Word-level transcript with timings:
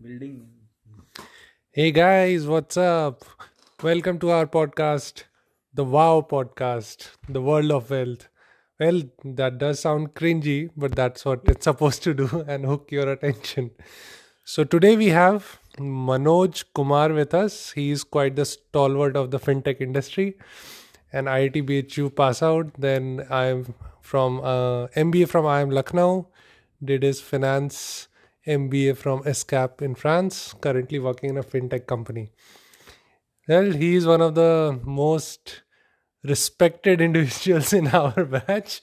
building. 0.00 0.46
Hey 1.72 1.90
guys, 1.90 2.46
what's 2.46 2.76
up? 2.76 3.24
Welcome 3.82 4.20
to 4.20 4.30
our 4.30 4.46
podcast, 4.46 5.24
the 5.74 5.82
Wow 5.82 6.24
Podcast, 6.30 7.08
the 7.28 7.42
World 7.42 7.72
of 7.72 7.90
Wealth. 7.90 8.28
Well, 8.78 9.02
that 9.24 9.58
does 9.58 9.80
sound 9.80 10.14
cringy, 10.14 10.70
but 10.76 10.94
that's 10.94 11.24
what 11.24 11.40
it's 11.46 11.64
supposed 11.64 12.04
to 12.04 12.14
do 12.14 12.44
and 12.48 12.64
hook 12.64 12.92
your 12.92 13.10
attention. 13.10 13.72
So 14.44 14.62
today 14.62 14.96
we 14.96 15.08
have 15.08 15.58
Manoj 15.78 16.64
Kumar 16.74 17.12
with 17.12 17.34
us. 17.34 17.72
He 17.72 17.90
is 17.90 18.04
quite 18.04 18.36
the 18.36 18.44
stalwart 18.44 19.16
of 19.16 19.32
the 19.32 19.40
fintech 19.40 19.80
industry. 19.80 20.38
An 21.12 21.24
IIT 21.24 21.66
BHU 21.66 22.14
pass 22.14 22.40
out. 22.40 22.72
Then 22.78 23.26
I'm 23.30 23.74
from 24.00 24.38
uh, 24.40 24.86
MBA 24.88 25.28
from 25.28 25.44
IIM 25.44 25.72
Lucknow. 25.72 26.28
Did 26.84 27.02
his 27.02 27.20
finance 27.20 28.07
MBA 28.48 28.96
from 28.96 29.22
ESCAP 29.22 29.82
in 29.82 29.94
France. 29.94 30.54
Currently 30.60 30.98
working 30.98 31.30
in 31.30 31.38
a 31.38 31.42
fintech 31.42 31.86
company. 31.86 32.30
Well, 33.48 33.72
he 33.72 33.94
is 33.94 34.06
one 34.06 34.20
of 34.20 34.34
the 34.34 34.78
most 34.84 35.62
respected 36.24 37.00
individuals 37.08 37.72
in 37.72 37.88
our 37.88 38.24
batch. 38.24 38.82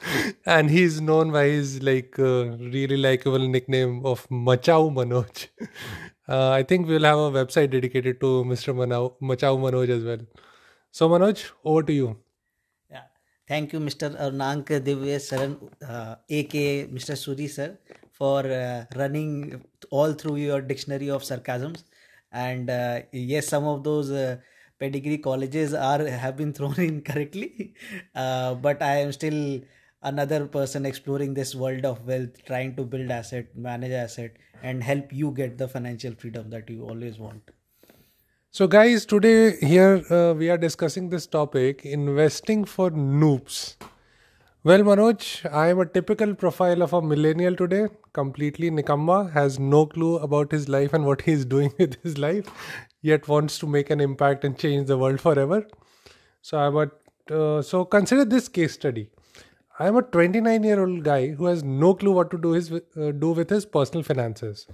And 0.46 0.70
he's 0.70 1.00
known 1.00 1.32
by 1.32 1.44
his 1.46 1.82
like 1.82 2.18
uh, 2.18 2.56
really 2.74 2.96
likable 2.96 3.46
nickname 3.54 4.06
of 4.06 4.28
Machao 4.28 4.90
Manoj. 5.00 5.48
Uh, 6.28 6.50
I 6.50 6.62
think 6.62 6.86
we'll 6.86 7.04
have 7.04 7.18
a 7.18 7.30
website 7.30 7.70
dedicated 7.70 8.20
to 8.20 8.44
Mr. 8.44 8.74
Manau, 8.74 9.14
Machao 9.18 9.56
Manoj 9.56 9.88
as 9.88 10.04
well. 10.04 10.18
So 10.90 11.08
Manoj, 11.08 11.42
over 11.64 11.82
to 11.84 11.92
you. 11.92 12.18
Yeah. 12.90 13.04
Thank 13.48 13.72
you, 13.72 13.80
Mr. 13.80 14.10
Arnank 14.20 14.66
Divya 14.66 15.16
Saran, 15.28 15.56
uh, 15.82 16.16
aka 16.28 16.86
Mr. 16.88 17.16
Suri 17.22 17.48
sir, 17.48 17.78
for 18.18 18.40
uh, 18.40 18.84
running 18.96 19.64
all 19.90 20.12
through 20.12 20.36
your 20.36 20.60
dictionary 20.60 21.08
of 21.10 21.24
sarcasms. 21.24 21.84
And 22.32 22.68
uh, 22.68 23.02
yes, 23.12 23.48
some 23.48 23.64
of 23.64 23.84
those 23.84 24.10
uh, 24.10 24.38
pedigree 24.78 25.18
colleges 25.18 25.74
are 25.74 26.06
have 26.06 26.36
been 26.36 26.52
thrown 26.52 26.78
in 26.88 27.02
correctly, 27.02 27.74
uh, 28.14 28.54
but 28.54 28.82
I 28.82 28.96
am 28.96 29.12
still 29.12 29.60
another 30.02 30.46
person 30.46 30.86
exploring 30.86 31.34
this 31.34 31.54
world 31.54 31.84
of 31.84 32.06
wealth, 32.06 32.44
trying 32.44 32.76
to 32.76 32.84
build 32.84 33.10
asset, 33.10 33.56
manage 33.56 33.92
asset, 33.92 34.36
and 34.62 34.82
help 34.82 35.12
you 35.12 35.32
get 35.32 35.58
the 35.58 35.68
financial 35.68 36.14
freedom 36.14 36.50
that 36.50 36.68
you 36.70 36.82
always 36.84 37.18
want. 37.18 37.50
So, 38.50 38.66
guys, 38.66 39.04
today 39.04 39.56
here 39.60 40.02
uh, 40.10 40.34
we 40.34 40.48
are 40.50 40.58
discussing 40.58 41.10
this 41.10 41.26
topic 41.26 41.84
investing 41.84 42.64
for 42.64 42.90
noobs. 42.90 43.76
Well, 44.68 44.80
Manoj, 44.80 45.50
I 45.50 45.68
am 45.68 45.78
a 45.80 45.86
typical 45.86 46.34
profile 46.34 46.82
of 46.82 46.92
a 46.92 47.00
millennial 47.00 47.56
today, 47.56 47.86
completely 48.12 48.70
nikamma, 48.70 49.32
has 49.32 49.58
no 49.58 49.86
clue 49.86 50.16
about 50.18 50.52
his 50.52 50.68
life 50.68 50.92
and 50.92 51.06
what 51.06 51.22
he 51.22 51.32
is 51.32 51.46
doing 51.46 51.72
with 51.78 51.94
his 52.02 52.18
life, 52.18 52.50
yet 53.00 53.28
wants 53.28 53.58
to 53.60 53.66
make 53.66 53.88
an 53.88 53.98
impact 53.98 54.44
and 54.44 54.58
change 54.58 54.86
the 54.86 54.98
world 54.98 55.22
forever. 55.22 55.66
So, 56.42 56.58
I'm 56.58 56.76
a 56.76 56.90
uh, 57.34 57.62
so 57.62 57.86
consider 57.86 58.26
this 58.26 58.48
case 58.48 58.74
study. 58.74 59.08
I 59.78 59.86
am 59.88 59.96
a 59.96 60.02
29 60.02 60.62
year 60.62 60.80
old 60.84 61.02
guy 61.02 61.28
who 61.28 61.46
has 61.46 61.64
no 61.64 61.94
clue 61.94 62.12
what 62.12 62.30
to 62.32 62.36
do 62.36 62.52
his 62.52 62.70
uh, 62.70 63.12
do 63.24 63.30
with 63.30 63.48
his 63.48 63.64
personal 63.64 64.02
finances. 64.02 64.66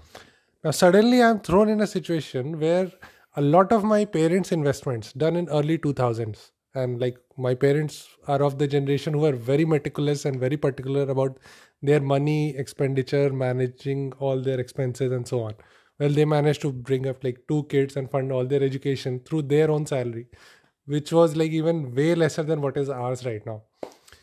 Now, 0.64 0.72
suddenly, 0.72 1.22
I'm 1.22 1.38
thrown 1.38 1.68
in 1.68 1.80
a 1.80 1.86
situation 1.86 2.58
where 2.58 2.90
a 3.36 3.42
lot 3.42 3.70
of 3.70 3.84
my 3.84 4.04
parents' 4.06 4.50
investments 4.50 5.12
done 5.12 5.36
in 5.36 5.48
early 5.50 5.78
2000s 5.78 6.50
and 6.74 7.00
like 7.00 7.18
my 7.36 7.54
parents 7.54 8.08
are 8.26 8.42
of 8.42 8.58
the 8.58 8.66
generation 8.66 9.14
who 9.14 9.24
are 9.24 9.32
very 9.32 9.64
meticulous 9.64 10.24
and 10.24 10.40
very 10.40 10.56
particular 10.56 11.02
about 11.02 11.38
their 11.82 12.00
money 12.00 12.56
expenditure 12.56 13.32
managing 13.32 14.12
all 14.18 14.40
their 14.40 14.58
expenses 14.58 15.12
and 15.12 15.26
so 15.26 15.42
on. 15.42 15.54
Well 15.98 16.10
they 16.10 16.24
managed 16.24 16.62
to 16.62 16.72
bring 16.72 17.06
up 17.06 17.22
like 17.22 17.44
two 17.48 17.64
kids 17.64 17.96
and 17.96 18.10
fund 18.10 18.32
all 18.32 18.44
their 18.44 18.62
education 18.62 19.20
through 19.24 19.42
their 19.42 19.70
own 19.70 19.86
salary 19.86 20.26
which 20.86 21.12
was 21.12 21.36
like 21.36 21.50
even 21.50 21.94
way 21.94 22.14
lesser 22.14 22.42
than 22.42 22.60
what 22.60 22.76
is 22.76 22.90
ours 22.90 23.24
right 23.24 23.44
now. 23.46 23.62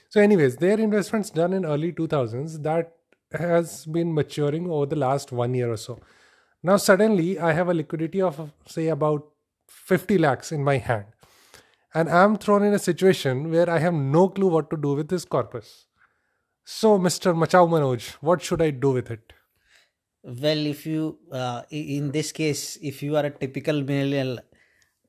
So 0.09 0.19
anyways 0.21 0.57
their 0.57 0.79
investments 0.79 1.29
done 1.29 1.53
in 1.53 1.65
early 1.65 1.93
2000s 1.93 2.61
that 2.63 2.95
has 3.31 3.85
been 3.85 4.13
maturing 4.13 4.69
over 4.69 4.85
the 4.85 4.97
last 4.97 5.31
one 5.31 5.53
year 5.53 5.71
or 5.71 5.77
so. 5.77 5.99
Now 6.63 6.77
suddenly 6.77 7.39
i 7.39 7.53
have 7.53 7.69
a 7.69 7.73
liquidity 7.73 8.21
of 8.21 8.51
say 8.67 8.87
about 8.89 9.27
50 9.67 10.17
lakhs 10.17 10.51
in 10.51 10.63
my 10.63 10.77
hand 10.77 11.05
and 11.93 12.09
I'm 12.09 12.37
thrown 12.37 12.63
in 12.63 12.73
a 12.73 12.79
situation 12.79 13.51
where 13.51 13.69
I 13.69 13.79
have 13.79 13.93
no 13.93 14.29
clue 14.29 14.47
what 14.47 14.69
to 14.69 14.77
do 14.77 14.93
with 14.93 15.09
this 15.09 15.25
corpus. 15.25 15.87
So, 16.63 16.97
Mr. 16.99 17.35
Machao 17.35 17.67
Manoj, 17.67 18.15
what 18.21 18.41
should 18.41 18.61
I 18.61 18.71
do 18.71 18.91
with 18.91 19.11
it? 19.11 19.33
Well, 20.23 20.65
if 20.67 20.85
you, 20.85 21.17
uh, 21.31 21.63
in 21.71 22.11
this 22.11 22.31
case, 22.31 22.77
if 22.81 23.01
you 23.01 23.15
are 23.17 23.25
a 23.25 23.31
typical 23.31 23.81
millennial, 23.81 24.39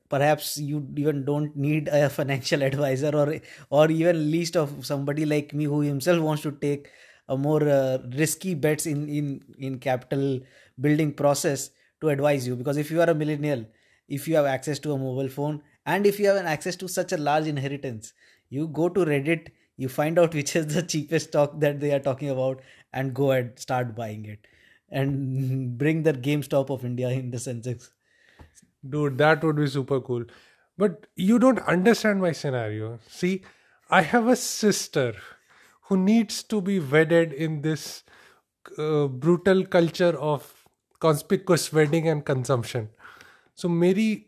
perhaps 0.08 0.58
you 0.58 0.86
even 0.96 1.24
don't 1.24 1.56
need 1.56 1.88
a 1.88 2.08
financial 2.08 2.62
advisor 2.70 3.14
or 3.14 3.36
or 3.70 3.90
even 3.90 4.30
least 4.30 4.56
of 4.56 4.86
somebody 4.86 5.26
like 5.26 5.54
me 5.54 5.64
who 5.64 5.80
himself 5.80 6.20
wants 6.20 6.42
to 6.42 6.52
take 6.52 6.88
a 7.28 7.36
more 7.36 7.62
uh, 7.68 7.98
risky 8.22 8.54
bets 8.54 8.86
in 8.86 9.08
in 9.08 9.40
in 9.58 9.78
capital 9.78 10.40
building 10.80 11.12
process 11.12 11.70
to 12.00 12.08
advise 12.08 12.46
you 12.46 12.56
because 12.56 12.76
if 12.76 12.90
you 12.90 13.00
are 13.00 13.10
a 13.10 13.14
millennial 13.14 13.64
if 14.08 14.28
you 14.28 14.36
have 14.36 14.46
access 14.46 14.78
to 14.78 14.92
a 14.92 14.98
mobile 14.98 15.28
phone 15.28 15.62
and 15.86 16.06
if 16.06 16.18
you 16.18 16.26
have 16.26 16.36
an 16.36 16.46
access 16.46 16.76
to 16.76 16.88
such 16.88 17.12
a 17.12 17.16
large 17.16 17.46
inheritance 17.46 18.12
you 18.48 18.68
go 18.68 18.88
to 18.88 19.04
reddit 19.04 19.48
you 19.76 19.88
find 19.88 20.18
out 20.18 20.34
which 20.40 20.54
is 20.56 20.74
the 20.74 20.82
cheapest 20.82 21.28
stock 21.28 21.58
that 21.60 21.80
they 21.80 21.92
are 21.92 22.00
talking 22.00 22.30
about 22.30 22.60
and 22.92 23.14
go 23.14 23.30
and 23.30 23.58
start 23.58 23.94
buying 23.94 24.24
it 24.24 24.46
and 24.90 25.78
bring 25.82 26.02
the 26.02 26.12
GameStop 26.12 26.70
of 26.70 26.84
India 26.84 27.08
in 27.08 27.30
the 27.30 27.38
Sensex. 27.38 27.90
Dude, 28.88 29.18
that 29.18 29.42
would 29.42 29.56
be 29.56 29.66
super 29.66 30.00
cool. 30.00 30.24
But 30.76 31.06
you 31.16 31.38
don't 31.38 31.60
understand 31.60 32.20
my 32.20 32.32
scenario. 32.32 32.98
See, 33.08 33.42
I 33.90 34.02
have 34.02 34.26
a 34.26 34.36
sister 34.36 35.14
who 35.82 35.96
needs 35.96 36.42
to 36.44 36.60
be 36.60 36.78
wedded 36.80 37.32
in 37.32 37.62
this 37.62 38.02
uh, 38.78 39.06
brutal 39.06 39.64
culture 39.66 40.18
of 40.18 40.66
conspicuous 41.00 41.72
wedding 41.72 42.08
and 42.08 42.24
consumption. 42.24 42.88
So 43.54 43.68
मेरी 43.68 44.24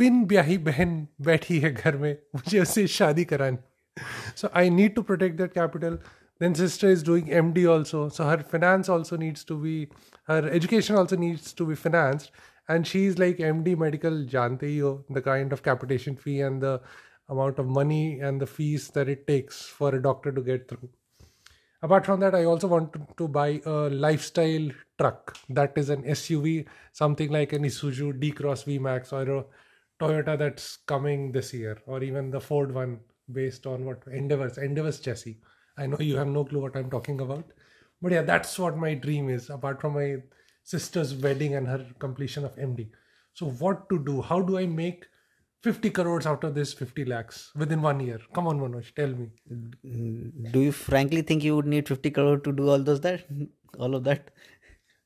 pin 0.00 0.24
ब्याही 0.26 0.58
बहन 0.68 1.06
बैठी 1.26 1.58
है 1.60 1.72
घर 1.72 1.96
में 1.96 2.16
मुझे 2.34 2.58
उससे 2.60 2.86
शादी 2.98 3.24
करानी 3.24 3.58
so 4.34 4.48
i 4.54 4.68
need 4.68 4.94
to 4.96 5.02
protect 5.02 5.38
that 5.38 5.54
capital 5.54 5.94
then 6.38 6.54
sister 6.54 6.88
is 6.96 7.02
doing 7.02 7.30
md 7.38 7.62
also 7.74 8.08
so 8.08 8.26
her 8.30 8.38
finance 8.38 8.90
also 8.96 9.16
needs 9.16 9.44
to 9.44 9.56
be 9.62 9.88
her 10.24 10.42
education 10.58 10.96
also 10.96 11.16
needs 11.16 11.52
to 11.52 11.66
be 11.66 11.74
financed 11.74 12.30
and 12.68 12.86
she's 12.86 13.18
like 13.18 13.38
md 13.38 13.76
medical 13.84 14.20
jante 14.34 14.70
ho 14.80 14.92
the 15.18 15.22
kind 15.30 15.56
of 15.58 15.62
capitation 15.70 16.16
fee 16.24 16.40
and 16.50 16.68
the 16.68 16.74
amount 17.28 17.58
of 17.58 17.66
money 17.80 18.20
and 18.20 18.40
the 18.40 18.46
fees 18.46 18.88
that 18.98 19.08
it 19.08 19.26
takes 19.26 19.62
for 19.78 19.94
a 19.94 20.02
doctor 20.02 20.32
to 20.32 20.42
get 20.42 20.68
through 20.68 20.90
apart 21.82 22.04
from 22.06 22.20
that 22.20 22.34
i 22.34 22.44
also 22.44 22.66
want 22.66 22.92
to, 22.92 23.00
to 23.16 23.28
buy 23.28 23.60
a 23.64 23.76
lifestyle 24.06 24.68
truck 24.98 25.36
that 25.48 25.72
is 25.76 25.88
an 25.88 26.02
suv 26.20 26.66
something 26.92 27.30
like 27.30 27.52
an 27.52 27.64
isuzu 27.70 28.18
d 28.20 28.30
cross 28.30 28.64
v 28.64 28.78
max 28.78 29.12
or 29.12 29.24
a 29.38 29.44
Toyota 30.01 30.37
that's 30.37 30.77
coming 30.93 31.31
this 31.31 31.53
year, 31.53 31.77
or 31.85 32.03
even 32.03 32.31
the 32.31 32.41
Ford 32.41 32.73
one 32.73 32.99
based 33.31 33.65
on 33.65 33.85
what 33.85 34.03
Endeavors, 34.07 34.57
Endeavors 34.57 34.99
chassis. 34.99 35.37
I 35.77 35.87
know 35.87 35.97
you 35.99 36.17
have 36.17 36.27
no 36.27 36.43
clue 36.43 36.61
what 36.61 36.75
I'm 36.75 36.89
talking 36.89 37.21
about, 37.21 37.45
but 38.01 38.11
yeah, 38.11 38.23
that's 38.23 38.57
what 38.59 38.77
my 38.77 38.93
dream 38.93 39.29
is. 39.29 39.49
Apart 39.49 39.79
from 39.79 39.93
my 39.93 40.17
sister's 40.63 41.13
wedding 41.15 41.55
and 41.55 41.67
her 41.67 41.85
completion 41.99 42.45
of 42.45 42.55
MD. 42.55 42.89
So 43.33 43.47
what 43.63 43.89
to 43.89 44.03
do? 44.03 44.21
How 44.21 44.41
do 44.41 44.57
I 44.57 44.65
make 44.65 45.05
50 45.63 45.89
crores 45.91 46.25
out 46.25 46.43
of 46.43 46.55
this 46.55 46.73
50 46.73 47.05
lakhs 47.05 47.51
within 47.55 47.81
one 47.81 47.99
year? 47.99 48.19
Come 48.33 48.47
on, 48.47 48.59
Manoj, 48.59 48.93
tell 48.95 49.09
me. 49.09 49.29
Do 50.51 50.59
you 50.59 50.71
frankly 50.71 51.21
think 51.21 51.43
you 51.43 51.55
would 51.55 51.67
need 51.67 51.87
50 51.87 52.11
crore 52.11 52.39
to 52.39 52.51
do 52.51 52.69
all 52.69 52.79
those 52.79 53.01
that, 53.01 53.25
all 53.77 53.95
of 53.95 54.03
that? 54.05 54.31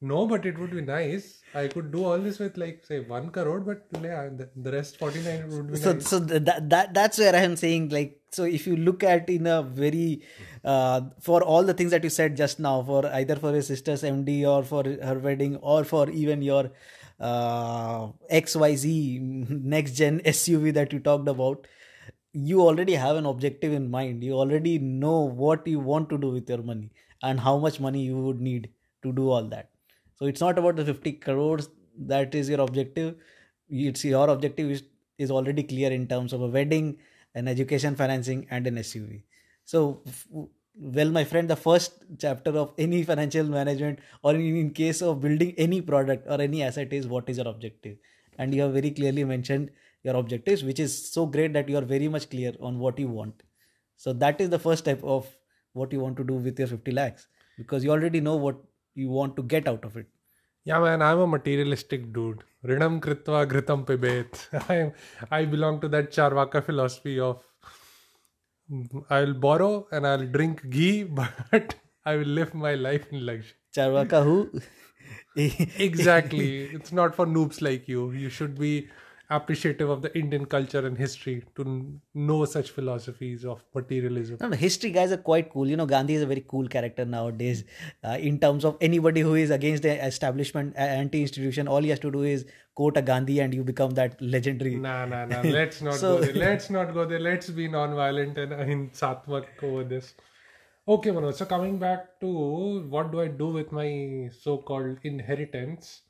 No, 0.09 0.27
but 0.27 0.45
it 0.45 0.57
would 0.59 0.71
be 0.71 0.81
nice. 0.81 1.41
I 1.55 1.67
could 1.67 1.91
do 1.91 2.03
all 2.05 2.19
this 2.19 2.37
with 2.37 2.57
like 2.57 2.83
say 2.85 2.99
one 2.99 3.29
crore, 3.29 3.59
but 3.59 3.85
yeah, 4.03 4.29
the, 4.55 4.71
rest 4.71 4.97
forty 4.97 5.21
nine 5.21 5.49
would 5.49 5.71
be 5.71 5.77
so 5.77 5.93
nice. 5.93 6.07
so 6.07 6.19
that, 6.19 6.69
that 6.69 6.93
that's 6.93 7.17
where 7.17 7.35
I 7.35 7.39
am 7.39 7.55
saying 7.55 7.89
like 7.89 8.19
so 8.29 8.43
if 8.43 8.67
you 8.67 8.75
look 8.75 9.03
at 9.03 9.29
in 9.29 9.47
a 9.47 9.63
very 9.63 10.21
uh, 10.63 11.01
for 11.19 11.41
all 11.41 11.63
the 11.63 11.73
things 11.73 11.91
that 11.91 12.03
you 12.03 12.11
said 12.11 12.37
just 12.37 12.59
now 12.59 12.83
for 12.83 13.05
either 13.21 13.35
for 13.35 13.51
your 13.51 13.63
sister's 13.63 14.03
MD 14.03 14.47
or 14.53 14.63
for 14.63 14.83
her 14.83 15.17
wedding 15.17 15.55
or 15.57 15.83
for 15.83 16.09
even 16.09 16.41
your 16.43 16.71
uh, 17.19 18.07
XYZ 18.31 19.49
next 19.75 19.93
gen 19.93 20.19
SUV 20.19 20.73
that 20.73 20.93
you 20.93 20.99
talked 20.99 21.27
about 21.27 21.67
you 22.33 22.61
already 22.61 22.93
have 22.93 23.15
an 23.15 23.25
objective 23.25 23.73
in 23.73 23.89
mind 23.89 24.23
you 24.23 24.33
already 24.33 24.77
know 24.77 25.19
what 25.45 25.65
you 25.65 25.79
want 25.79 26.09
to 26.09 26.17
do 26.17 26.29
with 26.31 26.49
your 26.49 26.61
money 26.61 26.91
and 27.23 27.39
how 27.39 27.57
much 27.57 27.79
money 27.79 28.01
you 28.01 28.17
would 28.17 28.41
need 28.41 28.69
to 29.01 29.13
do 29.13 29.29
all 29.29 29.47
that 29.55 29.69
so 30.15 30.25
it's 30.25 30.41
not 30.41 30.57
about 30.57 30.75
the 30.75 30.85
50 30.85 31.13
crores 31.13 31.69
that 31.97 32.35
is 32.35 32.49
your 32.49 32.61
objective. 32.61 33.15
It's 33.69 34.03
your 34.03 34.29
objective 34.29 34.69
is, 34.71 34.83
is 35.17 35.31
already 35.31 35.63
clear 35.63 35.91
in 35.91 36.07
terms 36.07 36.33
of 36.33 36.41
a 36.41 36.47
wedding, 36.47 36.97
an 37.33 37.47
education 37.47 37.95
financing, 37.95 38.47
and 38.49 38.67
an 38.67 38.75
SUV. 38.75 39.23
So 39.65 40.01
well 40.77 41.09
my 41.09 41.23
friend 41.23 41.49
the 41.49 41.55
first 41.55 42.03
chapter 42.19 42.51
of 42.51 42.73
any 42.77 43.01
financial 43.03 43.45
management 43.45 43.99
or 44.23 44.35
in, 44.35 44.57
in 44.57 44.69
case 44.71 45.01
of 45.01 45.21
building 45.21 45.53
any 45.57 45.81
product 45.81 46.27
or 46.29 46.41
any 46.41 46.61
asset 46.63 46.91
is 46.91 47.07
what 47.07 47.29
is 47.29 47.37
your 47.37 47.47
objective 47.47 47.95
and 48.37 48.53
you 48.53 48.61
have 48.61 48.73
very 48.73 48.91
clearly 48.91 49.23
mentioned 49.23 49.71
your 50.03 50.15
objectives 50.17 50.65
which 50.65 50.79
is 50.79 51.13
so 51.13 51.25
great 51.25 51.53
that 51.53 51.69
you 51.69 51.77
are 51.77 51.85
very 51.85 52.09
much 52.09 52.29
clear 52.29 52.53
on 52.59 52.77
what 52.77 52.99
you 52.99 53.07
want 53.07 53.41
so 53.95 54.11
that 54.11 54.41
is 54.41 54.49
the 54.49 54.59
first 54.59 54.83
step 54.83 55.01
of 55.01 55.25
what 55.71 55.93
you 55.93 55.99
want 56.01 56.17
to 56.17 56.25
do 56.25 56.33
with 56.33 56.59
your 56.59 56.67
50 56.67 56.91
lakhs 56.91 57.27
because 57.57 57.81
you 57.81 57.89
already 57.89 58.19
know 58.19 58.35
what 58.35 58.57
you 58.95 59.09
want 59.09 59.35
to 59.35 59.43
get 59.55 59.67
out 59.73 59.85
of 59.91 59.97
it 60.03 60.07
Yeah, 60.69 60.79
man, 60.83 61.01
I'm 61.05 61.19
a 61.23 61.25
materialistic 61.31 62.05
dude. 62.13 62.39
Rinam 62.69 62.93
kritva 63.05 63.39
gritam 63.49 63.81
pibet. 63.89 64.39
I 64.75 64.77
I 65.39 65.45
belong 65.51 65.75
to 65.83 65.89
that 65.95 66.07
Charvaka 66.15 66.61
philosophy 66.69 67.13
of 67.25 67.43
I'll 69.09 69.33
borrow 69.33 69.87
and 69.91 70.05
I'll 70.07 70.25
drink 70.25 70.69
ghee, 70.69 71.03
but 71.51 71.75
I 72.05 72.15
will 72.15 72.25
live 72.39 72.53
my 72.53 72.75
life 72.75 73.07
in 73.11 73.25
luxury. 73.25 73.57
charvaka 73.75 74.23
who 74.23 74.37
Exactly. 75.35 76.63
it's 76.77 76.91
not 76.91 77.15
for 77.15 77.25
noobs 77.25 77.61
like 77.61 77.87
you. 77.87 78.11
You 78.11 78.29
should 78.29 78.57
be 78.57 78.89
appreciative 79.29 79.89
of 79.89 80.01
the 80.01 80.17
Indian 80.17 80.45
culture 80.45 80.85
and 80.85 80.97
history 80.97 81.43
to 81.55 81.99
know 82.13 82.45
such 82.45 82.69
philosophies 82.71 83.43
of 83.45 83.63
materialism. 83.73 84.37
No, 84.39 84.49
no, 84.49 84.55
history 84.55 84.91
guys 84.91 85.11
are 85.11 85.17
quite 85.17 85.49
cool. 85.51 85.67
You 85.67 85.77
know, 85.77 85.85
Gandhi 85.85 86.15
is 86.15 86.21
a 86.21 86.25
very 86.25 86.45
cool 86.47 86.67
character 86.67 87.05
nowadays. 87.05 87.63
Uh, 88.03 88.17
in 88.19 88.39
terms 88.39 88.65
of 88.65 88.77
anybody 88.81 89.21
who 89.21 89.35
is 89.35 89.49
against 89.49 89.83
the 89.83 90.05
establishment, 90.05 90.75
uh, 90.75 90.81
anti-institution, 90.81 91.67
all 91.67 91.81
he 91.81 91.89
has 91.89 91.99
to 91.99 92.11
do 92.11 92.23
is 92.23 92.45
quote 92.75 92.97
a 92.97 93.01
Gandhi, 93.01 93.39
and 93.39 93.53
you 93.53 93.63
become 93.63 93.91
that 93.91 94.21
legendary. 94.21 94.75
Nah, 94.75 95.05
nah, 95.05 95.25
nah. 95.25 95.41
Let's 95.43 95.81
not 95.81 95.95
So- 95.95 96.17
go 96.19 96.25
there. 96.25 96.33
Let's 96.33 96.69
not 96.69 96.93
go 96.93 97.05
there. 97.05 97.19
Let's 97.19 97.49
be 97.49 97.67
non-violent 97.67 98.37
and 98.37 98.51
ahimsatmak 98.51 99.45
over 99.63 99.83
this. 99.83 100.13
Okay, 100.87 101.09
Manoj. 101.09 101.33
So 101.33 101.45
coming 101.45 101.79
back 101.79 102.19
to 102.19 102.27
what 102.27 103.11
do 103.11 103.21
I 103.21 103.27
do 103.27 103.47
with 103.47 103.71
my 103.71 104.29
so-called 104.39 104.97
inheritance? 105.03 106.01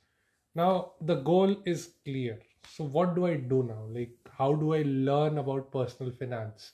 Now 0.53 0.93
the 1.01 1.15
goal 1.15 1.55
is 1.65 1.91
clear. 2.03 2.39
So 2.69 2.83
what 2.83 3.15
do 3.15 3.25
I 3.25 3.35
do 3.35 3.63
now? 3.63 3.85
Like, 3.89 4.11
how 4.37 4.53
do 4.53 4.73
I 4.73 4.83
learn 4.85 5.37
about 5.37 5.71
personal 5.71 6.11
finance? 6.11 6.73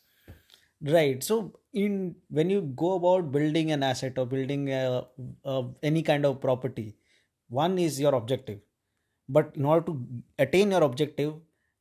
Right. 0.82 1.24
So, 1.24 1.60
in 1.74 2.16
when 2.30 2.50
you 2.50 2.62
go 2.62 2.96
about 2.96 3.32
building 3.32 3.72
an 3.72 3.84
asset 3.84 4.18
or 4.18 4.26
building 4.26 4.70
a, 4.72 5.06
a, 5.46 5.64
any 5.84 6.02
kind 6.02 6.26
of 6.26 6.42
property, 6.42 6.96
one 7.50 7.78
is 7.78 8.00
your 8.00 8.16
objective. 8.16 8.60
But 9.30 9.52
in 9.56 9.66
order 9.66 9.86
to 9.88 10.08
attain 10.40 10.72
your 10.72 10.84
objective, 10.84 11.36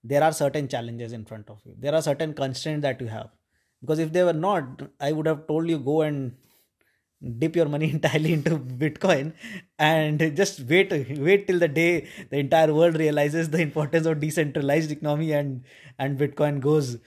there 0.05 0.23
are 0.23 0.33
certain 0.33 0.69
challenges 0.69 1.13
in 1.13 1.25
front 1.25 1.49
of 1.49 1.61
you. 1.65 1.75
There 1.79 1.95
are 1.95 2.03
certain 2.03 2.35
constraints 2.35 2.83
that 2.83 3.01
you 3.01 3.07
have. 3.09 3.31
Because 3.81 3.99
if 3.99 4.13
they 4.13 4.23
were 4.23 4.35
not, 4.35 4.83
I 5.01 5.13
would 5.13 5.27
have 5.27 5.47
told 5.47 5.69
you 5.69 5.79
go 5.79 6.03
and 6.03 6.37
dip 7.39 7.55
your 7.55 7.67
money 7.67 7.91
entirely 7.97 8.33
into 8.33 8.59
Bitcoin 8.59 9.33
and 9.79 10.19
just 10.37 10.61
wait 10.61 10.91
wait 11.19 11.47
till 11.47 11.59
the 11.59 11.69
day 11.69 12.09
the 12.31 12.39
entire 12.39 12.73
world 12.73 12.97
realizes 12.97 13.51
the 13.51 13.61
importance 13.61 14.07
of 14.07 14.21
decentralized 14.21 14.91
economy 14.91 15.33
and 15.33 15.65
and 15.99 16.19
Bitcoin 16.19 16.61
goes 16.61 16.99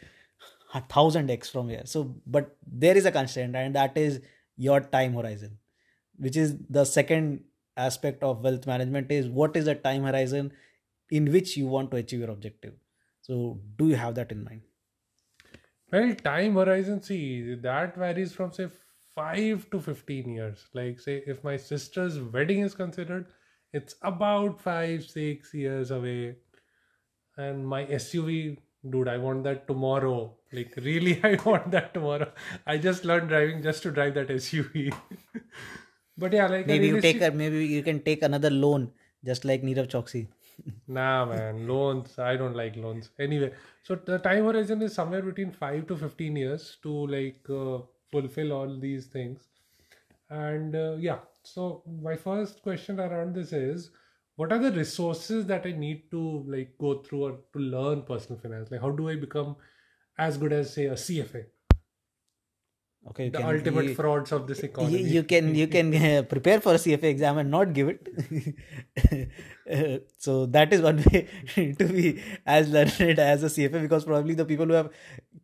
a 0.73 0.81
thousand 0.81 1.29
x 1.29 1.49
from 1.49 1.69
here. 1.69 1.83
So, 1.85 2.15
but 2.25 2.55
there 2.65 2.97
is 2.97 3.05
a 3.05 3.11
constraint, 3.11 3.55
and 3.55 3.75
that 3.75 3.97
is 3.97 4.21
your 4.57 4.81
time 4.81 5.13
horizon, 5.13 5.57
which 6.17 6.35
is 6.35 6.55
the 6.69 6.85
second 6.85 7.43
aspect 7.77 8.23
of 8.23 8.43
wealth 8.43 8.65
management. 8.67 9.11
Is 9.11 9.27
what 9.27 9.55
is 9.55 9.65
the 9.65 9.75
time 9.75 10.03
horizon 10.03 10.51
in 11.11 11.31
which 11.31 11.55
you 11.57 11.67
want 11.67 11.91
to 11.91 11.97
achieve 11.97 12.21
your 12.21 12.31
objective? 12.31 12.73
So, 13.21 13.59
do 13.77 13.87
you 13.89 13.95
have 13.95 14.15
that 14.15 14.31
in 14.31 14.43
mind? 14.43 14.61
Well, 15.91 16.15
time 16.15 16.55
horizon, 16.55 17.03
see, 17.03 17.53
that 17.55 17.95
varies 17.95 18.33
from 18.33 18.51
say 18.51 18.67
5 19.15 19.69
to 19.71 19.79
15 19.79 20.29
years. 20.29 20.65
Like, 20.73 20.99
say, 20.99 21.23
if 21.25 21.43
my 21.43 21.57
sister's 21.57 22.19
wedding 22.19 22.59
is 22.61 22.73
considered, 22.73 23.27
it's 23.71 23.95
about 24.01 24.61
5, 24.61 25.03
6 25.05 25.53
years 25.53 25.91
away. 25.91 26.35
And 27.37 27.67
my 27.67 27.85
SUV, 27.85 28.57
dude, 28.89 29.07
I 29.07 29.17
want 29.17 29.43
that 29.43 29.67
tomorrow. 29.67 30.35
Like, 30.51 30.75
really, 30.77 31.19
I 31.23 31.37
want 31.45 31.71
that 31.71 31.93
tomorrow. 31.93 32.31
I 32.65 32.77
just 32.77 33.05
learned 33.05 33.29
driving 33.29 33.61
just 33.61 33.83
to 33.83 33.91
drive 33.91 34.13
that 34.15 34.27
SUV. 34.27 34.93
but 36.17 36.33
yeah, 36.33 36.47
like, 36.47 36.67
Maybe 36.67 36.87
you 36.87 37.01
take 37.01 37.21
a 37.21 37.31
maybe 37.31 37.65
you 37.65 37.81
can 37.83 38.01
take 38.01 38.21
another 38.21 38.49
loan, 38.49 38.91
just 39.25 39.45
like 39.45 39.63
Nirav 39.63 39.87
Choksi. 39.87 40.27
Nah, 40.87 41.25
man, 41.25 41.67
loans. 41.67 42.19
I 42.19 42.35
don't 42.35 42.55
like 42.55 42.75
loans. 42.75 43.09
Anyway, 43.17 43.53
so 43.81 43.95
the 43.95 44.19
time 44.19 44.43
horizon 44.45 44.83
is 44.83 44.93
somewhere 44.93 45.23
between 45.23 45.51
five 45.51 45.87
to 45.87 45.97
fifteen 45.97 46.35
years 46.35 46.77
to 46.83 47.07
like 47.07 47.49
uh, 47.49 47.79
fulfill 48.13 48.53
all 48.59 48.79
these 48.87 49.07
things. 49.17 49.47
And 50.29 50.75
uh, 50.75 50.93
yeah, 51.07 51.19
so 51.43 51.83
my 52.09 52.15
first 52.15 52.61
question 52.63 52.99
around 52.99 53.35
this 53.35 53.51
is, 53.53 53.89
what 54.35 54.51
are 54.51 54.59
the 54.67 54.71
resources 54.71 55.45
that 55.47 55.65
I 55.71 55.73
need 55.85 56.05
to 56.11 56.21
like 56.53 56.71
go 56.85 56.93
through 57.07 57.23
or 57.25 57.31
to 57.53 57.59
learn 57.73 58.01
personal 58.13 58.39
finance? 58.45 58.71
Like, 58.71 58.81
how 58.81 58.91
do 59.01 59.09
I 59.09 59.15
become 59.25 59.55
as 60.17 60.37
good 60.45 60.53
as 60.61 60.73
say 60.73 60.85
a 60.85 60.93
CFA, 60.93 61.43
Okay, 63.11 63.27
the 63.29 63.37
can- 63.39 63.55
ultimate 63.55 63.85
you- 63.89 63.95
frauds 63.95 64.31
of 64.31 64.47
this 64.47 64.59
you, 64.63 64.69
economy? 64.69 65.01
you 65.15 65.23
can 65.31 65.53
you 65.61 65.67
can 65.67 65.87
uh, 66.09 66.21
prepare 66.33 66.59
for 66.65 66.73
a 66.75 66.81
CFA 66.83 67.09
exam 67.13 67.37
and 67.41 67.51
not 67.51 67.73
give 67.73 67.89
it. 67.93 68.07
Uh, 69.69 69.97
so 70.17 70.45
that 70.57 70.71
is 70.77 70.81
one 70.81 71.03
way 71.11 71.27
to 71.79 71.85
be 71.97 72.21
as 72.45 72.69
learned 72.69 73.19
as 73.19 73.43
a 73.43 73.47
CFA 73.55 73.81
because 73.81 74.05
probably 74.05 74.33
the 74.41 74.45
people 74.45 74.65
who 74.65 74.73
have 74.81 74.89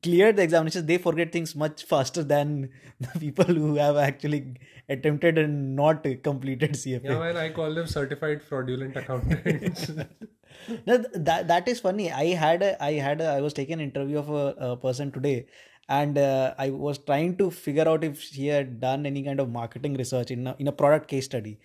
cleared 0.03 0.35
the 0.37 0.43
examinations 0.43 0.85
they 0.85 0.97
forget 0.97 1.31
things 1.31 1.55
much 1.55 1.83
faster 1.83 2.23
than 2.23 2.69
the 2.99 3.19
people 3.19 3.45
who 3.45 3.75
have 3.75 3.97
actually 3.97 4.55
attempted 4.87 5.37
and 5.37 5.75
not 5.75 6.03
completed 6.23 6.73
CFA. 6.73 7.03
yeah, 7.03 7.19
man, 7.19 7.37
I 7.37 7.49
call 7.51 7.73
them 7.73 7.87
certified 7.87 8.41
fraudulent 8.41 8.97
accountants. 8.97 9.89
no, 10.87 10.97
that 11.13 11.47
that 11.47 11.67
is 11.67 11.79
funny. 11.79 12.11
I 12.11 12.25
had 12.33 12.63
a, 12.63 12.83
I 12.83 12.93
had 12.93 13.21
a, 13.21 13.27
I 13.27 13.41
was 13.41 13.53
taking 13.53 13.73
an 13.73 13.81
interview 13.81 14.17
of 14.17 14.29
a, 14.29 14.71
a 14.71 14.77
person 14.77 15.11
today, 15.11 15.45
and 15.87 16.17
uh, 16.17 16.53
I 16.57 16.69
was 16.71 16.97
trying 16.97 17.37
to 17.37 17.51
figure 17.51 17.87
out 17.87 18.03
if 18.03 18.21
she 18.21 18.47
had 18.47 18.79
done 18.79 19.05
any 19.05 19.23
kind 19.23 19.39
of 19.39 19.49
marketing 19.49 19.95
research 19.95 20.31
in 20.31 20.47
a, 20.47 20.55
in 20.59 20.67
a 20.67 20.71
product 20.71 21.07
case 21.07 21.25
study, 21.25 21.59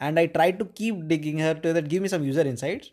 and 0.00 0.18
I 0.18 0.26
tried 0.26 0.58
to 0.60 0.64
keep 0.64 1.06
digging 1.06 1.38
her 1.38 1.54
to 1.54 1.72
that 1.74 1.88
give 1.88 2.02
me 2.02 2.08
some 2.08 2.24
user 2.24 2.42
insights. 2.42 2.90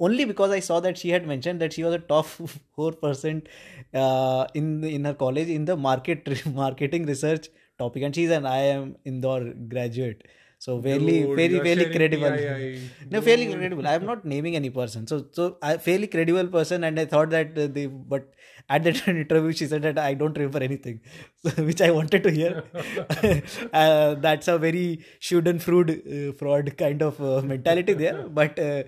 Only 0.00 0.24
because 0.24 0.50
I 0.50 0.60
saw 0.60 0.80
that 0.80 0.96
she 0.96 1.10
had 1.10 1.26
mentioned 1.26 1.60
that 1.60 1.72
she 1.72 1.82
was 1.82 1.94
a 1.94 1.98
top 1.98 2.26
four 2.76 2.92
percent 2.92 3.48
uh, 3.92 4.46
in 4.54 4.84
in 4.84 5.04
her 5.04 5.14
college 5.14 5.48
in 5.48 5.64
the 5.64 5.76
market 5.76 6.46
marketing 6.46 7.06
research 7.06 7.48
topic, 7.78 8.02
and 8.04 8.14
she's 8.14 8.30
an 8.30 8.44
IIM 8.44 8.94
Indore 9.04 9.52
graduate. 9.68 10.22
So 10.60 10.82
fairly, 10.82 11.22
Dude, 11.22 11.36
very, 11.36 11.60
fairly 11.60 11.86
credible. 11.94 12.30
PII. 12.30 12.80
No, 13.10 13.20
fairly 13.20 13.46
credible. 13.52 13.86
I 13.86 13.94
am 13.94 14.04
not 14.06 14.24
naming 14.24 14.56
any 14.56 14.70
person. 14.70 15.06
So, 15.06 15.26
so 15.30 15.56
I 15.62 15.76
fairly 15.76 16.08
credible 16.08 16.48
person, 16.48 16.82
and 16.82 16.98
I 16.98 17.04
thought 17.04 17.30
that 17.30 17.56
uh, 17.56 17.68
they. 17.68 17.86
But 17.86 18.34
at 18.68 18.82
that 18.82 19.06
interview, 19.14 19.52
she 19.52 19.66
said 19.66 19.82
that 19.82 19.98
I 20.00 20.14
don't 20.14 20.36
remember 20.36 20.60
anything, 20.60 21.00
so, 21.44 21.50
which 21.62 21.80
I 21.80 21.92
wanted 21.92 22.24
to 22.24 22.30
hear. 22.32 22.64
uh, 23.72 24.14
that's 24.14 24.48
a 24.48 24.58
very 24.58 25.04
shouldn't 25.20 25.62
fraud 25.62 25.90
uh, 25.90 26.32
fraud 26.32 26.76
kind 26.76 27.02
of 27.02 27.20
uh, 27.20 27.40
mentality 27.40 27.92
there. 27.92 28.28
But 28.28 28.58
uh, 28.58 28.82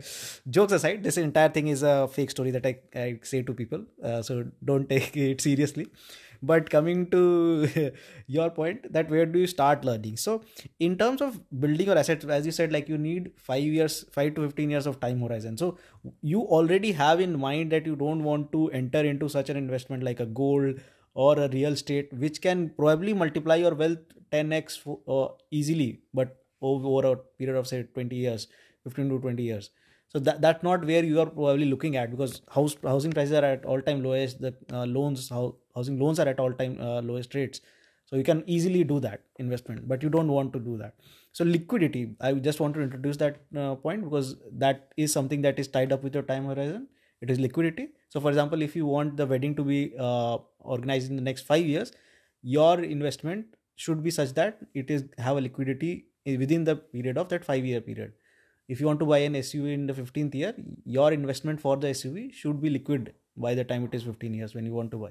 jokes 0.48 0.72
aside, 0.72 1.04
this 1.04 1.18
entire 1.18 1.50
thing 1.50 1.68
is 1.68 1.84
a 1.84 2.08
fake 2.08 2.32
story 2.32 2.50
that 2.50 2.66
I, 2.66 2.78
I 2.96 3.20
say 3.22 3.42
to 3.42 3.54
people. 3.54 3.84
Uh, 4.02 4.22
so 4.22 4.44
don't 4.64 4.88
take 4.88 5.16
it 5.16 5.40
seriously 5.40 5.86
but 6.42 6.70
coming 6.70 7.10
to 7.10 7.92
your 8.26 8.50
point 8.50 8.92
that 8.92 9.10
where 9.10 9.26
do 9.26 9.38
you 9.38 9.46
start 9.46 9.84
learning? 9.84 10.16
So 10.16 10.42
in 10.78 10.96
terms 10.96 11.20
of 11.20 11.40
building 11.60 11.86
your 11.86 11.98
assets 11.98 12.24
as 12.24 12.46
you 12.46 12.52
said 12.52 12.72
like 12.72 12.88
you 12.88 12.98
need 12.98 13.32
5 13.36 13.62
years 13.62 14.04
5 14.12 14.34
to 14.34 14.42
15 14.46 14.70
years 14.70 14.86
of 14.86 15.00
time 15.00 15.20
horizon. 15.20 15.56
So 15.56 15.78
you 16.22 16.42
already 16.42 16.92
have 16.92 17.20
in 17.20 17.38
mind 17.38 17.72
that 17.72 17.86
you 17.86 17.96
don't 17.96 18.24
want 18.24 18.52
to 18.52 18.70
enter 18.70 19.00
into 19.04 19.28
such 19.28 19.50
an 19.50 19.56
investment 19.56 20.02
like 20.02 20.20
a 20.20 20.26
gold 20.26 20.80
or 21.14 21.38
a 21.38 21.48
real 21.48 21.72
estate 21.72 22.12
which 22.12 22.40
can 22.40 22.70
probably 22.70 23.12
multiply 23.12 23.56
your 23.56 23.74
wealth 23.74 23.98
10x 24.30 24.76
fo- 24.76 25.00
uh, 25.08 25.28
easily 25.50 26.00
but 26.14 26.36
over 26.62 27.06
a 27.06 27.16
period 27.38 27.56
of 27.56 27.66
say 27.66 27.82
20 27.82 28.16
years 28.16 28.46
15 28.84 29.08
to 29.08 29.18
20 29.18 29.42
years. 29.42 29.70
So 30.08 30.18
that 30.20 30.40
that's 30.40 30.62
not 30.62 30.84
where 30.84 31.04
you 31.04 31.20
are 31.20 31.26
probably 31.26 31.66
looking 31.66 31.96
at 31.96 32.10
because 32.10 32.42
house 32.50 32.76
housing 32.82 33.12
prices 33.12 33.32
are 33.32 33.44
at 33.44 33.64
all 33.64 33.80
time 33.80 34.02
lowest 34.02 34.40
the 34.40 34.54
uh, 34.72 34.84
loans 34.84 35.28
how 35.28 35.56
housing 35.74 35.98
loans 35.98 36.20
are 36.20 36.28
at 36.28 36.40
all 36.40 36.52
time 36.52 36.78
uh, 36.80 37.00
lowest 37.00 37.34
rates. 37.34 37.60
So 38.06 38.16
you 38.16 38.24
can 38.24 38.42
easily 38.46 38.82
do 38.82 38.98
that 39.00 39.22
investment 39.38 39.86
but 39.86 40.02
you 40.02 40.08
don't 40.08 40.28
want 40.28 40.52
to 40.52 40.58
do 40.58 40.76
that. 40.78 40.94
So 41.32 41.44
liquidity 41.44 42.16
i 42.20 42.32
just 42.32 42.60
want 42.60 42.74
to 42.74 42.80
introduce 42.80 43.16
that 43.18 43.40
uh, 43.56 43.74
point 43.76 44.04
because 44.04 44.36
that 44.52 44.92
is 44.96 45.12
something 45.12 45.42
that 45.42 45.58
is 45.58 45.68
tied 45.68 45.92
up 45.92 46.02
with 46.02 46.14
your 46.14 46.24
time 46.24 46.46
horizon. 46.46 46.88
It 47.20 47.30
is 47.30 47.38
liquidity. 47.38 47.88
So 48.08 48.20
for 48.20 48.30
example 48.30 48.62
if 48.62 48.74
you 48.74 48.86
want 48.86 49.16
the 49.16 49.26
wedding 49.26 49.54
to 49.56 49.64
be 49.64 49.94
uh, 49.98 50.38
organized 50.58 51.10
in 51.10 51.16
the 51.16 51.22
next 51.22 51.42
5 51.42 51.64
years 51.64 51.92
your 52.42 52.80
investment 52.80 53.46
should 53.76 54.02
be 54.02 54.10
such 54.10 54.32
that 54.34 54.58
it 54.74 54.90
is 54.90 55.04
have 55.18 55.36
a 55.36 55.40
liquidity 55.40 56.06
within 56.26 56.64
the 56.64 56.76
period 56.76 57.18
of 57.18 57.28
that 57.28 57.44
5 57.44 57.64
year 57.64 57.80
period. 57.80 58.12
If 58.68 58.80
you 58.80 58.86
want 58.86 59.00
to 59.00 59.06
buy 59.06 59.18
an 59.18 59.34
SUV 59.34 59.72
in 59.74 59.86
the 59.86 59.94
15th 59.94 60.34
year, 60.34 60.54
your 60.84 61.12
investment 61.12 61.60
for 61.60 61.76
the 61.76 61.88
SUV 61.88 62.32
should 62.32 62.60
be 62.62 62.70
liquid 62.70 63.14
by 63.36 63.54
the 63.54 63.64
time 63.64 63.84
it 63.84 63.94
is 63.94 64.04
15 64.04 64.34
years 64.34 64.54
when 64.54 64.66
you 64.66 64.72
want 64.72 64.90
to 64.92 64.98
buy. 64.98 65.10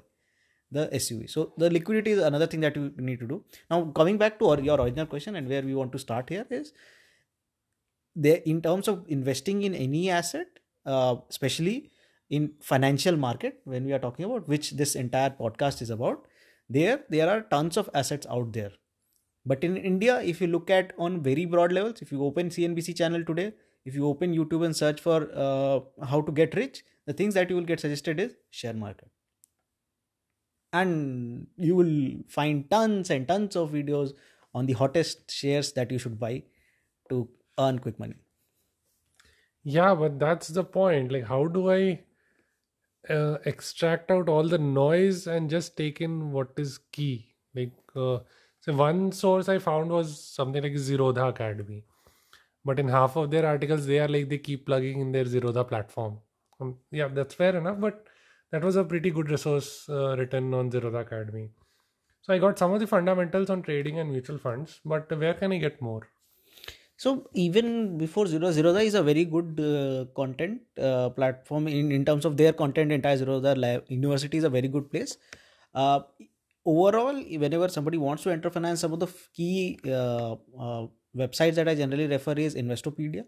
The 0.70 0.88
SUV. 0.92 1.28
So 1.28 1.52
the 1.56 1.70
liquidity 1.70 2.12
is 2.12 2.18
another 2.18 2.46
thing 2.46 2.60
that 2.60 2.76
you 2.76 2.92
need 2.96 3.20
to 3.20 3.26
do. 3.26 3.44
Now 3.70 3.84
coming 3.86 4.18
back 4.18 4.38
to 4.38 4.50
our, 4.50 4.60
your 4.60 4.80
original 4.80 5.06
question 5.06 5.36
and 5.36 5.48
where 5.48 5.62
we 5.62 5.74
want 5.74 5.92
to 5.92 5.98
start 5.98 6.28
here 6.28 6.46
is 6.50 6.72
there 8.14 8.40
in 8.44 8.60
terms 8.62 8.88
of 8.88 9.04
investing 9.08 9.62
in 9.62 9.74
any 9.74 10.10
asset, 10.10 10.46
uh, 10.86 11.16
especially 11.28 11.90
in 12.30 12.52
financial 12.60 13.16
market 13.16 13.60
when 13.64 13.84
we 13.84 13.92
are 13.92 13.98
talking 13.98 14.24
about 14.24 14.48
which 14.48 14.70
this 14.72 14.94
entire 14.94 15.30
podcast 15.30 15.82
is 15.82 15.90
about 15.90 16.26
there 16.68 17.00
there 17.08 17.28
are 17.28 17.40
tons 17.54 17.76
of 17.76 17.90
assets 17.94 18.26
out 18.30 18.52
there 18.52 18.70
but 19.44 19.64
in 19.64 19.76
india 19.76 20.20
if 20.22 20.40
you 20.40 20.46
look 20.46 20.70
at 20.70 20.92
on 20.98 21.20
very 21.22 21.44
broad 21.44 21.72
levels 21.72 22.00
if 22.00 22.12
you 22.12 22.22
open 22.24 22.48
cnbc 22.48 22.96
channel 22.96 23.24
today 23.24 23.52
if 23.84 23.94
you 23.94 24.06
open 24.06 24.32
youtube 24.32 24.64
and 24.64 24.76
search 24.76 25.00
for 25.00 25.18
uh, 25.34 25.80
how 26.12 26.20
to 26.20 26.32
get 26.40 26.54
rich 26.54 26.84
the 27.06 27.12
things 27.12 27.34
that 27.34 27.50
you 27.50 27.56
will 27.56 27.70
get 27.72 27.80
suggested 27.80 28.20
is 28.20 28.36
share 28.50 28.74
market 28.74 29.10
and 30.72 31.48
you 31.56 31.74
will 31.76 32.22
find 32.28 32.70
tons 32.70 33.10
and 33.10 33.26
tons 33.28 33.56
of 33.56 33.70
videos 33.72 34.12
on 34.54 34.66
the 34.66 34.72
hottest 34.74 35.30
shares 35.30 35.72
that 35.72 35.90
you 35.90 35.98
should 35.98 36.18
buy 36.18 36.42
to 37.10 37.28
earn 37.58 37.78
quick 37.78 37.98
money 37.98 38.16
Yeah, 39.62 39.94
but 39.94 40.18
that's 40.18 40.48
the 40.48 40.64
point. 40.64 41.12
Like, 41.12 41.24
how 41.24 41.46
do 41.46 41.70
I 41.70 42.04
uh, 43.08 43.38
extract 43.44 44.10
out 44.10 44.28
all 44.28 44.46
the 44.46 44.58
noise 44.58 45.26
and 45.26 45.50
just 45.50 45.76
take 45.76 46.00
in 46.00 46.32
what 46.32 46.52
is 46.56 46.78
key? 46.78 47.34
Like, 47.54 47.72
uh, 47.96 48.20
so 48.60 48.74
one 48.74 49.12
source 49.12 49.48
I 49.48 49.58
found 49.58 49.90
was 49.90 50.22
something 50.22 50.62
like 50.62 50.72
Zerodha 50.72 51.28
Academy, 51.30 51.84
but 52.64 52.80
in 52.80 52.88
half 52.88 53.16
of 53.16 53.30
their 53.32 53.46
articles, 53.46 53.86
they 53.86 54.00
are 54.00 54.08
like 54.08 54.30
they 54.30 54.38
keep 54.38 54.66
plugging 54.66 55.00
in 55.00 55.12
their 55.12 55.26
Zerodha 55.26 55.68
platform. 55.68 56.20
Um, 56.60 56.80
yeah, 56.92 57.08
that's 57.08 57.34
fair 57.34 57.56
enough, 57.56 57.80
but 57.80 58.06
that 58.50 58.62
was 58.64 58.76
a 58.76 58.84
pretty 58.84 59.10
good 59.10 59.30
resource 59.30 59.88
uh, 59.88 60.16
written 60.16 60.52
on 60.54 60.70
Zerodha 60.70 61.00
Academy. 61.00 61.50
So 62.22 62.34
I 62.34 62.38
got 62.38 62.58
some 62.58 62.72
of 62.72 62.80
the 62.80 62.86
fundamentals 62.86 63.50
on 63.50 63.62
trading 63.62 63.98
and 63.98 64.10
mutual 64.10 64.38
funds, 64.38 64.80
but 64.84 65.10
where 65.18 65.34
can 65.34 65.52
I 65.52 65.58
get 65.58 65.80
more? 65.80 66.08
So 66.96 67.30
even 67.32 67.96
before 67.96 68.26
Zero 68.26 68.48
Zerodha 68.48 68.84
is 68.84 68.94
a 68.94 69.02
very 69.02 69.24
good 69.24 69.58
uh, 69.58 70.04
content 70.14 70.60
uh, 70.78 71.08
platform 71.08 71.66
in, 71.66 71.90
in 71.90 72.04
terms 72.04 72.26
of 72.26 72.36
their 72.36 72.52
content. 72.52 72.92
Entire 72.92 73.16
Zerodha 73.16 73.82
university 73.88 74.36
is 74.36 74.44
a 74.44 74.50
very 74.50 74.68
good 74.68 74.90
place. 74.90 75.16
Uh, 75.74 76.00
overall, 76.66 77.14
whenever 77.14 77.68
somebody 77.68 77.96
wants 77.96 78.22
to 78.24 78.30
enter 78.30 78.50
finance, 78.50 78.80
some 78.80 78.92
of 78.92 79.00
the 79.00 79.06
key 79.32 79.78
uh, 79.86 80.32
uh, 80.32 80.86
websites 81.16 81.54
that 81.54 81.68
I 81.68 81.74
generally 81.74 82.06
refer 82.06 82.32
is 82.32 82.54
Investopedia 82.54 83.24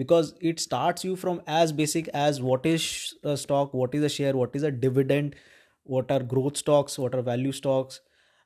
because 0.00 0.34
it 0.40 0.60
starts 0.60 1.04
you 1.04 1.16
from 1.22 1.42
as 1.46 1.72
basic 1.72 2.08
as 2.08 2.40
what 2.40 2.64
is 2.64 3.14
a 3.22 3.36
stock, 3.36 3.74
what 3.74 3.94
is 3.94 4.02
a 4.02 4.08
share, 4.08 4.34
what 4.36 4.54
is 4.60 4.62
a 4.62 4.70
dividend, 4.70 5.36
what 5.84 6.10
are 6.10 6.20
growth 6.20 6.56
stocks, 6.56 6.98
what 6.98 7.14
are 7.14 7.22
value 7.22 7.52
stocks, 7.52 8.00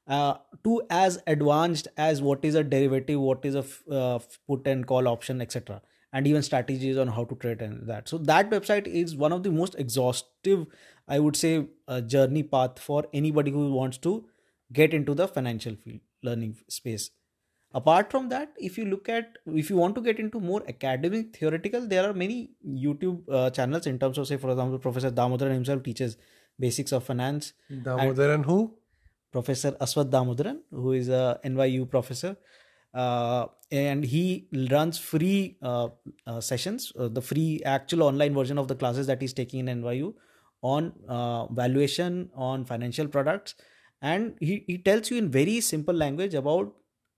uh, 0.08 0.34
to 0.64 0.82
as 0.90 1.23
advanced 1.26 1.88
as 1.96 2.20
what 2.20 2.44
is 2.44 2.56
a 2.56 2.64
derivative, 2.64 3.20
what 3.20 3.44
is 3.44 3.54
a 3.54 3.61
f- 3.61 3.82
uh, 3.90 4.18
put 4.49 4.66
and 4.66 4.87
call 4.87 5.08
option, 5.08 5.40
etc. 5.40 5.80
And 6.12 6.26
even 6.26 6.42
strategies 6.42 6.99
on 6.99 7.08
how 7.08 7.25
to 7.25 7.34
trade 7.37 7.62
and 7.62 7.88
that. 7.88 8.08
So 8.08 8.18
that 8.18 8.50
website 8.50 8.87
is 8.87 9.16
one 9.16 9.32
of 9.32 9.42
the 9.42 9.50
most 9.50 9.75
exhaustive, 9.78 10.66
I 11.08 11.18
would 11.18 11.37
say, 11.37 11.66
uh, 11.88 12.00
journey 12.00 12.42
path 12.42 12.78
for 12.78 13.04
anybody 13.12 13.50
who 13.50 13.73
wants 13.73 13.99
to 13.99 14.25
get 14.73 14.94
into 14.94 15.14
the 15.14 15.28
financial 15.28 15.76
field, 15.76 16.00
learning 16.23 16.56
space. 16.68 17.11
Apart 17.75 18.11
from 18.12 18.28
that, 18.28 18.52
if 18.57 18.78
you 18.78 18.85
look 18.85 19.09
at 19.09 19.37
if 19.47 19.69
you 19.69 19.76
want 19.76 19.97
to 19.97 20.00
get 20.00 20.21
into 20.21 20.38
more 20.38 20.62
academic 20.69 21.37
theoretical, 21.37 21.88
there 21.88 22.09
are 22.09 22.12
many 22.12 22.50
YouTube 22.64 23.23
uh, 23.28 23.50
channels 23.50 23.88
in 23.88 23.99
terms 23.99 24.16
of 24.16 24.28
say, 24.28 24.37
for 24.37 24.50
example, 24.50 24.78
Professor 24.78 25.11
Damodaran 25.11 25.52
himself 25.52 25.83
teaches 25.83 26.16
basics 26.59 26.93
of 26.93 27.02
finance. 27.02 27.52
Damodaran 27.71 28.45
who? 28.45 28.75
Professor 29.33 29.73
Aswath 29.73 30.11
Damodaran, 30.11 30.61
who 30.71 30.93
is 30.93 31.09
a 31.09 31.40
NYU 31.45 31.90
professor, 31.90 32.37
uh, 32.95 33.47
and 33.73 34.04
he 34.04 34.47
runs 34.71 34.97
free 34.97 35.57
uh, 35.61 35.88
uh, 36.28 36.40
sessions, 36.40 36.93
uh, 36.97 37.09
the 37.09 37.21
free 37.21 37.61
actual 37.64 38.04
online 38.04 38.33
version 38.35 38.57
of 38.57 38.69
the 38.69 38.76
classes 38.76 39.09
that 39.09 39.21
he's 39.21 39.33
taking 39.33 39.66
in 39.66 39.83
NYU 39.83 40.14
on 40.62 40.93
uh, 41.09 41.47
valuation, 41.47 42.31
on 42.37 42.64
financial 42.64 43.09
products, 43.09 43.57
and 44.00 44.37
he, 44.38 44.62
he 44.69 44.78
tells 44.78 45.11
you 45.11 45.16
in 45.16 45.28
very 45.31 45.61
simple 45.61 45.95
language 45.95 46.35
about 46.35 46.73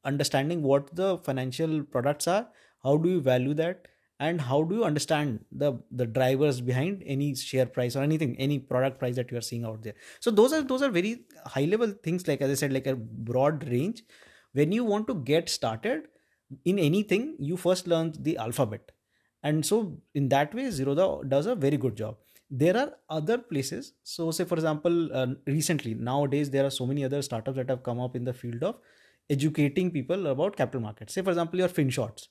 understanding 0.07 0.63
what 0.63 0.95
the 0.95 1.19
financial 1.19 1.83
products 1.83 2.27
are, 2.29 2.49
how 2.83 2.97
do 2.97 3.09
you 3.09 3.21
value 3.21 3.55
that, 3.55 3.89
and 4.19 4.41
how 4.41 4.63
do 4.63 4.77
you 4.77 4.85
understand 4.85 5.45
the 5.53 5.73
the 5.91 6.07
drivers 6.07 6.61
behind 6.61 7.03
any 7.05 7.35
share 7.35 7.67
price 7.67 7.97
or 7.97 8.03
anything 8.03 8.35
any 8.39 8.59
product 8.59 8.99
price 8.99 9.17
that 9.17 9.31
you 9.31 9.39
are 9.39 9.47
seeing 9.49 9.65
out 9.65 9.83
there. 9.83 9.95
So 10.21 10.31
those 10.31 10.53
are 10.53 10.63
those 10.63 10.83
are 10.83 10.91
very 10.91 11.25
high 11.45 11.67
level 11.67 11.93
things 12.03 12.27
like 12.27 12.41
as 12.41 12.51
i 12.51 12.55
said 12.55 12.73
like 12.73 12.87
a 12.87 12.97
broad 12.97 13.69
range. 13.69 14.03
When 14.53 14.73
you 14.73 14.85
want 14.85 15.07
to 15.09 15.15
get 15.15 15.51
started 15.51 16.09
in 16.65 16.79
anything 16.79 17.37
you 17.39 17.57
first 17.57 17.87
learn 17.87 18.15
the 18.21 18.37
alphabet. 18.39 18.93
And 19.43 19.65
so 19.65 19.99
in 20.15 20.29
that 20.31 20.55
way 20.55 20.65
zerodha 20.79 21.29
does 21.29 21.47
a 21.47 21.55
very 21.55 21.77
good 21.77 21.97
job. 21.97 22.17
There 22.49 22.77
are 22.77 22.93
other 23.11 23.39
places. 23.39 23.93
So 24.03 24.31
say 24.31 24.45
for 24.45 24.55
example 24.55 25.11
uh, 25.13 25.27
recently 25.47 25.95
nowadays 25.95 26.51
there 26.51 26.65
are 26.65 26.71
so 26.71 26.87
many 26.87 27.05
other 27.05 27.21
startups 27.21 27.57
that 27.57 27.69
have 27.69 27.83
come 27.83 28.01
up 28.01 28.17
in 28.17 28.25
the 28.25 28.33
field 28.33 28.63
of 28.63 28.77
educating 29.31 29.91
people 29.91 30.27
about 30.29 30.57
capital 30.57 30.81
markets 30.81 31.15
say 31.15 31.23
for 31.23 31.31
example 31.31 31.59
your 31.59 31.69
finshots 31.69 32.29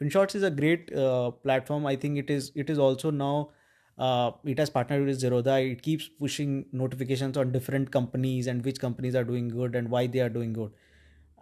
FinShots 0.00 0.34
is 0.36 0.42
a 0.44 0.50
great 0.50 0.94
uh, 0.94 1.30
platform. 1.30 1.86
I 1.86 1.96
think 1.96 2.18
it 2.18 2.30
is. 2.30 2.52
It 2.54 2.70
is 2.70 2.78
also 2.78 3.10
now. 3.10 3.50
Uh, 3.98 4.30
it 4.44 4.58
has 4.58 4.70
partnered 4.70 5.06
with 5.06 5.20
Zerodha. 5.20 5.72
It 5.72 5.82
keeps 5.82 6.08
pushing 6.08 6.66
notifications 6.72 7.36
on 7.36 7.50
different 7.50 7.90
companies 7.90 8.46
and 8.46 8.64
which 8.64 8.78
companies 8.78 9.16
are 9.16 9.24
doing 9.24 9.48
good 9.48 9.74
and 9.74 9.90
why 9.90 10.06
they 10.06 10.20
are 10.20 10.28
doing 10.28 10.52
good. 10.52 10.70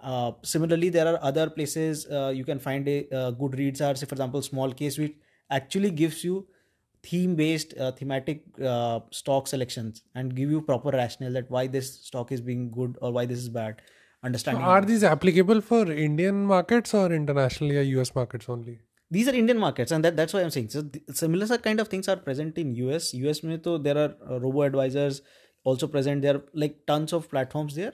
Uh, 0.03 0.33
similarly, 0.43 0.89
there 0.89 1.07
are 1.07 1.19
other 1.23 1.51
places 1.51 2.07
uh, 2.07 2.33
you 2.35 2.45
can 2.45 2.59
find 2.59 2.89
a 2.89 3.07
uh, 3.15 3.31
good 3.33 3.59
reads 3.59 3.83
are, 3.83 3.95
say, 3.95 4.07
for 4.07 4.15
example, 4.15 4.41
Small 4.41 4.73
Case, 4.73 4.97
which 4.97 5.15
actually 5.51 5.91
gives 5.91 6.25
you 6.25 6.47
theme-based, 7.03 7.75
uh, 7.79 7.93
thematic 7.93 8.43
stock 9.11 9.47
selections 9.47 10.03
and 10.15 10.35
give 10.35 10.51
you 10.51 10.63
proper 10.63 10.91
rationale 10.91 11.33
that 11.35 11.51
why 11.51 11.67
this 11.67 12.01
stock 12.07 12.33
is 12.33 12.41
being 12.41 12.71
good 12.71 12.97
or 13.03 13.13
why 13.13 13.27
this 13.27 13.39
is 13.39 13.51
bad. 13.51 13.83
So 14.57 14.57
are 14.57 14.81
these 14.83 15.05
applicable 15.05 15.61
for 15.61 15.91
Indian 15.91 16.45
markets 16.47 16.95
or 16.95 17.13
internationally 17.13 17.77
or 17.79 17.83
US 17.83 18.15
markets 18.15 18.49
only? 18.49 18.81
these 19.11 19.29
are 19.29 19.35
Indian 19.35 19.59
markets, 19.59 19.93
and 19.93 20.05
that, 20.05 20.17
that's 20.17 20.33
why 20.33 20.41
I'm 20.41 20.51
saying. 20.51 20.71
So 20.71 20.83
similar 21.13 21.59
kind 21.59 21.81
of 21.81 21.89
things 21.89 22.09
are 22.09 22.17
present 22.17 22.59
in 22.59 22.75
US. 22.75 23.15
US 23.15 23.41
में 23.41 23.59
तो 23.63 23.83
there 23.83 23.97
are 23.97 24.15
uh, 24.29 24.41
robo 24.41 24.63
advisors 24.63 25.23
also 25.63 25.87
present. 25.87 26.23
There 26.23 26.37
are 26.37 26.43
like 26.53 26.87
tons 26.87 27.13
of 27.13 27.31
platforms 27.31 27.75
there. 27.77 27.93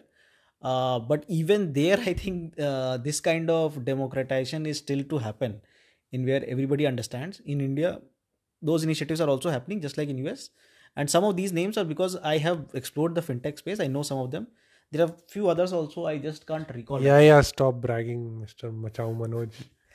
Uh, 0.62 1.00
but 1.00 1.24
even 1.28 1.72
there, 1.72 1.98
I 1.98 2.14
think 2.14 2.58
uh, 2.58 2.96
this 2.96 3.20
kind 3.20 3.50
of 3.50 3.84
democratization 3.84 4.64
is 4.64 4.78
still 4.78 5.02
to 5.04 5.18
happen, 5.18 5.60
in 6.12 6.24
where 6.24 6.42
everybody 6.46 6.86
understands. 6.86 7.42
In 7.44 7.60
India, 7.60 8.00
those 8.62 8.84
initiatives 8.84 9.20
are 9.20 9.28
also 9.28 9.50
happening, 9.50 9.80
just 9.82 9.98
like 9.98 10.08
in 10.08 10.18
US. 10.26 10.48
And 10.96 11.10
some 11.10 11.24
of 11.24 11.36
these 11.36 11.52
names 11.52 11.76
are 11.76 11.84
because 11.84 12.16
I 12.16 12.38
have 12.38 12.68
explored 12.74 13.14
the 13.14 13.22
fintech 13.22 13.58
space. 13.58 13.80
I 13.80 13.86
know 13.86 14.02
some 14.02 14.18
of 14.18 14.30
them. 14.30 14.46
There 14.92 15.04
are 15.06 15.12
few 15.28 15.48
others 15.48 15.72
also. 15.72 16.06
I 16.06 16.18
just 16.18 16.46
can't 16.46 16.68
recall. 16.74 17.00
Yeah, 17.02 17.18
yeah. 17.20 17.40
Stop 17.40 17.80
bragging, 17.86 18.24
Mr. 18.44 18.70
Machao 18.84 19.08
Manoj. 19.22 19.50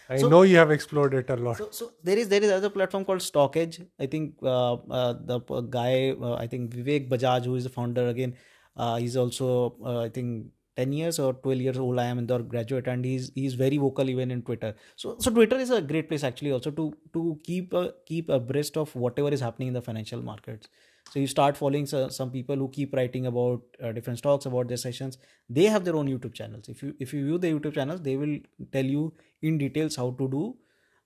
I 0.09 0.17
So- 0.17 0.29
know 0.33 0.41
you 0.49 0.57
have 0.57 0.71
explored 0.71 1.13
it 1.13 1.29
a 1.29 1.35
lot. 1.35 1.57
So, 1.57 1.67
so 1.79 1.91
there 2.03 2.17
is 2.17 2.29
there 2.29 2.41
is 2.41 2.49
another 2.49 2.69
platform 2.69 3.05
called 3.05 3.21
Stock 3.21 3.57
Edge. 3.63 3.79
I 3.99 4.07
think 4.07 4.35
uh, 4.41 4.73
uh, 4.99 5.13
the 5.31 5.39
guy, 5.79 6.11
uh, 6.11 6.35
I 6.35 6.47
think 6.47 6.71
Vivek 6.75 7.09
Bajaj, 7.09 7.45
who 7.45 7.55
is 7.55 7.65
the 7.65 7.73
founder 7.79 8.07
again, 8.07 8.35
uh, 8.75 8.95
he's 8.95 9.17
also 9.17 9.75
uh, 9.85 9.99
I 10.05 10.09
think 10.09 10.47
ten 10.77 10.93
years 10.93 11.19
or 11.19 11.33
twelve 11.33 11.59
years 11.67 11.77
old. 11.77 11.99
I 11.99 12.05
am 12.05 12.19
in 12.23 12.27
the 12.33 12.39
graduate, 12.55 12.87
and 12.87 13.03
he's 13.11 13.31
he's 13.35 13.55
very 13.65 13.77
vocal 13.85 14.09
even 14.15 14.31
in 14.31 14.41
Twitter. 14.49 14.73
So 14.95 15.15
so 15.19 15.29
Twitter 15.39 15.57
is 15.67 15.71
a 15.71 15.81
great 15.93 16.07
place 16.13 16.23
actually 16.23 16.53
also 16.59 16.71
to 16.81 16.91
to 17.13 17.25
keep 17.43 17.73
uh, 17.83 17.87
keep 18.05 18.29
abreast 18.41 18.77
of 18.85 18.95
whatever 19.07 19.29
is 19.39 19.41
happening 19.49 19.67
in 19.67 19.73
the 19.81 19.81
financial 19.91 20.21
markets. 20.31 20.69
So 21.09 21.19
you 21.19 21.27
start 21.27 21.57
following 21.57 21.85
so, 21.85 22.09
some 22.09 22.31
people 22.31 22.55
who 22.55 22.69
keep 22.69 22.93
writing 22.93 23.25
about 23.27 23.61
uh, 23.81 23.91
different 23.91 24.19
stocks 24.19 24.45
about 24.45 24.67
their 24.67 24.77
sessions. 24.77 25.17
They 25.49 25.65
have 25.65 25.85
their 25.85 25.95
own 25.95 26.07
YouTube 26.07 26.33
channels. 26.33 26.67
If 26.67 26.83
you 26.83 26.93
if 26.99 27.13
you 27.13 27.25
view 27.25 27.37
the 27.37 27.51
YouTube 27.53 27.75
channels, 27.75 28.01
they 28.01 28.17
will 28.17 28.37
tell 28.71 28.85
you 28.85 29.13
in 29.41 29.57
details 29.57 29.95
how 29.95 30.11
to 30.19 30.27
do 30.27 30.55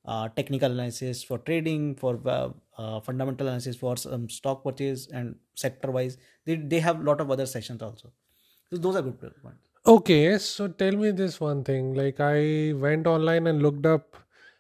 uh, 0.06 0.30
technical 0.30 0.72
analysis 0.72 1.24
for 1.24 1.38
trading, 1.38 1.96
for 1.96 2.20
uh, 2.26 2.50
uh, 2.78 3.00
fundamental 3.02 3.48
analysis 3.48 3.76
for 3.76 3.98
some 3.98 4.30
stock 4.30 4.64
purchase 4.64 5.08
and 5.12 5.36
sector 5.56 5.92
wise. 5.92 6.18
They, 6.46 6.56
they 6.56 6.80
have 6.80 7.00
a 7.00 7.04
lot 7.04 7.22
of 7.22 7.30
other 7.30 7.46
sessions 7.46 7.82
also. 7.82 8.12
So 8.70 8.78
those 8.78 8.96
are 8.96 9.02
good 9.02 9.20
points. 9.20 9.60
Okay, 9.86 10.38
so 10.38 10.68
tell 10.68 10.96
me 10.96 11.12
this 11.12 11.40
one 11.40 11.64
thing. 11.64 11.94
Like, 11.94 12.20
I 12.20 12.74
went 12.74 13.08
online 13.08 13.48
and 13.48 13.62
looked 13.62 13.86
up 13.86 14.16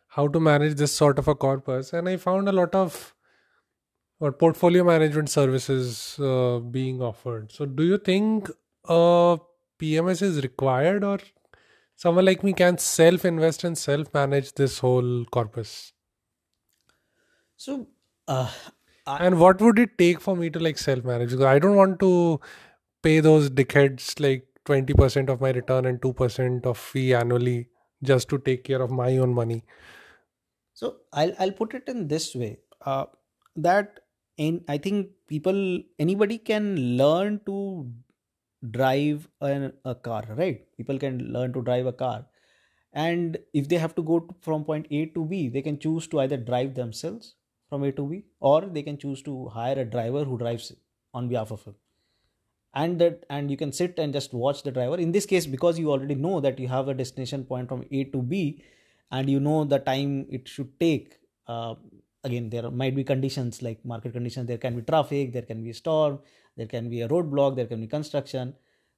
how 0.07 0.27
to 0.27 0.39
manage 0.39 0.75
this 0.75 0.93
sort 0.93 1.17
of 1.19 1.27
a 1.27 1.35
corpus, 1.35 1.93
and 1.93 2.09
I 2.09 2.17
found 2.17 2.49
a 2.49 2.51
lot 2.51 2.75
of 2.75 3.13
or 4.21 4.31
portfolio 4.33 4.85
management 4.85 5.29
services 5.29 6.19
uh, 6.21 6.59
being 6.59 7.01
offered. 7.01 7.51
So, 7.51 7.65
do 7.67 7.83
you 7.83 7.99
think 7.99 8.49
uh, 8.87 9.37
PMS 9.79 10.23
is 10.23 10.43
required, 10.43 11.03
or 11.03 11.19
someone 11.95 12.25
like 12.25 12.43
me 12.43 12.53
can 12.53 12.77
self 12.79 13.25
invest 13.25 13.63
and 13.65 13.77
self 13.77 14.13
manage 14.13 14.53
this 14.53 14.79
whole 14.79 15.25
corpus? 15.25 15.93
So 17.57 17.87
uh, 18.27 18.51
I, 19.05 19.25
And 19.25 19.39
what 19.39 19.61
would 19.61 19.79
it 19.79 19.97
take 19.97 20.21
for 20.21 20.35
me 20.35 20.49
to 20.49 20.59
like 20.59 20.77
self 20.77 21.03
manage? 21.03 21.31
Because 21.31 21.45
I 21.45 21.59
don't 21.59 21.75
want 21.75 21.99
to 21.99 22.39
pay 23.03 23.19
those 23.19 23.49
dickheads 23.49 24.19
like 24.19 24.47
20% 24.65 25.29
of 25.29 25.41
my 25.41 25.51
return 25.51 25.85
and 25.85 26.01
2% 26.01 26.65
of 26.65 26.77
fee 26.77 27.13
annually 27.13 27.69
just 28.03 28.29
to 28.29 28.39
take 28.39 28.63
care 28.63 28.81
of 28.81 28.91
my 28.91 29.17
own 29.17 29.33
money 29.33 29.63
So 30.73 30.97
I'll 31.13 31.33
I'll 31.39 31.51
put 31.51 31.73
it 31.73 31.87
in 31.87 32.07
this 32.07 32.35
way. 32.35 32.59
Uh, 32.85 33.05
that 33.55 33.99
in 34.37 34.63
I 34.67 34.77
think 34.77 35.09
people 35.27 35.81
anybody 35.99 36.37
can 36.37 36.97
learn 36.97 37.41
to 37.45 37.91
drive 38.69 39.27
a 39.41 39.95
car, 39.95 40.23
right? 40.37 40.65
People 40.77 40.99
can 40.99 41.31
learn 41.33 41.53
to 41.53 41.61
drive 41.61 41.85
a 41.85 41.93
car, 41.93 42.25
and 42.93 43.37
if 43.53 43.69
they 43.69 43.77
have 43.77 43.95
to 43.95 44.03
go 44.03 44.19
to, 44.19 44.35
from 44.41 44.65
point 44.65 44.87
A 44.91 45.05
to 45.07 45.25
B, 45.25 45.47
they 45.49 45.61
can 45.61 45.79
choose 45.79 46.07
to 46.09 46.19
either 46.21 46.37
drive 46.37 46.75
themselves 46.75 47.35
from 47.69 47.83
A 47.83 47.91
to 47.93 48.05
B, 48.07 48.25
or 48.39 48.61
they 48.61 48.83
can 48.83 48.97
choose 48.97 49.21
to 49.23 49.47
hire 49.49 49.79
a 49.79 49.85
driver 49.85 50.23
who 50.25 50.37
drives 50.37 50.73
on 51.13 51.27
behalf 51.29 51.51
of 51.51 51.63
him. 51.63 51.75
And 52.73 52.99
that 52.99 53.25
and 53.29 53.51
you 53.51 53.57
can 53.57 53.73
sit 53.73 53.99
and 53.99 54.13
just 54.13 54.33
watch 54.33 54.63
the 54.63 54.71
driver. 54.71 54.97
In 54.97 55.11
this 55.11 55.25
case 55.25 55.45
because 55.45 55.77
you 55.77 55.91
already 55.91 56.15
know 56.15 56.39
that 56.39 56.57
you 56.59 56.69
have 56.69 56.87
a 56.87 56.93
destination 56.93 57.43
point 57.45 57.67
from 57.67 57.83
a 57.91 58.03
to 58.05 58.21
b 58.21 58.63
and 59.11 59.29
you 59.29 59.41
know 59.41 59.65
the 59.65 59.79
time 59.79 60.25
it 60.29 60.47
should 60.47 60.79
take 60.79 61.17
uh, 61.47 61.75
again 62.23 62.49
there 62.49 62.69
might 62.69 62.95
be 62.95 63.03
conditions 63.03 63.61
like 63.61 63.83
market 63.83 64.13
conditions 64.13 64.47
there 64.47 64.57
can 64.57 64.75
be 64.75 64.81
traffic 64.81 65.33
there 65.33 65.41
can 65.41 65.63
be 65.63 65.71
a 65.71 65.73
storm 65.73 66.19
there 66.57 66.67
can 66.67 66.89
be 66.89 67.01
a 67.01 67.07
roadblock 67.07 67.55
there 67.55 67.65
can 67.65 67.81
be 67.81 67.87
construction. 67.87 68.53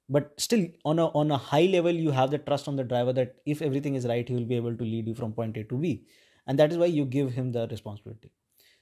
But 0.06 0.34
still 0.36 0.66
on 0.84 0.98
a 0.98 1.06
on 1.06 1.30
a 1.30 1.38
high 1.38 1.64
level 1.64 1.90
you 1.90 2.10
have 2.10 2.30
the 2.30 2.38
trust 2.38 2.68
on 2.68 2.76
the 2.76 2.84
driver 2.84 3.12
that 3.14 3.36
if 3.46 3.62
everything 3.62 3.94
is 3.94 4.06
right 4.06 4.28
he 4.28 4.34
will 4.34 4.44
be 4.44 4.56
able 4.56 4.76
to 4.76 4.84
lead 4.84 5.06
you 5.08 5.14
from 5.14 5.32
point 5.32 5.56
a 5.56 5.64
to 5.64 5.76
b. 5.76 6.06
And 6.46 6.58
that 6.58 6.72
is 6.72 6.76
why 6.78 6.86
you 6.86 7.06
give 7.06 7.32
him 7.32 7.52
the 7.52 7.66
responsibility. 7.68 8.30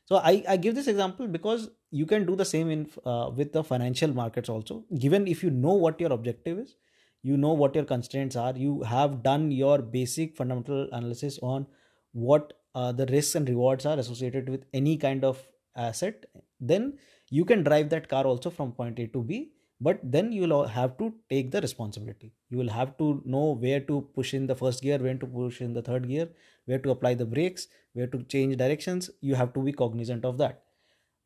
So 0.06 0.16
I, 0.16 0.42
I 0.48 0.56
give 0.56 0.74
this 0.74 0.88
example 0.88 1.28
because 1.28 1.70
you 1.92 2.06
can 2.06 2.26
do 2.26 2.34
the 2.34 2.44
same 2.44 2.70
in 2.70 2.90
uh, 3.06 3.30
with 3.36 3.52
the 3.52 3.62
financial 3.62 4.12
markets 4.12 4.48
also. 4.48 4.84
Given 4.98 5.28
if 5.28 5.44
you 5.44 5.50
know 5.50 5.74
what 5.74 6.00
your 6.00 6.12
objective 6.12 6.58
is 6.58 6.74
you 7.22 7.36
know 7.36 7.52
what 7.52 7.74
your 7.74 7.84
constraints 7.84 8.36
are 8.36 8.52
you 8.56 8.82
have 8.82 9.22
done 9.22 9.50
your 9.50 9.78
basic 9.78 10.36
fundamental 10.36 10.88
analysis 10.92 11.38
on 11.42 11.66
what 12.12 12.52
uh, 12.74 12.92
the 12.92 13.06
risks 13.06 13.34
and 13.34 13.48
rewards 13.48 13.86
are 13.86 13.98
associated 13.98 14.48
with 14.48 14.64
any 14.72 14.96
kind 14.96 15.24
of 15.24 15.40
asset 15.76 16.26
then 16.60 16.98
you 17.30 17.44
can 17.44 17.62
drive 17.62 17.88
that 17.88 18.08
car 18.08 18.24
also 18.24 18.50
from 18.50 18.72
point 18.72 18.98
a 18.98 19.06
to 19.06 19.22
b 19.22 19.50
but 19.86 19.98
then 20.14 20.30
you 20.32 20.42
will 20.42 20.66
have 20.66 20.96
to 20.98 21.12
take 21.28 21.50
the 21.50 21.60
responsibility. 21.60 22.32
You 22.50 22.58
will 22.58 22.68
have 22.68 22.96
to 22.98 23.20
know 23.24 23.56
where 23.62 23.80
to 23.80 24.02
push 24.14 24.32
in 24.32 24.46
the 24.46 24.54
first 24.54 24.82
gear 24.82 24.98
when 24.98 25.18
to 25.18 25.26
push 25.26 25.60
in 25.60 25.72
the 25.72 25.82
third 25.82 26.06
gear 26.08 26.28
where 26.66 26.78
to 26.78 26.90
apply 26.90 27.14
the 27.14 27.26
brakes 27.26 27.66
where 27.94 28.06
to 28.06 28.22
change 28.34 28.56
directions. 28.56 29.10
You 29.20 29.34
have 29.34 29.52
to 29.54 29.60
be 29.60 29.72
cognizant 29.72 30.24
of 30.24 30.38
that. 30.38 30.62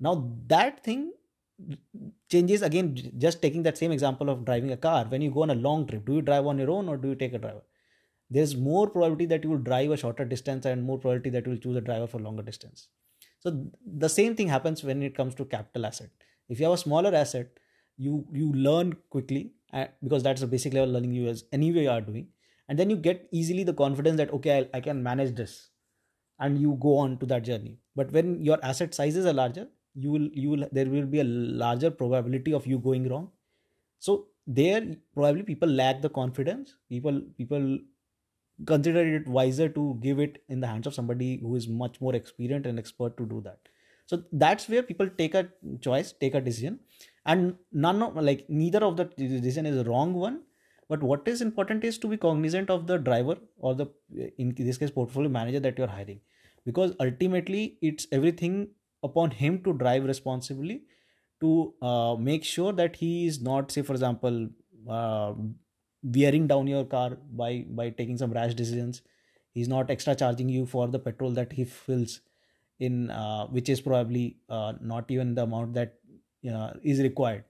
Now 0.00 0.14
that 0.46 0.82
thing 0.82 1.12
changes 2.30 2.62
again 2.62 2.96
just 3.18 3.42
taking 3.42 3.62
that 3.64 3.76
same 3.76 3.92
example 3.92 4.30
of 4.30 4.44
driving 4.46 4.72
a 4.72 4.76
car. 4.76 5.04
When 5.04 5.20
you 5.20 5.30
go 5.30 5.42
on 5.42 5.50
a 5.50 5.54
long 5.54 5.86
trip 5.86 6.06
do 6.06 6.14
you 6.14 6.22
drive 6.22 6.46
on 6.46 6.58
your 6.58 6.70
own 6.70 6.88
or 6.88 6.96
do 6.96 7.08
you 7.08 7.14
take 7.14 7.34
a 7.34 7.38
driver 7.38 7.62
there's 8.30 8.56
more 8.56 8.88
probability 8.88 9.26
that 9.26 9.44
you 9.44 9.50
will 9.50 9.58
drive 9.58 9.90
a 9.90 9.96
shorter 9.96 10.24
distance 10.24 10.66
and 10.66 10.82
more 10.82 10.98
probability 10.98 11.30
that 11.30 11.46
you 11.46 11.52
will 11.52 11.58
choose 11.58 11.76
a 11.76 11.80
driver 11.80 12.06
for 12.06 12.18
longer 12.18 12.42
distance. 12.42 12.88
So 13.40 13.66
the 13.86 14.08
same 14.08 14.34
thing 14.34 14.48
happens 14.48 14.82
when 14.82 15.02
it 15.02 15.16
comes 15.16 15.34
to 15.36 15.44
capital 15.44 15.86
asset. 15.86 16.10
If 16.48 16.58
you 16.58 16.66
have 16.66 16.74
a 16.74 16.78
smaller 16.78 17.14
asset 17.14 17.48
you 17.98 18.26
you 18.32 18.52
learn 18.52 18.94
quickly 19.10 19.52
uh, 19.72 19.86
because 20.02 20.22
that's 20.22 20.42
a 20.42 20.46
basic 20.46 20.74
level 20.74 20.92
learning 20.92 21.12
you 21.12 21.28
as 21.28 21.44
anyway 21.52 21.84
you 21.84 21.90
are 21.90 22.00
doing. 22.00 22.28
And 22.68 22.78
then 22.78 22.90
you 22.90 22.96
get 22.96 23.28
easily 23.30 23.62
the 23.62 23.72
confidence 23.72 24.16
that 24.16 24.32
okay 24.32 24.58
I, 24.58 24.78
I 24.78 24.80
can 24.80 25.02
manage 25.02 25.34
this. 25.34 25.70
And 26.38 26.58
you 26.58 26.76
go 26.80 26.98
on 26.98 27.18
to 27.18 27.26
that 27.26 27.44
journey. 27.44 27.78
But 27.94 28.12
when 28.12 28.42
your 28.42 28.58
asset 28.62 28.94
sizes 28.94 29.24
are 29.24 29.32
larger 29.32 29.68
you 29.94 30.10
will 30.10 30.28
you 30.32 30.50
will 30.50 30.68
there 30.72 30.86
will 30.86 31.06
be 31.06 31.20
a 31.20 31.24
larger 31.24 31.90
probability 31.90 32.52
of 32.52 32.66
you 32.66 32.78
going 32.78 33.08
wrong. 33.08 33.30
So 33.98 34.26
there 34.46 34.96
probably 35.14 35.42
people 35.42 35.68
lack 35.68 36.02
the 36.02 36.10
confidence. 36.10 36.76
People 36.88 37.20
people 37.38 37.78
consider 38.64 39.16
it 39.16 39.26
wiser 39.26 39.68
to 39.68 39.98
give 40.00 40.18
it 40.18 40.42
in 40.48 40.60
the 40.60 40.66
hands 40.66 40.86
of 40.86 40.94
somebody 40.94 41.38
who 41.38 41.56
is 41.56 41.68
much 41.68 42.00
more 42.00 42.14
experienced 42.14 42.66
and 42.66 42.78
expert 42.78 43.16
to 43.18 43.26
do 43.26 43.40
that. 43.42 43.58
So 44.06 44.22
that's 44.32 44.68
where 44.68 44.82
people 44.82 45.08
take 45.18 45.34
a 45.34 45.48
choice 45.80 46.12
take 46.12 46.34
a 46.34 46.40
decision 46.40 46.80
and 47.24 47.56
none 47.72 48.02
of 48.02 48.16
like 48.16 48.48
neither 48.48 48.82
of 48.84 48.96
the 48.96 49.04
decision 49.04 49.66
is 49.66 49.76
a 49.76 49.84
wrong 49.84 50.14
one 50.14 50.42
but 50.88 51.02
what 51.02 51.26
is 51.26 51.42
important 51.42 51.82
is 51.82 51.98
to 51.98 52.08
be 52.08 52.16
cognizant 52.16 52.70
of 52.70 52.86
the 52.86 52.98
driver 52.98 53.36
or 53.58 53.74
the 53.74 53.86
in 54.38 54.54
this 54.56 54.78
case 54.78 54.90
portfolio 54.90 55.28
manager 55.28 55.58
that 55.58 55.76
you're 55.76 55.88
hiring 55.88 56.20
because 56.64 56.94
ultimately 57.00 57.78
it's 57.82 58.06
everything 58.12 58.68
upon 59.02 59.32
him 59.32 59.62
to 59.64 59.72
drive 59.72 60.04
responsibly 60.04 60.82
to 61.40 61.74
uh, 61.82 62.14
make 62.18 62.44
sure 62.44 62.72
that 62.72 62.96
he 62.96 63.26
is 63.26 63.40
not 63.42 63.72
say 63.72 63.82
for 63.82 63.92
example 63.92 64.48
uh, 64.88 65.34
wearing 66.02 66.46
down 66.46 66.66
your 66.66 66.84
car 66.84 67.16
by 67.32 67.64
by 67.68 67.90
taking 67.90 68.18
some 68.18 68.32
rash 68.32 68.54
decisions. 68.54 69.02
He's 69.52 69.68
not 69.68 69.90
extra 69.90 70.14
charging 70.14 70.48
you 70.48 70.66
for 70.66 70.86
the 70.88 70.98
petrol 70.98 71.30
that 71.32 71.52
he 71.52 71.64
fills 71.64 72.20
in 72.78 73.10
uh, 73.10 73.46
which 73.46 73.68
is 73.68 73.80
probably 73.80 74.36
uh, 74.48 74.74
not 74.80 75.10
even 75.10 75.34
the 75.34 75.42
amount 75.42 75.74
that 75.74 75.94
uh, 76.52 76.72
is 76.82 77.00
required. 77.00 77.44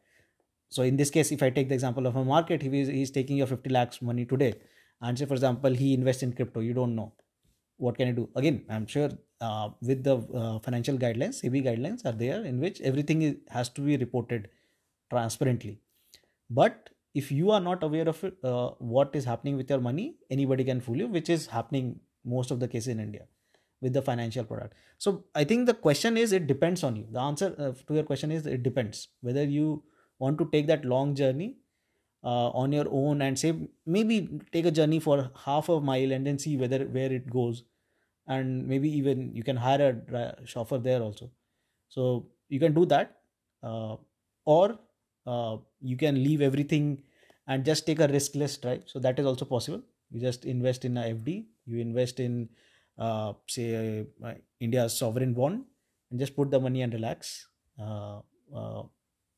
So 0.69 0.83
in 0.83 0.97
this 0.97 1.11
case 1.11 1.31
if 1.33 1.43
i 1.43 1.51
take 1.51 1.69
the 1.69 1.75
example 1.75 2.07
of 2.07 2.17
a 2.17 2.25
market 2.25 2.63
he 2.63 2.81
is 2.81 2.89
he's 2.89 3.11
taking 3.11 3.37
your 3.37 3.47
50 3.47 3.71
lakhs 3.71 4.03
money 4.03 4.25
today 4.25 4.55
and 5.01 5.19
say 5.19 5.25
for 5.25 5.35
example 5.35 5.73
he 5.73 5.95
invests 5.95 6.23
in 6.23 6.33
crypto 6.33 6.61
you 6.61 6.75
don't 6.75 6.95
know. 6.95 7.13
What 7.77 7.97
can 7.97 8.09
i 8.09 8.13
do? 8.13 8.29
Again 8.35 8.65
i'm 8.69 8.87
sure 8.87 9.11
uh, 9.41 9.71
with 9.81 10.03
the 10.03 10.17
uh, 10.17 10.59
financial 10.61 10.99
guidelines 10.99 11.41
sebi 11.43 11.65
guidelines 11.65 12.05
are 12.05 12.13
there 12.13 12.45
in 12.45 12.61
which 12.61 12.81
everything 12.81 13.23
is, 13.23 13.37
has 13.49 13.69
to 13.71 13.81
be 13.81 13.97
reported 13.97 14.49
transparently. 15.11 15.79
But 16.51 16.91
if 17.21 17.31
you 17.33 17.51
are 17.51 17.61
not 17.61 17.83
aware 17.83 18.09
of 18.09 18.23
it, 18.25 18.37
uh, 18.45 18.69
what 18.95 19.15
is 19.15 19.25
happening 19.25 19.57
with 19.57 19.71
your 19.71 19.81
money 19.81 20.07
anybody 20.31 20.65
can 20.71 20.81
fool 20.81 20.97
you 21.05 21.09
which 21.17 21.31
is 21.37 21.47
happening 21.57 21.99
most 22.37 22.51
of 22.51 22.61
the 22.61 22.69
cases 22.69 22.89
in 22.95 23.01
india 23.01 23.27
with 23.81 23.93
the 23.93 24.03
financial 24.03 24.45
product. 24.45 24.75
So 24.99 25.25
i 25.35 25.45
think 25.45 25.67
the 25.67 25.75
question 25.75 26.17
is 26.17 26.33
it 26.33 26.47
depends 26.47 26.83
on 26.83 26.97
you. 26.97 27.07
The 27.11 27.21
answer 27.21 27.55
uh, 27.59 27.73
to 27.87 27.95
your 27.95 28.05
question 28.05 28.33
is 28.33 28.47
it 28.47 28.63
depends. 28.63 29.09
Whether 29.21 29.45
you 29.45 29.83
want 30.19 30.39
to 30.39 30.49
take 30.53 30.67
that 30.69 30.85
long 30.85 31.15
journey 31.15 31.57
uh, 32.25 32.49
on 32.63 32.73
your 32.73 32.87
own 32.91 33.23
and 33.23 33.39
say 33.39 33.55
maybe 33.85 34.41
take 34.53 34.67
a 34.67 34.71
journey 34.71 35.01
for 35.01 35.31
half 35.45 35.69
a 35.69 35.81
mile 35.81 36.13
and 36.13 36.27
then 36.27 36.39
see 36.39 36.57
whether 36.57 36.81
where 36.87 37.13
it 37.13 37.31
goes. 37.31 37.65
And 38.27 38.67
maybe 38.67 38.91
even 39.01 39.35
you 39.35 39.45
can 39.45 39.57
hire 39.57 40.03
a 40.13 40.47
chauffeur 40.47 40.79
there 40.79 41.01
also. 41.01 41.31
So 41.89 42.27
you 42.49 42.59
can 42.59 42.75
do 42.75 42.87
that 42.87 43.19
uh, 43.63 43.97
or 44.45 44.79
uh, 45.27 45.57
you 45.81 45.97
can 45.97 46.23
leave 46.23 46.41
everything 46.41 47.03
and 47.47 47.65
just 47.65 47.87
take 47.87 48.01
a 48.01 48.09
riskless 48.09 48.61
drive 48.61 48.83
so 48.87 48.99
that 48.99 49.19
is 49.19 49.27
also 49.27 49.45
possible 49.45 49.83
you 50.11 50.21
just 50.21 50.45
invest 50.45 50.85
in 50.85 50.97
a 50.97 51.05
fd 51.15 51.45
you 51.67 51.79
invest 51.79 52.21
in 52.21 52.49
uh, 52.99 53.33
say 53.47 54.07
uh, 54.25 54.35
india's 54.61 54.99
sovereign 54.99 55.35
bond 55.35 55.65
and 56.11 56.21
just 56.21 56.37
put 56.37 56.51
the 56.51 56.61
money 56.61 56.83
and 56.83 56.93
relax 56.93 57.49
uh, 57.81 58.19
uh, 58.55 58.83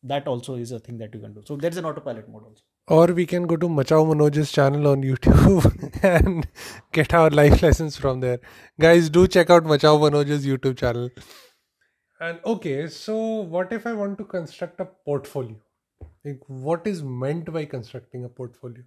that 0.03 0.27
also 0.29 0.55
is 0.55 0.73
a 0.73 0.79
thing 0.79 0.99
that 0.99 1.15
you 1.15 1.21
can 1.21 1.33
do 1.35 1.43
so 1.45 1.57
there's 1.57 1.77
an 1.77 1.85
autopilot 1.85 2.29
mode 2.29 2.45
also 2.45 2.63
or 2.89 3.07
we 3.09 3.27
can 3.27 3.47
go 3.47 3.57
to 3.57 3.69
Machao 3.69 4.05
Manoj's 4.07 4.51
channel 4.51 4.89
on 4.89 5.03
YouTube 5.03 6.03
and 6.03 6.49
get 6.93 7.13
our 7.13 7.29
life 7.29 7.63
lessons 7.63 7.99
from 7.99 8.21
there. 8.21 8.41
Guys, 8.81 9.11
do 9.11 9.27
check 9.27 9.51
out 9.51 9.65
Machao 9.65 9.99
Manoj's 9.99 10.47
YouTube 10.47 10.79
channel. 10.79 11.11
And 12.19 12.41
okay, 12.45 12.89
so 12.89 13.17
what 13.17 13.73
if 13.75 13.87
I 13.87 13.93
want 13.93 14.17
to 14.19 14.25
construct 14.25 14.81
a 14.81 14.87
portfolio? 14.87 15.57
Like, 16.25 16.41
what 16.47 16.87
is 16.87 17.03
meant 17.03 17.53
by 17.53 17.65
constructing 17.65 18.25
a 18.25 18.29
portfolio? 18.29 18.83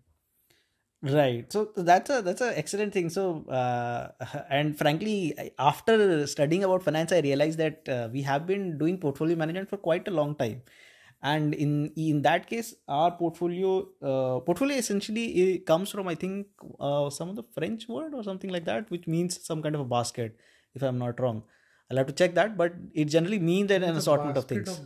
right. 1.04 1.52
So 1.52 1.70
that's 1.76 2.10
a 2.10 2.22
that's 2.22 2.42
an 2.42 2.54
excellent 2.56 2.94
thing. 2.94 3.10
So 3.10 3.46
uh, 3.48 4.10
and 4.50 4.78
frankly 4.78 5.52
after 5.58 6.28
studying 6.28 6.64
about 6.64 6.84
finance 6.84 7.12
i 7.12 7.20
realized 7.20 7.58
that 7.60 7.90
uh, 7.90 8.10
we 8.12 8.22
have 8.22 8.46
been 8.46 8.78
doing 8.78 8.98
portfolio 8.98 9.36
management 9.36 9.70
for 9.70 9.78
quite 9.78 10.08
a 10.08 10.12
long 10.12 10.36
time. 10.36 10.62
And 11.24 11.54
in 11.54 11.92
in 11.96 12.22
that 12.24 12.48
case 12.48 12.74
our 12.88 13.12
portfolio 13.12 13.88
uh, 14.02 14.40
portfolio 14.40 14.78
essentially 14.78 15.60
comes 15.60 15.92
from 15.92 16.08
i 16.08 16.16
think 16.16 16.48
uh, 16.80 17.10
some 17.12 17.30
of 17.30 17.36
the 17.36 17.44
french 17.58 17.88
word 17.88 18.16
or 18.16 18.24
something 18.24 18.50
like 18.50 18.66
that 18.66 18.90
which 18.90 19.06
means 19.06 19.38
some 19.46 19.62
kind 19.62 19.76
of 19.76 19.82
a 19.82 19.86
basket 19.86 20.36
if 20.74 20.82
i'm 20.82 20.98
not 20.98 21.20
wrong 21.20 21.44
i'll 21.92 21.98
have 21.98 22.08
to 22.08 22.14
check 22.14 22.34
that 22.40 22.58
but 22.58 22.74
it 22.94 23.06
generally 23.06 23.40
means 23.40 23.72
an, 23.72 23.84
an 23.84 23.96
assortment 23.96 24.38
of 24.38 24.46
things. 24.46 24.70
of 24.80 24.86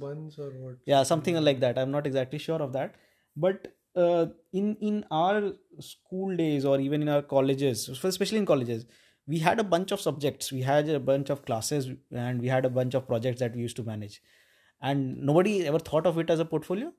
yeah 0.85 1.03
something 1.03 1.35
like 1.43 1.59
that. 1.61 1.77
I'm 1.77 1.91
not 1.91 2.07
exactly 2.07 2.39
sure 2.39 2.61
of 2.61 2.73
that. 2.73 2.95
But 3.37 3.73
uh, 3.95 4.25
in 4.51 4.75
in 4.81 5.05
our 5.11 5.53
school 5.79 6.35
days 6.35 6.65
or 6.65 6.79
even 6.79 7.01
in 7.01 7.09
our 7.09 7.21
colleges 7.21 7.89
especially 7.89 8.39
in 8.39 8.45
colleges 8.45 8.85
we 9.27 9.39
had 9.39 9.59
a 9.59 9.63
bunch 9.63 9.91
of 9.91 10.01
subjects. 10.01 10.51
We 10.51 10.61
had 10.61 10.89
a 10.89 10.99
bunch 10.99 11.29
of 11.29 11.45
classes 11.45 11.89
and 12.11 12.41
we 12.41 12.47
had 12.47 12.65
a 12.65 12.69
bunch 12.69 12.93
of 12.93 13.07
projects 13.07 13.39
that 13.39 13.55
we 13.55 13.61
used 13.61 13.75
to 13.77 13.83
manage. 13.83 14.21
And 14.81 15.17
nobody 15.17 15.65
ever 15.65 15.79
thought 15.79 16.05
of 16.05 16.19
it 16.19 16.29
as 16.29 16.39
a 16.39 16.45
portfolio. 16.45 16.93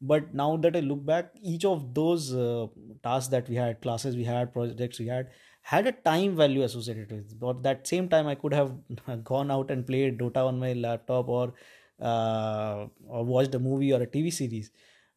But 0.00 0.34
now 0.34 0.56
that 0.56 0.76
i 0.76 0.80
look 0.80 1.04
back 1.06 1.32
each 1.40 1.64
of 1.64 1.94
those 1.94 2.34
uh, 2.34 2.66
tasks 3.04 3.28
that 3.34 3.48
we 3.48 3.54
had 3.54 3.80
classes 3.80 4.16
we 4.16 4.24
had 4.24 4.52
projects 4.52 4.98
we 4.98 5.06
had 5.06 5.28
had 5.62 5.86
a 5.86 5.92
time 5.92 6.36
value 6.36 6.62
associated 6.62 7.10
with 7.10 7.32
it. 7.32 7.40
but 7.40 7.62
that 7.62 7.86
same 7.86 8.08
time 8.08 8.26
i 8.26 8.34
could 8.34 8.52
have 8.52 8.72
gone 9.24 9.50
out 9.50 9.70
and 9.70 9.86
played 9.86 10.18
dota 10.18 10.46
on 10.46 10.58
my 10.58 10.72
laptop 10.72 11.28
or 11.28 11.54
uh, 12.02 12.86
or 13.06 13.24
watched 13.24 13.54
a 13.54 13.58
movie 13.58 13.92
or 13.92 14.02
a 14.02 14.06
tv 14.06 14.32
series. 14.32 14.70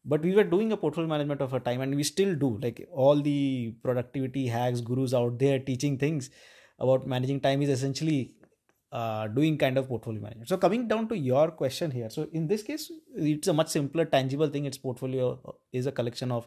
But 0.04 0.22
we 0.22 0.34
were 0.34 0.44
doing 0.44 0.70
a 0.70 0.76
portfolio 0.76 1.08
management 1.08 1.40
of 1.40 1.52
our 1.52 1.60
time 1.60 1.80
and 1.80 1.94
we 1.96 2.04
still 2.04 2.34
do. 2.36 2.58
Like 2.62 2.86
all 2.92 3.20
the 3.20 3.74
productivity 3.82 4.46
hacks 4.46 4.80
gurus 4.80 5.12
out 5.12 5.38
there 5.38 5.58
teaching 5.58 5.98
things 5.98 6.30
about 6.78 7.06
managing 7.06 7.40
time 7.40 7.62
is 7.62 7.70
essentially 7.70 8.34
uh, 8.92 9.26
doing 9.26 9.58
kind 9.58 9.78
of 9.78 9.88
portfolio 9.88 10.20
management. 10.20 10.48
So 10.48 10.56
coming 10.56 10.86
down 10.86 11.08
to 11.08 11.18
your 11.18 11.50
question 11.50 11.90
here 11.90 12.08
so 12.08 12.28
in 12.32 12.46
this 12.46 12.62
case 12.62 12.90
it's 13.16 13.48
a 13.48 13.52
much 13.52 13.68
simpler 13.68 14.04
tangible 14.04 14.48
thing. 14.48 14.64
Its 14.66 14.78
portfolio 14.78 15.56
is 15.72 15.86
a 15.86 15.92
collection 15.92 16.30
of 16.30 16.46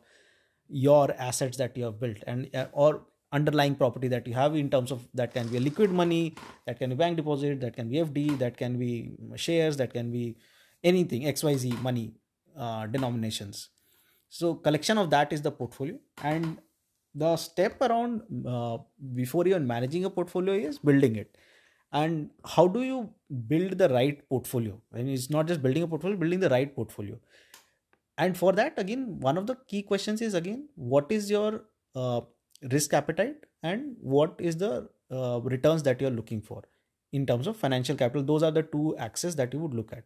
your 0.70 1.12
assets 1.18 1.58
that 1.58 1.76
you 1.76 1.84
have 1.84 2.00
built 2.00 2.18
and 2.28 2.50
uh, 2.56 2.68
or 2.72 3.02
underlying 3.32 3.76
property 3.76 4.08
that 4.08 4.28
you 4.28 4.34
have 4.34 4.56
in 4.56 4.70
terms 4.70 4.92
of 4.92 5.08
that 5.14 5.34
can 5.34 5.48
be 5.48 5.58
a 5.58 5.60
liquid 5.60 5.92
money 5.92 6.36
that 6.66 6.80
can 6.80 6.90
be 6.90 6.96
bank 6.96 7.16
deposit 7.16 7.60
that 7.62 7.76
can 7.76 7.88
be 7.88 7.98
fd 7.98 8.38
that 8.40 8.58
can 8.58 8.80
be 8.80 9.12
shares 9.36 9.78
that 9.78 9.94
can 9.94 10.12
be 10.12 10.36
anything 10.84 11.24
xyz 11.24 11.80
money 11.82 12.14
uh, 12.60 12.88
denominations. 12.88 13.70
So 14.30 14.56
collection 14.56 14.98
of 14.98 15.10
that 15.12 15.34
is 15.34 15.42
the 15.42 15.52
portfolio. 15.52 15.98
And 16.24 16.58
the 17.16 17.36
step 17.38 17.82
around 17.82 18.22
uh, 18.48 18.78
before 19.16 19.48
even 19.48 19.66
managing 19.66 20.06
a 20.06 20.10
portfolio 20.10 20.54
is 20.54 20.78
building 20.80 21.16
it. 21.16 21.38
And 21.92 22.30
how 22.46 22.68
do 22.68 22.84
you 22.84 23.10
build 23.48 23.78
the 23.78 23.90
right 23.90 24.28
portfolio? 24.30 24.80
I 24.94 24.98
mean, 24.98 25.14
it's 25.14 25.30
not 25.30 25.48
just 25.48 25.64
building 25.64 25.84
a 25.84 25.88
portfolio 25.88 26.18
building 26.18 26.40
the 26.40 26.50
right 26.50 26.76
portfolio. 26.76 27.18
And 28.18 28.38
for 28.38 28.52
that 28.54 28.78
again 28.78 29.20
one 29.20 29.38
of 29.38 29.48
the 29.48 29.56
key 29.68 29.82
questions 29.82 30.22
is 30.22 30.34
again 30.34 30.68
what 30.76 31.10
is 31.12 31.32
your 31.32 31.64
uh, 31.96 32.22
risk 32.72 32.94
appetite 32.94 33.46
and 33.64 33.96
what 34.00 34.36
is 34.40 34.58
the 34.58 34.90
uh, 35.12 35.40
returns 35.44 35.84
that 35.84 36.02
you're 36.02 36.12
looking 36.12 36.42
for 36.42 36.64
in 37.12 37.26
terms 37.26 37.48
of 37.48 37.58
financial 37.58 37.96
capital. 37.96 38.24
Those 38.24 38.44
are 38.44 38.52
the 38.52 38.64
two 38.64 38.96
axes 38.98 39.36
that 39.38 39.54
you 39.54 39.60
would 39.60 39.74
look 39.74 39.92
at. 39.94 40.04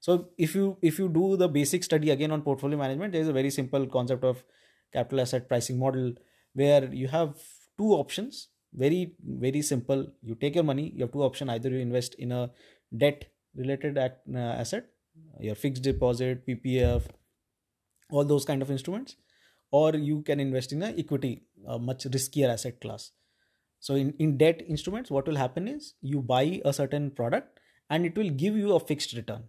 So 0.00 0.28
if 0.38 0.54
you 0.54 0.76
if 0.82 0.98
you 0.98 1.08
do 1.08 1.36
the 1.36 1.48
basic 1.48 1.82
study 1.82 2.10
again 2.10 2.30
on 2.30 2.42
portfolio 2.42 2.78
management 2.78 3.12
there 3.12 3.22
is 3.22 3.28
a 3.28 3.32
very 3.32 3.50
simple 3.50 3.86
concept 3.86 4.24
of 4.24 4.44
capital 4.92 5.20
asset 5.20 5.48
pricing 5.48 5.78
model 5.78 6.12
where 6.52 6.84
you 6.92 7.08
have 7.08 7.34
two 7.78 7.92
options. 7.92 8.48
Very 8.72 9.14
very 9.24 9.62
simple. 9.62 10.06
You 10.22 10.34
take 10.34 10.54
your 10.54 10.64
money 10.64 10.92
you 10.94 11.02
have 11.02 11.12
two 11.12 11.22
options. 11.22 11.50
Either 11.50 11.70
you 11.70 11.78
invest 11.78 12.14
in 12.14 12.30
a 12.30 12.50
debt 12.96 13.24
related 13.56 13.98
uh, 13.98 14.10
asset 14.36 14.86
your 15.40 15.54
fixed 15.54 15.82
deposit 15.82 16.46
ppf 16.46 17.02
all 18.10 18.24
those 18.24 18.44
kind 18.44 18.62
of 18.62 18.70
instruments 18.70 19.16
or 19.70 19.94
you 19.94 20.22
can 20.22 20.40
invest 20.40 20.72
in 20.72 20.82
a 20.82 20.94
equity 20.96 21.42
a 21.66 21.78
much 21.78 22.04
riskier 22.04 22.48
asset 22.48 22.80
class. 22.80 23.12
So 23.80 23.94
in, 23.94 24.14
in 24.18 24.36
debt 24.38 24.62
instruments 24.66 25.10
what 25.10 25.26
will 25.26 25.36
happen 25.36 25.68
is 25.68 25.94
you 26.00 26.22
buy 26.22 26.60
a 26.64 26.72
certain 26.72 27.10
product 27.10 27.60
and 27.90 28.06
it 28.06 28.16
will 28.16 28.30
give 28.30 28.56
you 28.56 28.74
a 28.74 28.80
fixed 28.80 29.12
return. 29.14 29.44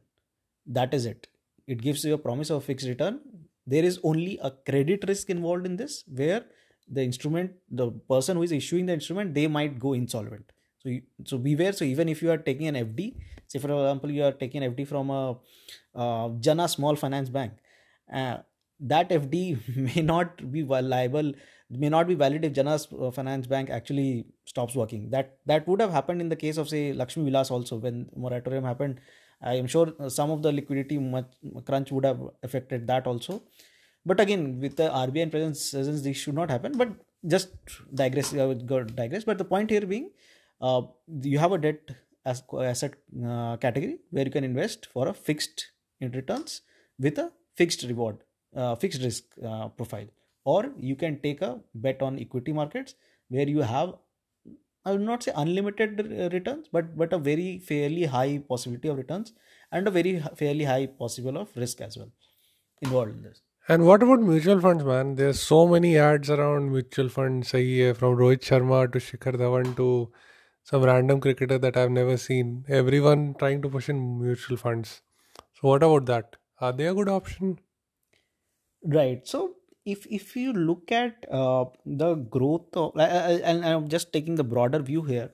That 0.65 0.93
is 0.93 1.05
it. 1.05 1.27
It 1.67 1.81
gives 1.81 2.03
you 2.03 2.13
a 2.13 2.17
promise 2.17 2.49
of 2.49 2.63
fixed 2.63 2.87
return. 2.87 3.19
There 3.65 3.83
is 3.83 3.99
only 4.03 4.39
a 4.41 4.51
credit 4.51 5.05
risk 5.07 5.29
involved 5.29 5.65
in 5.65 5.75
this 5.77 6.03
where 6.07 6.45
the 6.89 7.03
instrument 7.03 7.51
the 7.69 7.91
person 8.09 8.37
who 8.37 8.43
is 8.43 8.51
issuing 8.51 8.85
the 8.85 8.93
instrument 8.93 9.33
they 9.33 9.47
might 9.47 9.79
go 9.79 9.93
insolvent. 9.93 10.51
So 10.79 10.89
you, 10.89 11.01
so 11.25 11.37
beware. 11.37 11.73
So 11.73 11.83
even 11.83 12.07
if 12.07 12.21
you 12.21 12.31
are 12.31 12.37
taking 12.37 12.67
an 12.67 12.75
fd 12.75 13.13
say 13.47 13.59
for 13.59 13.71
example 13.71 14.11
you 14.11 14.23
are 14.23 14.31
taking 14.31 14.61
fd 14.61 14.87
from 14.87 15.09
a 15.09 15.37
uh, 15.95 16.29
jana 16.39 16.67
small 16.67 16.95
finance 16.95 17.29
bank 17.29 17.53
uh, 18.13 18.37
that 18.79 19.09
fd 19.09 19.57
may 19.95 20.01
not 20.01 20.51
be 20.51 20.63
liable 20.63 21.33
may 21.69 21.89
not 21.89 22.07
be 22.07 22.15
valid 22.15 22.45
if 22.45 22.53
Jana's 22.53 22.87
uh, 22.97 23.11
Finance 23.11 23.47
Bank 23.47 23.69
actually 23.69 24.25
stops 24.45 24.75
working. 24.75 25.09
That 25.09 25.37
that 25.45 25.67
would 25.67 25.81
have 25.81 25.91
happened 25.91 26.21
in 26.21 26.29
the 26.29 26.35
case 26.35 26.57
of 26.57 26.69
say 26.69 26.93
Lakshmi 26.93 27.25
Vilas 27.25 27.51
also 27.51 27.77
when 27.77 28.09
moratorium 28.15 28.63
happened. 28.63 29.01
I 29.41 29.55
am 29.55 29.67
sure 29.67 29.93
uh, 29.99 30.09
some 30.09 30.31
of 30.31 30.41
the 30.41 30.51
liquidity 30.51 30.97
crunch 31.65 31.91
would 31.91 32.05
have 32.05 32.21
affected 32.41 32.87
that 32.87 33.05
also. 33.05 33.43
But 34.05 34.19
again, 34.19 34.59
with 34.61 34.77
the 34.77 34.89
RBI 34.89 35.29
presence, 35.29 35.71
presence 35.71 36.01
this 36.01 36.17
should 36.17 36.33
not 36.33 36.49
happen. 36.49 36.77
But 36.77 36.89
just 37.25 37.49
digress, 37.93 38.33
I 38.33 38.45
would 38.45 38.65
go 38.65 38.83
digress. 38.83 39.25
But 39.25 39.37
the 39.37 39.45
point 39.45 39.69
here 39.69 39.85
being, 39.85 40.11
uh, 40.61 40.83
you 41.21 41.39
have 41.39 41.51
a 41.51 41.57
debt 41.57 41.91
as 42.25 42.43
asset 42.59 42.93
uh, 43.25 43.57
category 43.57 43.99
where 44.11 44.25
you 44.25 44.31
can 44.31 44.43
invest 44.43 44.87
for 44.93 45.07
a 45.07 45.13
fixed 45.13 45.71
returns 46.01 46.61
with 46.97 47.17
a 47.17 47.31
fixed 47.55 47.83
reward, 47.83 48.17
uh, 48.55 48.75
fixed 48.75 49.01
risk 49.01 49.23
uh, 49.45 49.67
profile 49.69 50.07
or 50.43 50.71
you 50.77 50.95
can 50.95 51.19
take 51.21 51.41
a 51.41 51.59
bet 51.75 52.01
on 52.01 52.19
equity 52.19 52.53
markets 52.53 52.95
where 53.29 53.47
you 53.47 53.61
have 53.61 53.95
I 54.85 54.91
will 54.91 54.99
not 54.99 55.23
say 55.23 55.33
unlimited 55.35 55.99
returns, 56.33 56.69
but 56.71 56.95
but 56.97 57.11
a 57.11 57.17
very 57.17 57.59
fairly 57.59 58.05
high 58.05 58.37
possibility 58.51 58.87
of 58.87 58.97
returns 58.97 59.33
and 59.71 59.87
a 59.89 59.91
very 59.91 60.13
fairly 60.41 60.63
high 60.63 60.85
possible 60.85 61.37
of 61.41 61.49
risk 61.57 61.81
as 61.81 61.97
well 61.97 62.09
involved 62.81 63.11
in 63.15 63.21
this. 63.21 63.41
And 63.67 63.85
what 63.85 64.01
about 64.01 64.21
mutual 64.21 64.61
funds, 64.61 64.85
man? 64.85 65.15
There's 65.15 65.41
so 65.41 65.67
many 65.67 65.97
ads 65.97 66.29
around 66.29 66.71
mutual 66.71 67.09
funds. 67.09 67.51
Sahi 67.51 67.93
from 67.97 68.15
Rohit 68.15 68.47
Sharma 68.49 68.79
to 68.93 68.99
Shikhar 69.07 69.35
Dhawan 69.41 69.75
to 69.75 70.09
some 70.63 70.83
random 70.83 71.19
cricketer 71.19 71.57
that 71.57 71.75
I've 71.75 71.91
never 71.91 72.15
seen. 72.15 72.63
Everyone 72.69 73.35
trying 73.37 73.61
to 73.63 73.69
push 73.69 73.89
in 73.89 74.01
mutual 74.21 74.55
funds. 74.55 75.01
So 75.59 75.67
what 75.67 75.83
about 75.83 76.05
that? 76.05 76.37
Are 76.61 76.71
they 76.71 76.87
a 76.87 76.93
good 76.93 77.09
option? 77.09 77.59
Right. 78.87 79.27
So 79.27 79.55
if 79.85 80.05
if 80.09 80.35
you 80.35 80.53
look 80.53 80.91
at 80.91 81.25
uh, 81.29 81.65
the 81.85 82.15
growth 82.15 82.75
of, 82.75 82.97
and 82.97 83.65
i'm 83.65 83.87
just 83.89 84.11
taking 84.13 84.35
the 84.35 84.43
broader 84.43 84.79
view 84.79 85.01
here. 85.03 85.31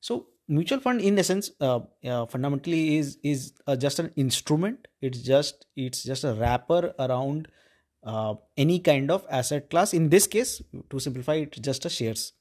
So 0.00 0.26
mutual 0.48 0.80
fund 0.80 1.00
in 1.00 1.18
essence 1.18 1.50
uh, 1.60 1.80
uh, 2.04 2.26
fundamentally 2.26 2.96
is 2.96 3.18
is 3.22 3.52
uh, 3.66 3.76
just 3.76 4.00
an 4.00 4.10
instrument. 4.16 4.88
It's 5.00 5.20
just 5.22 5.66
it's 5.76 6.02
just 6.02 6.24
a 6.24 6.32
wrapper 6.34 6.94
around 6.98 7.46
uh, 8.02 8.34
any 8.56 8.80
kind 8.80 9.10
of 9.10 9.24
asset 9.30 9.70
class. 9.70 9.94
In 9.94 10.08
this 10.08 10.26
case 10.26 10.60
to 10.90 10.98
simplify 10.98 11.34
it's 11.34 11.58
just 11.58 11.84
a 11.84 11.88
shares. 11.88 12.32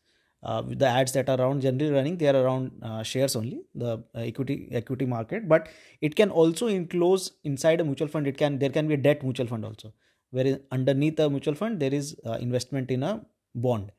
Uh, 0.42 0.64
the 0.66 0.88
ads 0.88 1.12
that 1.12 1.30
are 1.30 1.40
around 1.40 1.62
generally 1.62 1.92
running 1.92 2.18
they 2.18 2.28
are 2.28 2.40
around 2.44 2.72
shares 3.04 3.36
only 3.36 3.62
the 3.76 4.04
equity 4.16 4.68
equity 4.72 5.06
market. 5.06 5.48
But 5.48 5.70
it 6.02 6.16
can 6.16 6.32
also 6.32 6.66
enclose 6.68 7.32
inside 7.44 7.82
a 7.82 7.84
mutual 7.84 8.08
fund 8.08 8.26
it 8.26 8.38
can 8.38 8.58
there 8.58 8.72
can 8.80 8.88
be 8.88 8.96
a 8.96 8.98
debt 8.98 9.24
mutual 9.24 9.48
fund 9.54 9.64
also 9.66 9.94
where 10.32 10.60
underneath 10.72 11.20
a 11.20 11.30
mutual 11.30 11.56
fund 11.56 11.80
there 11.80 11.94
is 11.94 12.16
uh, 12.26 12.34
investment 12.34 12.92
in 12.92 13.04
a 13.04 13.22
bond. 13.54 13.92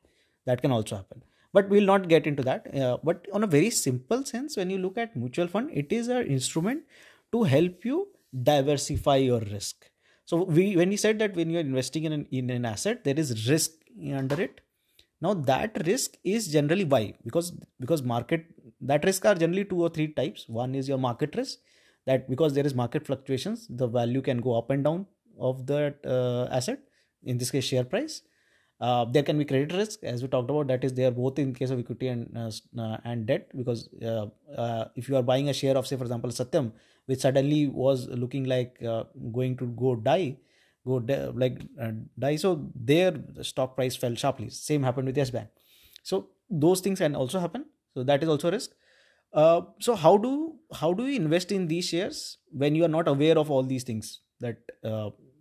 That 0.47 0.63
can 0.63 0.71
also 0.71 0.97
happen. 0.97 1.23
But 1.53 1.69
we'll 1.69 1.87
not 1.87 2.09
get 2.09 2.27
into 2.27 2.43
that. 2.43 2.75
Uh, 2.75 2.99
but 3.03 3.27
on 3.33 3.43
a 3.43 3.47
very 3.47 3.71
simple 3.71 4.25
sense 4.25 4.57
when 4.57 4.71
you 4.71 4.79
look 4.79 4.99
at 4.99 5.17
mutual 5.17 5.49
fund 5.49 5.71
it 5.73 5.93
is 5.93 6.09
an 6.09 6.27
instrument 6.27 6.83
to 7.33 7.43
help 7.45 7.85
you 7.85 8.09
diversify 8.43 9.17
your 9.17 9.41
risk. 9.41 9.91
So 10.25 10.43
we 10.43 10.77
when 10.77 10.91
we 10.91 10.97
said 10.97 11.19
that 11.21 11.35
when 11.35 11.51
you're 11.51 11.61
investing 11.61 12.05
in 12.05 12.13
an, 12.13 12.27
in 12.31 12.51
an 12.51 12.65
asset 12.65 13.05
there 13.05 13.19
is 13.19 13.49
risk 13.49 13.71
under 14.15 14.41
it. 14.41 14.61
Now 15.21 15.33
that 15.33 15.87
risk 15.87 16.17
is 16.25 16.49
generally 16.49 16.85
why? 16.85 17.15
Because 17.25 17.53
because 17.81 18.03
market 18.03 18.45
that 18.81 19.05
risk 19.05 19.25
are 19.25 19.35
generally 19.35 19.65
two 19.65 19.81
or 19.81 19.89
three 19.89 20.09
types. 20.09 20.49
One 20.49 20.75
is 20.75 20.89
your 20.89 20.99
market 20.99 21.35
risk 21.37 21.59
that 22.07 22.29
because 22.31 22.55
there 22.55 22.67
is 22.67 22.75
market 22.75 23.07
fluctuations 23.07 23.67
the 23.69 23.87
value 23.87 24.23
can 24.23 24.41
go 24.41 24.57
up 24.57 24.71
and 24.71 24.85
down 24.85 25.07
of 25.39 25.67
that 25.67 25.99
uh, 26.07 26.49
asset 26.51 26.81
in 27.23 27.39
this 27.39 27.51
case 27.51 27.65
share 27.65 27.85
price. 27.85 28.23
Uh, 28.79 29.07
there 29.07 29.23
can 29.23 29.39
be 29.39 29.45
credit 29.45 29.73
risk 29.73 30.05
as 30.05 30.21
we 30.21 30.29
talked 30.29 30.51
about 30.51 30.67
that 30.67 30.85
is 30.85 30.93
there 30.93 31.11
both 31.11 31.39
in 31.39 31.55
case 31.55 31.71
of 31.71 31.79
equity 31.79 32.09
and 32.09 32.37
uh, 32.37 32.51
uh 32.79 32.99
and 33.05 33.27
debt 33.27 33.49
because 33.57 33.89
uh, 34.05 34.27
uh, 34.55 34.85
if 34.95 35.09
you 35.09 35.17
are 35.17 35.23
buying 35.23 35.49
a 35.49 35.53
share 35.55 35.79
of 35.79 35.87
say 35.87 35.97
for 35.97 36.05
example 36.05 36.29
satyam 36.29 36.73
which 37.07 37.21
suddenly 37.21 37.69
was 37.69 38.07
looking 38.09 38.45
like 38.45 38.79
going 39.33 39.57
to 39.57 39.69
go 39.69 39.97
die 39.97 40.37
go 40.85 41.01
de- 41.01 41.31
like 41.31 41.59
die 42.19 42.37
so 42.37 42.71
their 42.75 43.15
stock 43.41 43.77
price 43.77 43.97
fell 43.97 44.15
sharply. 44.15 44.51
Same 44.51 44.83
happened 44.83 45.07
with 45.07 45.17
yes 45.17 45.31
bank. 45.31 45.49
So 46.03 46.29
those 46.51 46.81
things 46.81 46.99
can 46.99 47.17
also 47.17 47.39
happen. 47.39 47.65
So 47.95 48.05
that 48.05 48.23
is 48.23 48.29
also 48.29 48.51
risk. 48.51 48.73
So 49.33 49.95
how 49.97 50.19
do 50.19 50.57
how 50.75 50.93
do 50.93 51.07
you 51.07 51.17
invest 51.17 51.51
in 51.51 51.67
these 51.67 51.89
shares 51.89 52.39
when 52.51 52.75
you 52.75 52.85
are 52.85 52.95
not 52.97 53.09
aware 53.09 53.39
of 53.39 53.51
all 53.51 53.63
these 53.63 53.85
things 53.85 54.21
that 54.41 54.59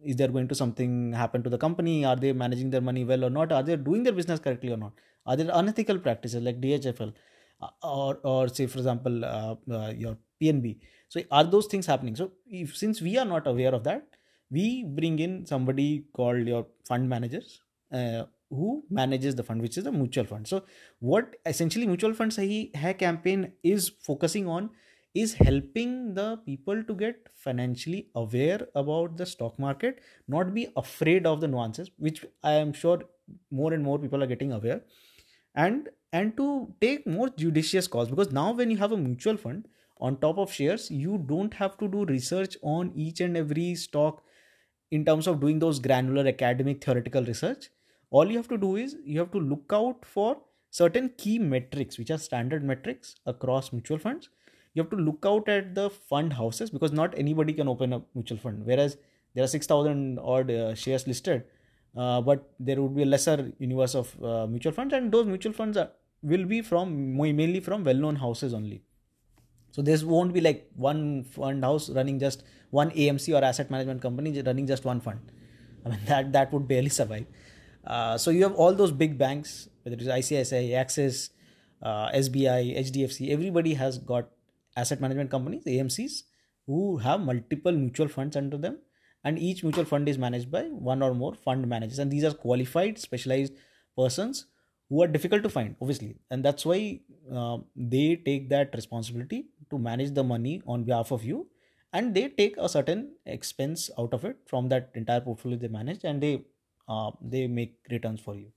is 0.05 0.15
there 0.15 0.27
going 0.27 0.47
to 0.47 0.55
something 0.55 1.13
happen 1.13 1.43
to 1.43 1.49
the 1.49 1.57
company? 1.57 2.05
Are 2.05 2.15
they 2.15 2.33
managing 2.33 2.69
their 2.69 2.81
money 2.81 3.03
well 3.03 3.25
or 3.25 3.29
not? 3.29 3.51
Are 3.51 3.63
they 3.63 3.75
doing 3.75 4.03
their 4.03 4.13
business 4.13 4.39
correctly 4.39 4.71
or 4.71 4.77
not? 4.77 4.93
Are 5.25 5.35
there 5.35 5.49
unethical 5.53 5.97
practices 5.99 6.43
like 6.43 6.61
dhfl 6.61 7.13
uh, 7.61 7.69
or 7.83 8.19
or 8.23 8.47
say 8.47 8.67
for 8.67 8.77
example 8.79 9.25
uh, 9.25 9.55
uh, 9.71 9.91
your 10.03 10.17
pnb 10.41 10.77
so 11.09 11.21
are 11.31 11.43
those 11.43 11.67
things 11.67 11.85
happening? 11.85 12.15
So 12.15 12.31
if 12.45 12.75
since 12.75 13.01
we 13.01 13.17
are 13.17 13.25
not 13.25 13.47
aware 13.47 13.73
of 13.73 13.83
that 13.83 14.07
we 14.51 14.83
bring 14.83 15.19
in 15.19 15.45
somebody 15.45 16.05
called 16.13 16.47
your 16.47 16.67
fund 16.87 17.09
managers 17.09 17.61
uh, 17.91 18.23
who 18.49 18.83
manages 18.89 19.35
the 19.35 19.43
fund 19.43 19.61
which 19.61 19.77
is 19.77 19.83
the 19.83 19.91
mutual 19.91 20.25
fund. 20.25 20.47
So 20.47 20.63
what 20.99 21.35
essentially 21.45 21.87
mutual 21.87 22.13
fund 22.13 22.31
sahi 22.31 22.75
hai 22.75 22.93
campaign 22.93 23.53
is 23.63 23.91
focusing 23.99 24.47
on 24.47 24.69
is 25.15 25.33
helping 25.35 26.13
the 26.13 26.37
people 26.45 26.83
to 26.83 26.93
get 26.93 27.29
financially 27.33 28.09
aware 28.15 28.67
about 28.75 29.17
the 29.17 29.25
stock 29.25 29.57
market 29.57 30.01
not 30.27 30.53
be 30.53 30.67
afraid 30.77 31.25
of 31.25 31.41
the 31.41 31.47
nuances 31.47 31.91
which 31.97 32.25
i 32.43 32.51
am 32.51 32.73
sure 32.73 33.01
more 33.51 33.73
and 33.73 33.83
more 33.83 33.97
people 33.99 34.23
are 34.23 34.31
getting 34.35 34.51
aware 34.51 34.81
and 35.55 35.89
and 36.13 36.35
to 36.37 36.73
take 36.79 37.05
more 37.05 37.29
judicious 37.29 37.87
calls. 37.87 38.09
Because 38.09 38.31
now 38.31 38.53
when 38.53 38.71
you 38.71 38.77
have 38.77 38.91
a 38.93 38.97
mutual 38.97 39.37
fund 39.37 39.67
on 39.99 40.17
top 40.19 40.37
of 40.37 40.51
shares 40.51 40.89
you 40.91 41.17
don't 41.27 41.53
have 41.53 41.77
to 41.77 41.87
do 41.87 42.05
research 42.05 42.57
on 42.61 42.91
each 42.95 43.21
and 43.21 43.37
every 43.37 43.75
stock 43.75 44.23
in 44.91 45.05
terms 45.05 45.27
of 45.27 45.39
doing 45.39 45.59
those 45.59 45.79
granular 45.79 46.27
academic 46.27 46.83
theoretical 46.83 47.23
research. 47.23 47.69
All 48.11 48.29
you 48.29 48.37
have 48.37 48.47
to 48.49 48.57
do 48.57 48.75
is 48.75 48.95
you 49.03 49.19
have 49.19 49.31
to 49.31 49.39
look 49.39 49.71
out 49.73 50.05
for 50.05 50.41
certain 50.69 51.09
key 51.17 51.39
metrics 51.39 51.97
which 51.97 52.11
are 52.11 52.17
standard 52.17 52.63
metrics 52.63 53.15
across 53.25 53.71
mutual 53.73 53.97
funds 53.97 54.29
you 54.75 54.83
have 54.83 54.91
to 54.91 54.97
look 54.97 55.25
out 55.25 55.49
at 55.49 55.73
the 55.73 55.89
fund 55.89 56.33
houses 56.33 56.69
because 56.69 56.91
not 56.91 57.17
anybody 57.17 57.53
can 57.53 57.67
open 57.67 57.93
a 57.93 58.01
mutual 58.13 58.37
fund. 58.37 58.65
Whereas 58.65 58.97
there 59.33 59.43
are 59.43 59.47
6000 59.47 60.19
odd 60.19 60.51
uh, 60.51 60.75
shares 60.75 61.07
listed 61.07 61.45
uh, 61.95 62.21
but 62.21 62.51
there 62.59 62.81
would 62.81 62.95
be 62.95 63.03
a 63.03 63.05
lesser 63.05 63.51
universe 63.57 63.95
of 63.95 64.23
uh, 64.23 64.45
mutual 64.47 64.73
funds 64.73 64.93
and 64.93 65.11
those 65.11 65.25
mutual 65.25 65.53
funds 65.53 65.77
are, 65.77 65.89
will 66.21 66.45
be 66.45 66.61
from 66.61 67.15
mainly 67.15 67.59
from 67.59 67.83
well 67.83 67.95
known 67.95 68.17
houses 68.17 68.53
only. 68.53 68.81
So 69.71 69.81
this 69.81 70.03
won't 70.03 70.33
be 70.33 70.41
like 70.41 70.69
one 70.75 71.23
fund 71.23 71.63
house 71.63 71.89
running 71.89 72.19
just 72.19 72.43
one 72.69 72.91
amc 72.91 73.33
or 73.33 73.43
asset 73.43 73.71
management 73.71 74.01
company 74.01 74.41
running 74.41 74.67
just 74.67 74.83
one 74.83 74.99
fund. 74.99 75.19
I 75.85 75.89
mean 75.89 75.99
that 76.05 76.33
that 76.33 76.51
would 76.51 76.67
barely 76.67 76.89
survive. 76.89 77.25
Uh, 77.85 78.17
so 78.17 78.31
you 78.31 78.43
have 78.43 78.55
all 78.55 78.73
those 78.73 78.91
big 78.91 79.17
banks 79.17 79.69
whether 79.83 79.95
it 79.95 80.01
is 80.01 80.07
icici 80.07 80.75
axis 80.75 81.29
uh, 81.81 82.09
sbi 82.09 82.75
hdfc 82.79 83.29
everybody 83.29 83.75
has 83.75 83.99
got 83.99 84.29
asset 84.75 85.01
management 85.01 85.31
companies 85.31 85.63
amcs 85.65 86.23
who 86.67 86.97
have 86.97 87.19
multiple 87.21 87.71
mutual 87.71 88.07
funds 88.07 88.35
under 88.35 88.57
them. 88.57 88.79
And 89.23 89.39
each 89.39 89.63
mutual 89.63 89.85
fund 89.85 90.07
is 90.07 90.17
managed 90.17 90.51
by 90.51 90.63
one 90.63 91.01
or 91.01 91.13
more 91.15 91.33
fund 91.33 91.67
managers. 91.67 91.99
And 91.99 92.11
these 92.11 92.23
are 92.23 92.33
qualified 92.33 92.99
specialized 92.99 93.53
persons 93.97 94.45
who 94.89 95.01
are 95.01 95.07
difficult 95.07 95.41
to 95.43 95.49
find 95.49 95.75
obviously. 95.81 96.15
And 96.29 96.45
that's 96.45 96.65
why 96.65 96.99
uh, 97.31 97.57
they 97.75 98.17
take 98.17 98.49
that 98.49 98.75
responsibility 98.75 99.47
to 99.71 99.79
manage 99.79 100.13
the 100.13 100.23
money 100.23 100.61
on 100.67 100.83
behalf 100.83 101.11
of 101.11 101.23
you. 101.23 101.47
And 101.91 102.13
they 102.13 102.27
take 102.29 102.55
a 102.57 102.69
certain 102.69 103.15
expense 103.25 103.89
out 103.97 104.13
of 104.13 104.25
it 104.25 104.37
from 104.45 104.69
that 104.69 104.91
entire 104.95 105.21
portfolio 105.21 105.57
they 105.57 105.69
manage. 105.69 106.03
And 106.03 106.21
they 106.21 106.45
uh, 106.87 107.11
they 107.21 107.47
make 107.47 107.77
returns 107.89 108.21
for 108.21 108.35
you. 108.35 108.51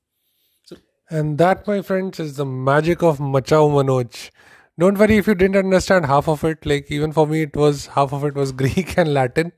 So 0.64 0.76
and 1.08 1.38
that 1.38 1.66
my 1.66 1.80
friends 1.80 2.20
is 2.20 2.36
the 2.36 2.44
magic 2.44 3.02
of 3.02 3.18
machao 3.18 3.70
manoj 3.70 4.30
don't 4.78 4.98
worry 4.98 5.16
if 5.18 5.26
you 5.26 5.34
didn't 5.34 5.56
understand 5.56 6.06
half 6.06 6.28
of 6.28 6.44
it 6.44 6.64
like 6.64 6.90
even 6.90 7.12
for 7.12 7.26
me 7.26 7.42
it 7.42 7.56
was 7.56 7.86
half 7.98 8.12
of 8.12 8.24
it 8.24 8.34
was 8.34 8.52
greek 8.62 8.96
and 8.96 9.12
latin 9.14 9.52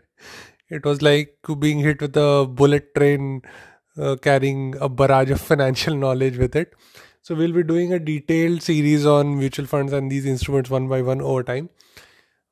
it 0.71 0.85
was 0.85 1.03
like 1.03 1.37
being 1.59 1.81
hit 1.81 2.01
with 2.01 2.17
a 2.17 2.47
bullet 2.49 2.95
train 2.95 3.43
uh, 3.99 4.17
carrying 4.17 4.77
a 4.81 4.89
barrage 4.89 5.31
of 5.31 5.41
financial 5.53 5.95
knowledge 5.95 6.39
with 6.39 6.57
it. 6.57 6.75
So 7.23 7.35
we'll 7.35 7.53
be 7.53 7.63
doing 7.63 7.93
a 7.93 7.99
detailed 7.99 8.63
series 8.63 9.07
on 9.07 9.39
mutual 9.39 9.67
funds 9.67 9.93
and 9.93 10.11
these 10.11 10.27
instruments 10.27 10.71
one 10.71 10.89
by 10.89 11.03
one 11.03 11.21
over 11.21 11.43
time. 11.43 11.71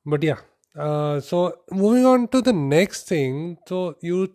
But 0.04 0.22
yeah, 0.22 0.38
uh, 0.76 1.20
so 1.20 1.54
moving 1.70 2.07
on 2.07 2.28
to 2.28 2.42
the 2.42 2.52
next 2.52 3.09
thing. 3.09 3.59
So 3.68 3.96
you 4.00 4.28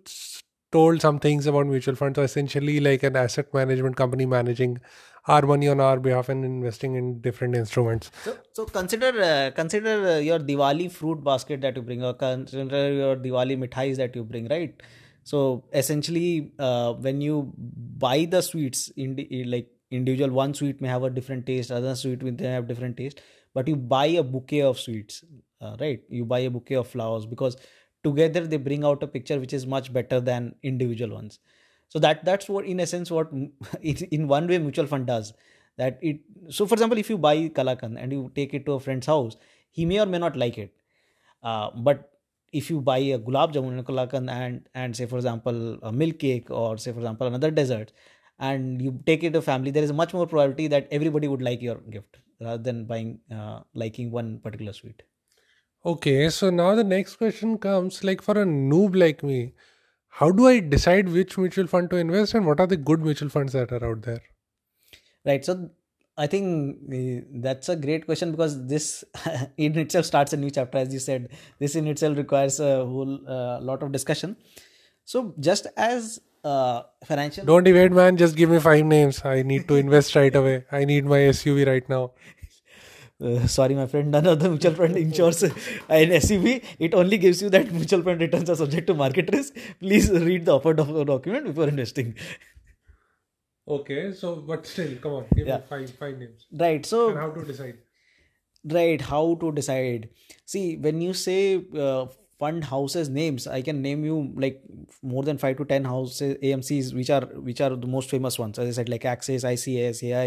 told 0.72 1.02
some 1.02 1.20
things 1.20 1.46
about 1.46 1.68
mutual 1.68 1.96
funds. 1.96 2.18
So 2.18 2.24
essentially, 2.24 2.80
like 2.80 3.04
an 3.04 3.16
asset 3.16 3.54
management 3.54 3.96
company 3.96 4.26
managing 4.26 4.80
our 5.28 5.42
money 5.44 5.68
on 5.70 5.80
our 5.80 6.00
behalf 6.00 6.30
and 6.30 6.44
investing 6.44 6.96
in 6.96 7.22
different 7.22 7.56
instruments. 7.56 8.12
So, 8.24 8.38
so 8.52 8.66
consider 8.66 9.22
uh, 9.22 9.52
consider 9.52 10.08
uh, 10.08 10.18
your 10.18 10.40
Diwali 10.40 10.92
fruit 10.92 11.24
basket 11.24 11.62
that 11.62 11.76
you 11.76 11.82
bring, 11.82 12.04
or 12.04 12.14
consider 12.14 12.94
your 12.94 13.16
Diwali 13.16 13.58
mithais 13.58 13.98
that 13.98 14.16
you 14.16 14.24
bring, 14.24 14.48
right? 14.48 14.76
So 15.24 15.64
essentially, 15.74 16.52
uh, 16.60 16.94
when 16.94 17.22
you 17.22 17.54
buy 17.58 18.26
the 18.26 18.42
sweets, 18.42 18.90
in 18.98 19.16
the, 19.16 19.46
like 19.46 19.70
individual 19.90 20.32
one 20.32 20.54
sweet 20.54 20.82
may 20.82 20.90
have 20.90 21.04
a 21.04 21.10
different 21.10 21.46
taste, 21.46 21.72
other 21.72 21.96
sweet 21.96 22.22
may 22.22 22.46
have 22.46 22.68
different 22.68 22.98
taste, 22.98 23.22
but 23.54 23.68
you 23.68 23.76
buy 23.78 24.08
a 24.08 24.24
bouquet 24.24 24.62
of 24.64 24.80
sweets, 24.80 25.24
uh, 25.62 25.78
right? 25.80 26.02
You 26.10 26.26
buy 26.26 26.40
a 26.40 26.50
bouquet 26.50 26.76
of 26.76 26.88
flowers 26.88 27.26
because 27.26 27.56
together 28.04 28.46
they 28.46 28.58
bring 28.58 28.84
out 28.84 29.02
a 29.02 29.08
picture 29.08 29.40
which 29.40 29.54
is 29.54 29.66
much 29.66 29.94
better 29.94 30.20
than 30.20 30.56
individual 30.62 31.14
ones 31.14 31.40
so 31.94 32.00
that 32.06 32.24
that's 32.26 32.50
what 32.50 32.66
in 32.66 32.80
essence 32.86 33.12
what 33.18 33.32
in 33.82 34.28
one 34.28 34.48
way 34.48 34.58
mutual 34.68 34.88
fund 34.94 35.08
does 35.12 35.34
that 35.82 36.00
it 36.02 36.22
so 36.50 36.66
for 36.72 36.76
example 36.80 36.98
if 37.04 37.10
you 37.14 37.18
buy 37.26 37.36
kalakand 37.60 38.02
and 38.04 38.12
you 38.18 38.32
take 38.40 38.54
it 38.60 38.66
to 38.70 38.74
a 38.74 38.80
friend's 38.88 39.12
house 39.14 39.38
he 39.74 39.86
may 39.86 40.00
or 40.00 40.06
may 40.06 40.20
not 40.20 40.36
like 40.36 40.58
it. 40.58 40.74
Uh, 41.42 41.70
but 41.76 42.12
if 42.54 42.70
you 42.70 42.80
buy 42.90 43.00
a 43.16 43.20
gulab 43.28 43.54
jamun 43.54 43.78
and 43.78 43.86
kalakand 43.88 44.30
and 44.34 44.70
and 44.82 44.96
say 45.00 45.08
for 45.14 45.18
example 45.22 45.62
a 45.92 45.92
milk 46.02 46.20
cake 46.26 46.52
or 46.52 46.78
say 46.84 46.92
for 46.92 47.00
example 47.00 47.32
another 47.32 47.50
dessert 47.60 47.92
and 48.50 48.82
you 48.82 48.92
take 49.08 49.24
it 49.24 49.34
to 49.38 49.42
family 49.48 49.72
there 49.78 49.88
is 49.88 49.94
much 50.02 50.14
more 50.14 50.28
probability 50.34 50.68
that 50.76 50.88
everybody 51.00 51.32
would 51.34 51.42
like 51.48 51.66
your 51.70 51.78
gift 51.96 52.20
rather 52.40 52.62
than 52.70 52.86
buying 52.86 53.20
uh, 53.40 53.60
liking 53.74 54.12
one 54.12 54.38
particular 54.46 54.74
sweet. 54.74 55.02
Okay 55.94 56.30
so 56.30 56.52
now 56.62 56.76
the 56.76 56.84
next 56.84 57.16
question 57.16 57.58
comes 57.58 58.04
like 58.04 58.22
for 58.22 58.40
a 58.44 58.46
noob 58.46 58.96
like 59.06 59.24
me 59.24 59.40
how 60.18 60.30
do 60.32 60.48
I 60.48 60.60
decide 60.60 61.10
which 61.10 61.38
mutual 61.38 61.66
fund 61.68 61.90
to 61.90 61.96
invest 61.98 62.36
and 62.36 62.46
what 62.46 62.60
are 62.60 62.68
the 62.68 62.78
good 62.78 63.02
mutual 63.02 63.30
funds 63.30 63.54
that 63.54 63.72
are 63.72 63.84
out 63.84 64.04
there? 64.04 64.22
Right. 65.26 65.44
So 65.44 65.72
I 66.16 66.28
think 66.28 66.78
uh, 66.94 67.26
that's 67.42 67.70
a 67.70 67.76
great 67.76 68.06
question 68.06 68.30
because 68.32 68.68
this 68.68 69.04
in 69.58 69.76
itself 69.78 70.06
starts 70.06 70.34
a 70.34 70.38
new 70.38 70.52
chapter. 70.52 70.78
As 70.78 70.94
you 70.94 71.00
said, 71.00 71.30
this 71.58 71.76
in 71.76 71.88
itself 71.88 72.16
requires 72.18 72.60
a 72.60 72.86
whole 72.86 73.20
uh, 73.28 73.60
lot 73.62 73.82
of 73.82 73.92
discussion. 73.92 74.38
So 75.04 75.34
just 75.40 75.66
as 75.76 76.20
uh, 76.44 76.84
financial. 77.06 77.46
Don't 77.46 77.68
evade, 77.68 77.92
man. 77.94 78.16
Just 78.16 78.36
give 78.36 78.52
me 78.52 78.60
five 78.60 78.86
names. 78.86 79.26
I 79.26 79.42
need 79.42 79.68
to 79.68 79.76
invest 79.76 80.16
right 80.16 80.36
away. 80.36 80.66
I 80.72 80.86
need 80.86 81.06
my 81.06 81.20
SUV 81.20 81.66
right 81.66 81.88
now. 81.90 82.12
Uh, 83.24 83.48
sorry, 83.48 83.74
my 83.74 83.86
friend, 83.88 84.12
none 84.12 84.28
of 84.28 84.40
the 84.40 84.50
mutual 84.50 84.74
fund 84.74 84.98
insures 84.98 85.44
an 85.44 86.10
SUV. 86.22 86.64
It 86.78 86.94
only 86.94 87.18
gives 87.18 87.42
you 87.42 87.50
that 87.52 87.72
mutual 87.72 88.02
fund 88.02 88.20
returns 88.20 88.50
are 88.50 88.56
subject 88.56 88.88
to 88.88 88.94
market 88.94 89.30
risk. 89.32 89.56
Please 89.80 90.10
read 90.12 90.46
the 90.46 90.56
offer 90.56 90.74
document 90.74 91.46
before 91.46 91.68
investing. 91.68 92.16
Okay, 93.66 94.12
so 94.12 94.36
but 94.36 94.66
still, 94.68 94.98
come 94.98 95.14
on, 95.14 95.26
give 95.36 95.48
yeah. 95.48 95.58
me 95.58 95.64
five 95.70 95.90
five 95.92 96.18
names. 96.18 96.48
Right. 96.52 96.86
So 96.86 97.10
and 97.10 97.18
how 97.18 97.30
to 97.32 97.46
decide? 97.46 97.78
Right. 98.66 99.00
How 99.00 99.36
to 99.36 99.52
decide? 99.54 100.10
See, 100.46 100.76
when 100.76 101.00
you 101.00 101.14
say 101.14 101.64
uh, 101.78 102.08
fund 102.44 102.66
houses 102.72 103.10
names. 103.18 103.48
I 103.58 103.62
can 103.68 103.82
name 103.82 104.04
you 104.10 104.18
like 104.46 104.62
more 105.02 105.24
than 105.30 105.38
5 105.44 105.58
to 105.60 105.66
10 105.66 105.86
houses 105.92 106.38
amcs 106.50 106.94
which 107.00 107.12
are 107.18 107.26
which 107.50 107.62
are 107.68 107.72
the 107.86 107.92
most 107.96 108.10
famous 108.16 108.40
ones. 108.44 108.60
As 108.64 108.74
i 108.74 108.76
said 108.80 108.92
like 108.96 109.08
axis 109.14 109.48
icici 109.54 110.26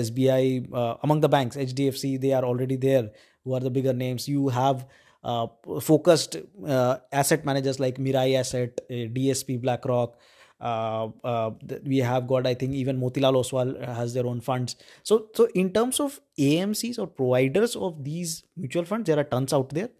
sbi 0.00 0.40
uh, 0.82 0.94
among 1.08 1.22
the 1.26 1.32
banks 1.36 1.60
hdfc 1.68 2.12
they 2.26 2.32
are 2.40 2.44
already 2.50 2.78
there 2.88 3.06
who 3.44 3.54
are 3.54 3.62
the 3.68 3.74
bigger 3.78 3.96
names. 4.04 4.28
You 4.34 4.48
have 4.58 4.84
uh, 5.24 5.46
focused 5.80 6.36
uh, 6.66 6.96
asset 7.22 7.44
managers 7.50 7.80
like 7.86 8.04
mirae 8.08 8.34
asset 8.42 8.80
uh, 8.90 9.02
dsp 9.18 9.60
blackrock 9.66 10.18
uh, 10.60 11.08
uh, 11.24 11.50
we 11.92 11.98
have 12.08 12.26
got 12.32 12.46
i 12.46 12.54
think 12.54 12.74
even 12.80 13.00
motilal 13.04 13.38
oswal 13.42 13.72
has 14.00 14.14
their 14.18 14.26
own 14.32 14.40
funds. 14.50 14.76
So 15.02 15.26
so 15.40 15.48
in 15.62 15.72
terms 15.78 16.00
of 16.08 16.20
amcs 16.50 16.98
or 17.04 17.08
providers 17.22 17.76
of 17.88 18.04
these 18.10 18.36
mutual 18.56 18.92
funds 18.92 19.12
there 19.12 19.24
are 19.24 19.30
tons 19.36 19.58
out 19.60 19.80
there 19.80 19.90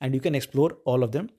and 0.00 0.14
you 0.14 0.20
can 0.20 0.34
explore 0.34 0.72
all 0.84 1.02
of 1.02 1.12
them. 1.12 1.30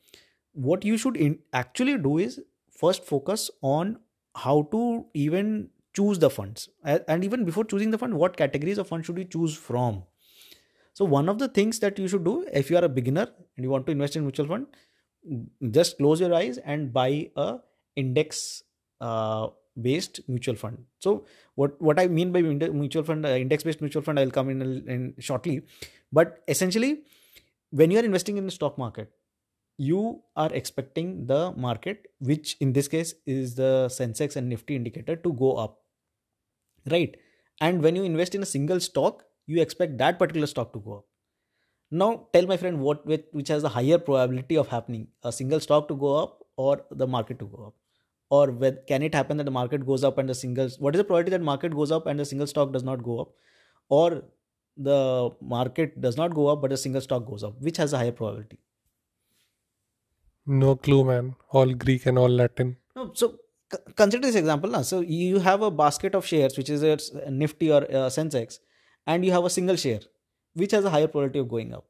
What 0.54 0.84
you 0.84 0.98
should 0.98 1.18
in, 1.18 1.40
actually 1.54 1.98
do 1.98 2.18
is 2.18 2.42
first 2.72 3.06
focus 3.06 3.50
on 3.62 4.00
how 4.36 4.68
to 4.72 5.06
even 5.14 5.70
choose 5.94 6.20
the 6.20 6.30
funds. 6.30 6.70
And 6.84 7.24
even 7.24 7.46
before 7.46 7.66
choosing 7.66 7.92
the 7.92 7.98
fund 7.98 8.14
what 8.14 8.38
categories 8.38 8.78
of 8.78 8.88
funds 8.88 9.06
should 9.08 9.18
you 9.18 9.26
choose 9.26 9.56
from? 9.56 10.04
So 10.94 11.06
one 11.06 11.30
of 11.30 11.40
the 11.40 11.48
things 11.48 11.80
that 11.80 11.98
you 11.98 12.08
should 12.08 12.24
do 12.24 12.46
if 12.52 12.70
you 12.70 12.78
are 12.78 12.86
a 12.86 12.90
beginner 12.90 13.28
and 13.56 13.64
you 13.64 13.70
want 13.70 13.86
to 13.86 13.92
invest 13.92 14.16
in 14.16 14.24
mutual 14.24 14.48
fund 14.48 14.68
just 15.72 15.98
close 15.98 16.20
your 16.20 16.34
eyes 16.34 16.58
and 16.58 16.92
buy 16.94 17.30
a 17.36 17.58
index 17.96 18.64
uh, 19.02 19.48
based 19.82 20.22
mutual 20.28 20.56
fund. 20.56 20.78
So 21.00 21.26
what 21.56 21.82
what 21.82 22.00
i 22.00 22.08
mean 22.08 22.32
by 22.32 22.42
mutual 22.42 23.04
fund 23.04 23.26
uh, 23.26 23.30
index 23.30 23.64
based 23.64 23.82
mutual 23.82 24.02
fund 24.02 24.20
i'll 24.20 24.32
come 24.32 24.50
in, 24.50 24.62
in 24.62 25.14
shortly. 25.20 25.62
But 26.12 26.44
essentially 26.48 27.04
when 27.72 27.92
you 27.92 28.00
are 28.00 28.04
investing 28.04 28.38
in 28.38 28.46
the 28.46 28.52
stock 28.52 28.78
market 28.78 29.12
you 29.78 30.22
are 30.36 30.52
expecting 30.54 31.26
the 31.26 31.54
market 31.54 32.08
which 32.20 32.58
in 32.60 32.74
this 32.74 32.88
case 32.88 33.14
is 33.26 33.56
the 33.56 33.88
sensex 33.90 34.36
and 34.36 34.50
nifty 34.50 34.76
indicator 34.76 35.16
to 35.16 35.34
go 35.34 35.56
up 35.56 35.80
right? 36.90 37.16
And 37.62 37.84
when 37.84 37.96
you 37.96 38.04
invest 38.04 38.36
in 38.36 38.44
a 38.44 38.46
single 38.46 38.80
stock 38.80 39.24
you 39.48 39.62
expect 39.62 39.98
that 39.98 40.20
particular 40.20 40.48
stock 40.48 40.74
to 40.74 40.80
go 40.80 40.98
up. 40.98 41.06
Now 41.92 42.28
tell 42.34 42.46
my 42.46 42.58
friend 42.58 42.80
what 42.80 43.06
which 43.06 43.48
has 43.48 43.64
a 43.64 43.70
higher 43.70 43.98
probability 43.98 44.56
of 44.56 44.68
happening 44.68 45.08
a 45.24 45.32
single 45.32 45.60
stock 45.60 45.88
to 45.88 45.96
go 45.96 46.16
up 46.16 46.40
or 46.58 46.86
the 46.92 47.08
market 47.08 47.40
to 47.40 47.46
go 47.46 47.68
up? 47.68 47.74
Or 48.30 48.52
with, 48.52 48.86
can 48.86 49.02
it 49.02 49.16
happen 49.16 49.38
that 49.38 49.46
the 49.46 49.52
market 49.52 49.86
goes 49.86 50.04
up 50.04 50.18
and 50.18 50.30
the 50.30 50.36
single 50.36 50.70
what 50.80 50.96
is 50.96 51.00
the 51.00 51.04
probability 51.04 51.32
that 51.32 51.42
market 51.42 51.74
goes 51.76 51.92
up 51.92 52.06
and 52.06 52.20
the 52.20 52.26
single 52.26 52.48
stock 52.48 52.72
does 52.74 52.84
not 52.84 53.04
go 53.04 53.20
up? 53.22 53.30
Or 53.90 54.24
the 54.88 55.30
market 55.42 56.00
does 56.06 56.18
not 56.18 56.34
go 56.34 56.48
up 56.48 56.62
but 56.62 56.72
a 56.72 56.78
single 56.78 57.02
stock 57.02 57.26
goes 57.26 57.44
up 57.44 57.62
which 57.62 57.78
has 57.78 57.94
a 57.94 57.98
higher 57.98 58.12
probability. 58.12 58.60
No 60.46 60.76
clue 60.76 61.04
man. 61.04 61.36
All 61.52 61.74
greek 61.74 62.06
and 62.06 62.18
all 62.18 62.30
latin. 62.30 62.78
No, 62.96 63.12
so 63.14 63.36
c- 63.72 63.94
consider 63.96 64.26
this 64.28 64.36
example 64.36 64.70
now. 64.70 64.82
so 64.82 65.02
you 65.02 65.40
have 65.40 65.62
a 65.62 65.72
basket 65.72 66.16
of 66.16 66.26
shares 66.26 66.58
which 66.58 66.70
is 66.70 66.84
a 66.84 67.30
nifty 67.30 67.72
or 67.72 67.84
a 67.84 68.08
sensex 68.18 68.60
and 69.06 69.26
you 69.26 69.32
have 69.32 69.46
a 69.46 69.50
single 69.50 69.76
share 69.76 70.02
which 70.54 70.72
has 70.72 70.86
a 70.86 70.90
higher 70.90 71.08
probability 71.08 71.40
of 71.40 71.50
going 71.50 71.74
up. 71.74 71.86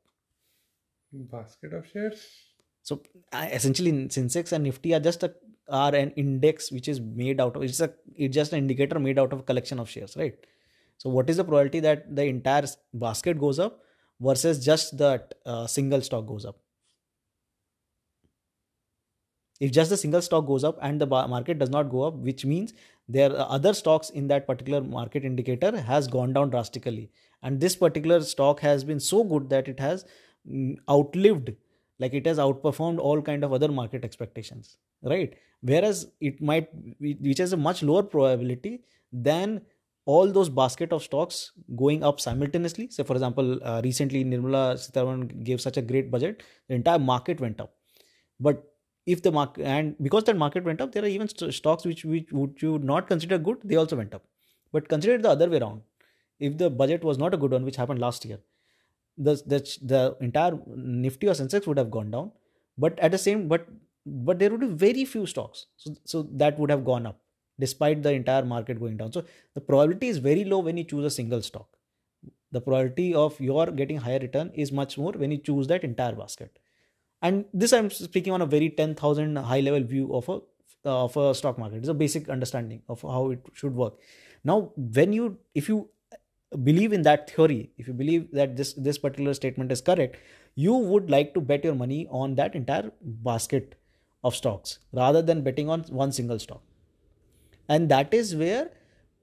Basket 1.11 1.73
of 1.73 1.87
shares? 1.87 2.25
So 2.83 3.01
uh, 3.31 3.47
essentially, 3.51 3.91
Sensex 3.91 4.51
and 4.51 4.63
Nifty 4.63 4.93
are 4.93 4.99
just 4.99 5.23
a 5.23 5.33
are 5.67 5.93
an 5.93 6.11
index 6.11 6.71
which 6.71 6.87
is 6.87 6.99
made 6.99 7.39
out 7.39 7.55
of 7.55 7.63
it's 7.63 7.79
a 7.79 7.93
it's 8.15 8.33
just 8.35 8.53
an 8.53 8.59
indicator 8.59 8.99
made 8.99 9.19
out 9.19 9.33
of 9.33 9.39
a 9.39 9.43
collection 9.43 9.79
of 9.79 9.89
shares, 9.89 10.15
right? 10.17 10.35
So 10.99 11.09
what 11.09 11.29
is 11.29 11.37
the 11.37 11.45
probability 11.45 11.79
that 11.79 12.13
the 12.13 12.25
entire 12.25 12.65
basket 12.93 13.39
goes 13.39 13.57
up 13.57 13.79
versus 14.19 14.63
just 14.63 14.97
that 14.97 15.33
uh, 15.45 15.65
single 15.65 16.01
stock 16.01 16.27
goes 16.27 16.45
up? 16.45 16.57
If 19.61 19.71
just 19.71 19.89
the 19.89 19.97
single 19.97 20.21
stock 20.21 20.45
goes 20.45 20.63
up 20.63 20.77
and 20.81 20.99
the 20.99 21.07
market 21.07 21.57
does 21.57 21.69
not 21.69 21.89
go 21.89 22.03
up, 22.03 22.15
which 22.15 22.45
means 22.45 22.73
there 23.07 23.31
are 23.31 23.47
other 23.49 23.73
stocks 23.73 24.09
in 24.09 24.27
that 24.27 24.45
particular 24.45 24.81
market 24.81 25.23
indicator 25.23 25.79
has 25.79 26.07
gone 26.07 26.33
down 26.33 26.49
drastically, 26.49 27.11
and 27.43 27.59
this 27.59 27.77
particular 27.77 28.21
stock 28.21 28.59
has 28.59 28.83
been 28.83 28.99
so 28.99 29.23
good 29.23 29.49
that 29.49 29.67
it 29.69 29.79
has 29.79 30.05
mm, 30.49 30.75
outlived, 30.89 31.51
like 31.97 32.13
it 32.13 32.25
has 32.25 32.37
outperformed 32.37 32.99
all 32.99 33.21
kind 33.21 33.43
of 33.43 33.53
other 33.53 33.69
market 33.69 34.03
expectations, 34.03 34.77
right? 35.01 35.33
Whereas 35.61 36.07
it 36.21 36.41
might, 36.41 36.69
which 36.99 37.37
has 37.37 37.53
a 37.53 37.57
much 37.57 37.83
lower 37.83 38.03
probability 38.03 38.83
than 39.11 39.61
all 40.13 40.31
those 40.35 40.49
basket 40.49 40.93
of 40.93 41.03
stocks 41.03 41.51
going 41.75 42.03
up 42.03 42.19
simultaneously. 42.19 42.87
Say, 42.89 43.03
for 43.03 43.13
example, 43.13 43.59
uh, 43.63 43.81
recently 43.83 44.23
Nirmala 44.25 44.63
Sitharaman 44.83 45.43
gave 45.43 45.61
such 45.61 45.77
a 45.77 45.81
great 45.81 46.09
budget, 46.11 46.43
the 46.67 46.75
entire 46.75 46.99
market 46.99 47.39
went 47.39 47.61
up. 47.61 47.73
But 48.39 48.63
if 49.05 49.21
the 49.23 49.31
market 49.31 49.63
and 49.65 49.95
because 50.07 50.23
that 50.25 50.37
market 50.37 50.63
went 50.63 50.81
up 50.81 50.91
there 50.91 51.03
are 51.03 51.13
even 51.17 51.27
st- 51.27 51.53
stocks 51.53 51.85
which, 51.85 52.05
which 52.05 52.31
would 52.31 52.61
you 52.61 52.77
not 52.79 53.07
consider 53.07 53.37
good 53.37 53.57
they 53.63 53.75
also 53.75 53.95
went 53.95 54.13
up. 54.13 54.23
But 54.71 54.87
consider 54.87 55.15
it 55.15 55.23
the 55.23 55.29
other 55.29 55.49
way 55.49 55.59
around. 55.59 55.81
If 56.39 56.57
the 56.57 56.69
budget 56.69 57.03
was 57.03 57.17
not 57.17 57.33
a 57.33 57.37
good 57.37 57.51
one 57.51 57.65
which 57.65 57.75
happened 57.75 57.99
last 57.99 58.25
year 58.25 58.39
the 59.17 59.35
the, 59.53 59.59
the 59.93 60.17
entire 60.21 60.59
nifty 60.67 61.27
or 61.27 61.33
sensex 61.33 61.67
would 61.67 61.77
have 61.77 61.91
gone 61.91 62.11
down. 62.11 62.31
But 62.77 62.99
at 62.99 63.11
the 63.11 63.17
same 63.17 63.47
but 63.47 63.67
but 64.05 64.39
there 64.39 64.51
would 64.51 64.61
be 64.61 64.67
very 64.67 65.05
few 65.05 65.25
stocks. 65.25 65.65
So, 65.77 65.95
so 66.05 66.27
that 66.43 66.59
would 66.59 66.71
have 66.71 66.85
gone 66.85 67.05
up 67.05 67.19
despite 67.59 68.03
the 68.03 68.11
entire 68.11 68.45
market 68.45 68.79
going 68.79 68.97
down. 68.97 69.11
So 69.11 69.23
the 69.53 69.61
probability 69.61 70.07
is 70.07 70.17
very 70.17 70.43
low 70.43 70.59
when 70.59 70.77
you 70.77 70.83
choose 70.83 71.05
a 71.05 71.09
single 71.09 71.41
stock. 71.41 71.67
The 72.51 72.61
probability 72.61 73.13
of 73.13 73.39
your 73.39 73.67
getting 73.67 73.97
higher 73.97 74.19
return 74.19 74.51
is 74.53 74.71
much 74.71 74.97
more 74.97 75.11
when 75.11 75.31
you 75.31 75.37
choose 75.37 75.67
that 75.67 75.83
entire 75.83 76.13
basket. 76.13 76.57
And 77.21 77.45
this 77.53 77.73
i'm 77.73 77.89
speaking 77.89 78.31
on 78.31 78.41
a 78.41 78.45
very 78.45 78.69
10000 78.69 79.35
high 79.35 79.59
level 79.59 79.83
view 79.83 80.15
of 80.15 80.29
a 80.29 80.39
uh, 80.85 81.03
of 81.03 81.17
a 81.17 81.35
stock 81.35 81.57
market. 81.59 81.79
It's 81.79 81.89
a 81.89 81.93
basic 81.93 82.29
understanding 82.29 82.81
of 82.87 83.01
how 83.01 83.31
it 83.31 83.45
should 83.53 83.75
work. 83.75 83.95
Now 84.45 84.71
when 84.77 85.11
you 85.11 85.37
if 85.53 85.67
you 85.67 85.89
believe 86.63 86.93
in 86.93 87.03
that 87.03 87.29
theory 87.29 87.71
if 87.77 87.87
you 87.87 87.93
believe 87.93 88.31
that 88.31 88.55
this 88.55 88.73
this 88.73 88.97
particular 88.97 89.33
statement 89.33 89.71
is 89.71 89.81
correct 89.81 90.17
you 90.55 90.73
would 90.73 91.09
like 91.09 91.33
to 91.33 91.41
bet 91.41 91.63
your 91.63 91.75
money 91.75 92.07
on 92.09 92.33
that 92.35 92.55
entire 92.55 92.91
basket 93.01 93.75
of 94.23 94.35
stocks 94.35 94.79
rather 94.91 95.21
than 95.21 95.43
betting 95.43 95.69
on 95.69 95.81
one 95.89 96.11
single 96.11 96.39
stock 96.39 96.61
and 97.69 97.89
that 97.89 98.13
is 98.13 98.35
where 98.35 98.71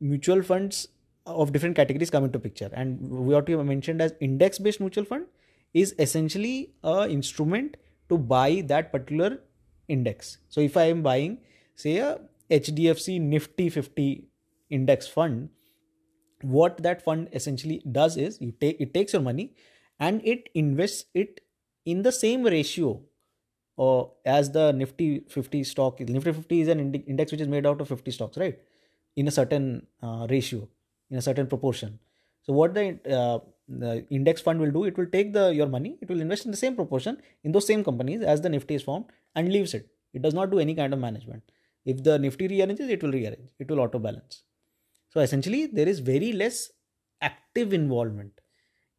mutual 0.00 0.42
funds 0.42 0.88
of 1.26 1.52
different 1.52 1.76
categories 1.76 2.10
come 2.10 2.24
into 2.24 2.38
picture 2.38 2.70
and 2.72 3.00
what 3.30 3.48
you 3.48 3.62
mentioned 3.64 4.00
as 4.00 4.14
index 4.20 4.58
based 4.58 4.80
mutual 4.80 5.04
fund 5.04 5.26
is 5.74 5.94
essentially 5.98 6.72
a 6.84 7.08
instrument 7.10 7.76
to 8.08 8.16
buy 8.16 8.62
that 8.66 8.92
particular 8.92 9.40
index. 9.88 10.38
So 10.48 10.60
if 10.60 10.76
I 10.76 10.84
am 10.84 11.02
buying, 11.02 11.38
say, 11.74 11.98
a 11.98 12.20
HDFC 12.50 13.20
Nifty 13.20 13.68
50 13.68 14.24
index 14.70 15.06
fund, 15.06 15.50
what 16.42 16.82
that 16.82 17.02
fund 17.02 17.28
essentially 17.32 17.82
does 17.90 18.16
is 18.16 18.40
you 18.40 18.52
take 18.52 18.80
it 18.80 18.94
takes 18.94 19.12
your 19.12 19.22
money 19.22 19.54
and 19.98 20.20
it 20.24 20.48
invests 20.54 21.06
it 21.14 21.40
in 21.84 22.02
the 22.02 22.12
same 22.12 22.42
ratio 22.42 23.00
uh, 23.78 24.04
as 24.24 24.50
the 24.50 24.72
Nifty 24.72 25.20
50 25.28 25.64
stock. 25.64 26.00
Nifty 26.00 26.32
50 26.32 26.60
is 26.60 26.68
an 26.68 26.94
index 26.94 27.32
which 27.32 27.40
is 27.40 27.48
made 27.48 27.66
out 27.66 27.80
of 27.80 27.88
50 27.88 28.10
stocks, 28.10 28.36
right? 28.36 28.58
In 29.16 29.28
a 29.28 29.30
certain 29.30 29.86
uh, 30.02 30.26
ratio, 30.28 30.68
in 31.10 31.18
a 31.18 31.22
certain 31.22 31.46
proportion. 31.46 31.98
So 32.42 32.52
what 32.52 32.74
the 32.74 32.98
uh, 33.10 33.38
the 33.68 34.06
index 34.10 34.40
fund 34.40 34.60
will 34.60 34.70
do 34.70 34.84
it 34.84 34.96
will 34.96 35.06
take 35.06 35.32
the 35.32 35.52
your 35.52 35.66
money 35.66 35.98
it 36.00 36.08
will 36.08 36.20
invest 36.20 36.44
in 36.44 36.50
the 36.50 36.56
same 36.56 36.76
proportion 36.76 37.20
in 37.42 37.52
those 37.52 37.66
same 37.66 37.82
companies 37.82 38.22
as 38.22 38.40
the 38.40 38.48
nifty 38.48 38.74
is 38.74 38.82
formed 38.82 39.06
and 39.34 39.52
leaves 39.52 39.74
it 39.74 39.88
it 40.12 40.22
does 40.22 40.34
not 40.34 40.50
do 40.50 40.60
any 40.60 40.74
kind 40.74 40.92
of 40.92 41.00
management 41.00 41.42
if 41.84 42.02
the 42.04 42.18
nifty 42.18 42.46
rearranges 42.46 42.88
it 42.88 43.02
will 43.02 43.10
rearrange 43.10 43.50
it 43.58 43.68
will 43.68 43.80
auto 43.80 43.98
balance 43.98 44.42
so 45.08 45.20
essentially 45.20 45.66
there 45.66 45.88
is 45.88 45.98
very 45.98 46.32
less 46.32 46.70
active 47.20 47.72
involvement 47.72 48.40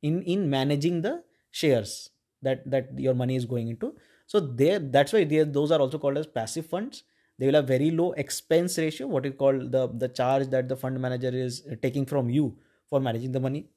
in 0.02 0.22
in 0.24 0.50
managing 0.50 1.02
the 1.02 1.24
shares 1.50 2.10
that 2.42 2.70
that 2.70 2.88
your 3.00 3.14
money 3.14 3.36
is 3.38 3.46
going 3.46 3.70
into 3.70 3.96
so 4.28 4.40
there 4.42 4.80
that's 4.80 5.14
why 5.14 5.24
they, 5.24 5.44
those 5.44 5.72
are 5.72 5.80
also 5.80 5.98
called 5.98 6.18
as 6.18 6.28
passive 6.28 6.66
funds. 6.68 7.04
They 7.40 7.46
will 7.46 7.54
have 7.56 7.68
very 7.68 7.92
low 7.92 8.12
expense 8.14 8.78
ratio 8.78 9.08
what 9.08 9.26
is 9.26 9.34
called 9.38 9.72
the 9.72 9.88
the 9.88 10.10
charge 10.10 10.48
that 10.50 10.68
the 10.68 10.76
fund 10.76 11.00
manager 11.00 11.30
is 11.30 11.62
taking 11.82 12.06
from 12.06 12.30
you 12.30 12.58
for 12.90 13.00
managing 13.00 13.32
the 13.32 13.40
money. 13.40 13.70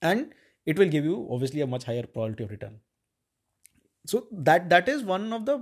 And 0.00 0.34
it 0.66 0.78
will 0.78 0.88
give 0.88 1.04
you 1.04 1.28
obviously 1.30 1.60
a 1.60 1.66
much 1.66 1.84
higher 1.84 2.02
probability 2.02 2.44
of 2.44 2.50
return. 2.50 2.80
So 4.06 4.26
that 4.32 4.68
that 4.70 4.88
is 4.88 5.04
one 5.04 5.32
of 5.32 5.46
the 5.46 5.58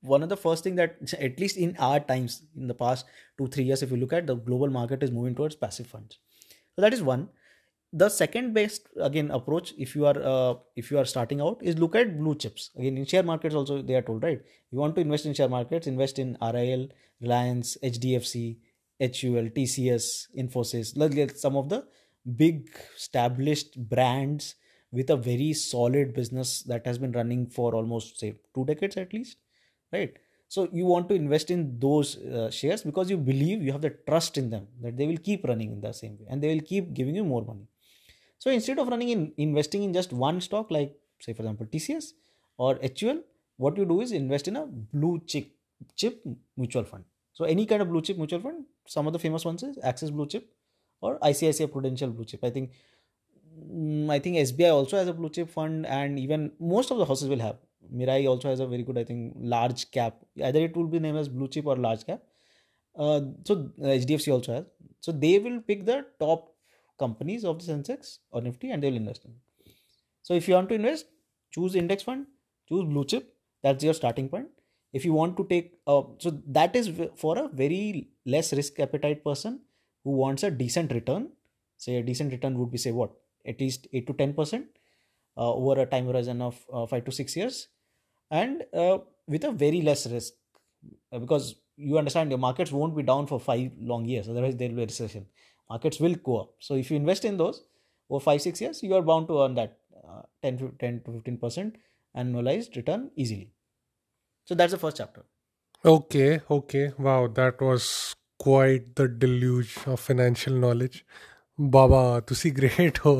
one 0.00 0.22
of 0.22 0.28
the 0.28 0.36
first 0.36 0.64
thing 0.64 0.74
that 0.74 1.14
at 1.18 1.38
least 1.38 1.56
in 1.56 1.76
our 1.78 2.00
times 2.00 2.42
in 2.56 2.66
the 2.66 2.74
past 2.74 3.06
two 3.38 3.46
three 3.46 3.64
years 3.64 3.82
if 3.82 3.92
you 3.92 3.96
look 3.96 4.12
at 4.12 4.26
the 4.26 4.34
global 4.34 4.70
market 4.70 5.02
is 5.02 5.12
moving 5.12 5.36
towards 5.36 5.54
passive 5.54 5.86
funds. 5.86 6.18
So 6.74 6.82
that 6.82 6.92
is 6.92 7.02
one 7.02 7.28
the 8.00 8.08
second 8.08 8.52
best 8.54 8.88
again 9.00 9.30
approach 9.30 9.72
if 9.78 9.94
you 9.94 10.04
are 10.10 10.20
uh, 10.30 10.54
if 10.74 10.90
you 10.90 10.98
are 10.98 11.04
starting 11.04 11.40
out 11.40 11.60
is 11.62 11.78
look 11.78 11.94
at 11.94 12.18
blue 12.18 12.34
chips. 12.34 12.70
Again 12.76 12.98
in 12.98 13.06
share 13.06 13.22
markets 13.22 13.54
also 13.54 13.80
they 13.82 13.94
are 13.94 14.02
told 14.02 14.24
right 14.24 14.40
you 14.70 14.78
want 14.78 14.96
to 14.96 15.00
invest 15.00 15.26
in 15.26 15.34
share 15.34 15.48
markets 15.48 15.86
invest 15.86 16.18
in 16.18 16.36
RIL 16.42 16.88
Reliance 17.20 17.76
HDFC 17.82 18.56
HUL 19.00 19.48
TCS 19.58 20.26
Infosys. 20.36 21.36
Some 21.36 21.56
of 21.56 21.68
the 21.68 21.86
big 22.36 22.68
established 22.96 23.78
brands 23.88 24.56
with 24.90 25.10
a 25.10 25.16
very 25.16 25.52
solid 25.52 26.14
business 26.14 26.62
that 26.62 26.86
has 26.86 26.98
been 26.98 27.12
running 27.12 27.46
for 27.46 27.74
almost 27.74 28.18
say 28.18 28.34
two 28.54 28.64
decades 28.64 28.96
at 28.96 29.12
least 29.12 29.36
right? 29.92 30.14
So 30.48 30.68
you 30.72 30.86
want 30.86 31.08
to 31.08 31.14
invest 31.14 31.50
in 31.50 31.78
those 31.78 32.16
uh, 32.16 32.50
shares 32.50 32.82
because 32.82 33.08
you 33.08 33.16
believe 33.16 33.62
you 33.62 33.72
have 33.72 33.82
the 33.82 33.90
trust 34.08 34.36
in 34.36 34.50
them 34.50 34.66
that 34.82 34.96
they 34.96 35.06
will 35.06 35.16
keep 35.16 35.44
running 35.44 35.72
in 35.72 35.80
the 35.80 35.92
same 35.92 36.18
way 36.18 36.26
and 36.28 36.42
they 36.42 36.52
will 36.54 36.62
keep 36.62 36.92
giving 36.92 37.14
you 37.14 37.24
more 37.24 37.44
money 37.44 37.68
so 38.38 38.50
instead 38.50 38.78
of 38.78 38.88
running 38.88 39.08
in 39.08 39.32
investing 39.36 39.82
in 39.82 39.92
just 39.92 40.12
one 40.12 40.40
stock 40.40 40.70
like 40.70 40.94
say 41.20 41.32
for 41.32 41.42
example 41.42 41.66
tcs 41.66 42.12
or 42.58 42.78
hul 43.00 43.20
what 43.56 43.76
you 43.76 43.84
do 43.84 44.00
is 44.00 44.12
invest 44.12 44.48
in 44.48 44.56
a 44.56 44.66
blue 44.66 45.20
chip 45.26 45.50
chip 45.96 46.22
mutual 46.56 46.84
fund 46.84 47.04
so 47.32 47.44
any 47.44 47.66
kind 47.66 47.82
of 47.82 47.88
blue 47.88 48.02
chip 48.02 48.18
mutual 48.18 48.40
fund 48.40 48.64
some 48.86 49.06
of 49.06 49.12
the 49.12 49.18
famous 49.18 49.44
ones 49.44 49.62
is 49.62 49.78
axis 49.82 50.10
blue 50.10 50.26
chip 50.26 50.50
or 51.04 51.18
ICICI 51.18 51.70
Prudential 51.70 52.10
Blue 52.10 52.24
Chip. 52.24 52.42
I 52.42 52.50
think 52.50 52.72
mm, 53.70 54.10
I 54.10 54.18
think 54.18 54.36
SBI 54.36 54.72
also 54.72 54.96
has 54.96 55.08
a 55.08 55.12
blue 55.12 55.30
chip 55.30 55.50
fund, 55.50 55.86
and 55.86 56.18
even 56.18 56.52
most 56.58 56.90
of 56.90 56.98
the 56.98 57.04
houses 57.04 57.28
will 57.28 57.40
have. 57.40 57.56
Mirae 57.94 58.26
also 58.26 58.48
has 58.48 58.60
a 58.60 58.66
very 58.66 58.82
good, 58.82 58.98
I 58.98 59.04
think, 59.04 59.34
large 59.36 59.90
cap. 59.90 60.16
Either 60.42 60.60
it 60.60 60.76
will 60.76 60.86
be 60.86 60.98
named 60.98 61.18
as 61.18 61.28
blue 61.28 61.48
chip 61.48 61.66
or 61.66 61.76
large 61.76 62.06
cap. 62.06 62.22
Uh, 62.96 63.20
so 63.44 63.56
HDFC 63.78 64.32
also 64.32 64.54
has. 64.54 64.64
So 65.00 65.12
they 65.12 65.38
will 65.38 65.60
pick 65.60 65.84
the 65.84 66.06
top 66.18 66.53
companies 66.98 67.44
of 67.44 67.58
the 67.58 67.72
Sensex 67.72 68.18
or 68.30 68.40
Nifty, 68.42 68.70
and 68.70 68.82
they 68.82 68.90
will 68.90 68.96
invest 68.96 69.24
in. 69.24 69.34
So 70.22 70.34
if 70.34 70.48
you 70.48 70.54
want 70.54 70.68
to 70.70 70.74
invest, 70.74 71.06
choose 71.52 71.74
index 71.74 72.02
fund, 72.02 72.26
choose 72.68 72.84
blue 72.84 73.04
chip. 73.04 73.34
That's 73.62 73.82
your 73.82 73.94
starting 73.94 74.28
point. 74.28 74.48
If 74.92 75.04
you 75.04 75.12
want 75.12 75.36
to 75.36 75.44
take, 75.44 75.78
uh, 75.86 76.02
so 76.18 76.30
that 76.46 76.76
is 76.76 76.90
for 77.16 77.38
a 77.38 77.48
very 77.48 78.08
less 78.24 78.52
risk 78.52 78.78
appetite 78.78 79.24
person 79.24 79.60
who 80.04 80.12
wants 80.12 80.42
a 80.42 80.50
decent 80.50 80.92
return 80.92 81.30
say 81.76 81.96
a 81.96 82.02
decent 82.02 82.32
return 82.32 82.58
would 82.58 82.70
be 82.70 82.78
say 82.78 82.92
what 82.92 83.10
at 83.46 83.60
least 83.60 83.86
8 83.92 84.06
to 84.06 84.12
10 84.12 84.34
percent 84.34 84.66
uh, 85.36 85.52
over 85.52 85.80
a 85.80 85.86
time 85.86 86.06
horizon 86.06 86.40
of 86.40 86.64
uh, 86.72 86.86
5 86.86 87.04
to 87.04 87.12
6 87.12 87.36
years 87.36 87.68
and 88.30 88.64
uh, 88.72 88.98
with 89.26 89.44
a 89.44 89.50
very 89.50 89.82
less 89.82 90.06
risk 90.06 90.34
uh, 91.12 91.18
because 91.18 91.54
you 91.76 91.98
understand 91.98 92.30
your 92.30 92.38
markets 92.38 92.70
won't 92.70 92.96
be 92.96 93.02
down 93.02 93.26
for 93.26 93.40
5 93.40 93.72
long 93.80 94.04
years 94.04 94.28
otherwise 94.28 94.56
there 94.56 94.68
will 94.68 94.76
be 94.76 94.82
a 94.82 94.86
recession 94.86 95.26
markets 95.70 96.00
will 96.00 96.14
go 96.14 96.40
up. 96.40 96.50
So 96.58 96.74
if 96.74 96.90
you 96.90 96.96
invest 96.96 97.24
in 97.24 97.36
those 97.36 97.62
over 98.10 98.20
5 98.20 98.42
6 98.42 98.60
years 98.60 98.82
you 98.82 98.94
are 98.94 99.02
bound 99.02 99.28
to 99.28 99.42
earn 99.42 99.54
that 99.54 99.78
uh, 100.08 100.22
10, 100.42 100.72
10 100.78 101.02
to 101.04 101.10
15% 101.10 101.72
annualized 102.16 102.76
return 102.76 103.10
easily. 103.16 103.50
So 104.44 104.54
that's 104.54 104.72
the 104.72 104.78
first 104.78 104.98
chapter. 104.98 105.24
Okay 105.84 106.40
okay. 106.50 106.92
Wow 106.98 107.28
that 107.28 107.60
was 107.60 108.14
quite 108.38 108.94
the 108.96 109.08
deluge 109.08 109.78
of 109.86 110.00
financial 110.00 110.54
knowledge. 110.54 111.04
बाबा 111.60 112.20
तुसी 112.28 112.50
great 112.50 112.98
हो 112.98 113.14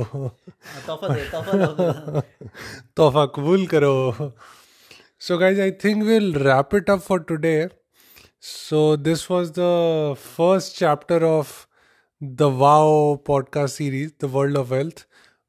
तोहफा 2.97 3.25
कबूल 3.35 3.67
करो 3.67 3.93
so 5.27 5.39
guys 5.39 5.61
I 5.61 5.71
think 5.85 6.03
will 6.05 6.35
wrap 6.43 6.75
it 6.75 6.91
up 6.91 7.01
for 7.01 7.21
today 7.29 7.53
so 8.47 8.81
this 8.97 9.31
was 9.31 9.51
the 9.59 9.69
first 10.19 10.77
chapter 10.79 11.25
of 11.25 11.53
the 12.33 12.49
wow 12.49 13.21
podcast 13.23 13.71
series 13.71 14.13
the 14.19 14.29
world 14.29 14.57
of 14.57 14.71
wealth 14.71 15.05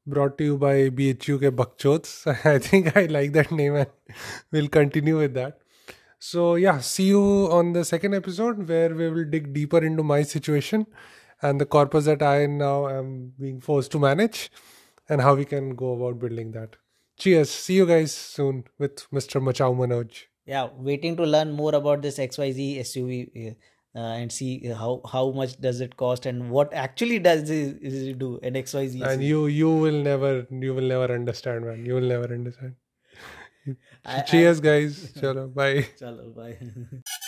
brought 0.06 0.36
to 0.38 0.44
you 0.44 0.58
by 0.58 0.90
BHU 0.90 1.38
ke 1.38 1.54
Bakchots. 1.60 2.26
I 2.44 2.58
think 2.58 2.96
I 2.96 3.06
like 3.06 3.32
that 3.32 3.50
name 3.50 3.76
and 3.76 3.88
we'll 4.52 4.68
continue 4.68 5.18
with 5.18 5.32
that. 5.34 5.58
So, 6.18 6.56
yeah, 6.56 6.80
see 6.80 7.08
you 7.08 7.48
on 7.50 7.72
the 7.72 7.84
second 7.84 8.14
episode 8.14 8.68
where 8.68 8.94
we 8.94 9.10
will 9.10 9.24
dig 9.24 9.52
deeper 9.54 9.78
into 9.78 10.02
my 10.02 10.22
situation 10.22 10.86
and 11.40 11.60
the 11.60 11.66
corpus 11.66 12.04
that 12.04 12.22
I 12.22 12.46
now 12.46 12.88
am 12.88 13.32
being 13.40 13.60
forced 13.60 13.90
to 13.92 13.98
manage 13.98 14.50
and 15.08 15.20
how 15.20 15.34
we 15.34 15.44
can 15.44 15.74
go 15.74 15.94
about 15.94 16.18
building 16.18 16.52
that. 16.52 16.76
Cheers. 17.18 17.50
See 17.50 17.74
you 17.74 17.86
guys 17.86 18.12
soon 18.12 18.64
with 18.78 19.10
Mr. 19.10 19.40
Machao 19.40 19.74
Manoj. 19.74 20.24
Yeah, 20.44 20.68
waiting 20.76 21.16
to 21.16 21.24
learn 21.24 21.52
more 21.52 21.74
about 21.74 22.02
this 22.02 22.18
XYZ 22.18 22.80
SUV. 22.80 23.50
Uh, 23.50 23.54
Uh, 23.96 24.00
and 24.20 24.32
see 24.36 24.48
how 24.78 25.00
how 25.10 25.20
much 25.36 25.52
does 25.66 25.78
it 25.84 25.92
cost 26.00 26.26
and 26.30 26.50
what 26.54 26.72
actually 26.80 27.18
does 27.26 27.48
it, 27.48 27.78
it 27.90 28.18
do 28.18 28.38
and 28.42 28.58
XYZ. 28.60 29.02
And 29.10 29.22
you 29.28 29.46
you 29.46 29.70
will 29.84 30.00
never 30.08 30.32
you 30.50 30.74
will 30.78 30.90
never 30.94 31.08
understand, 31.14 31.64
man. 31.64 31.86
You 31.86 31.94
will 31.94 32.10
never 32.14 32.28
understand. 32.34 32.74
I- 34.04 34.20
Cheers, 34.32 34.60
guys. 34.60 34.98
Chalo, 35.20 35.46
bye. 35.60 35.86
Chalo, 36.02 36.34
bye. 36.42 36.58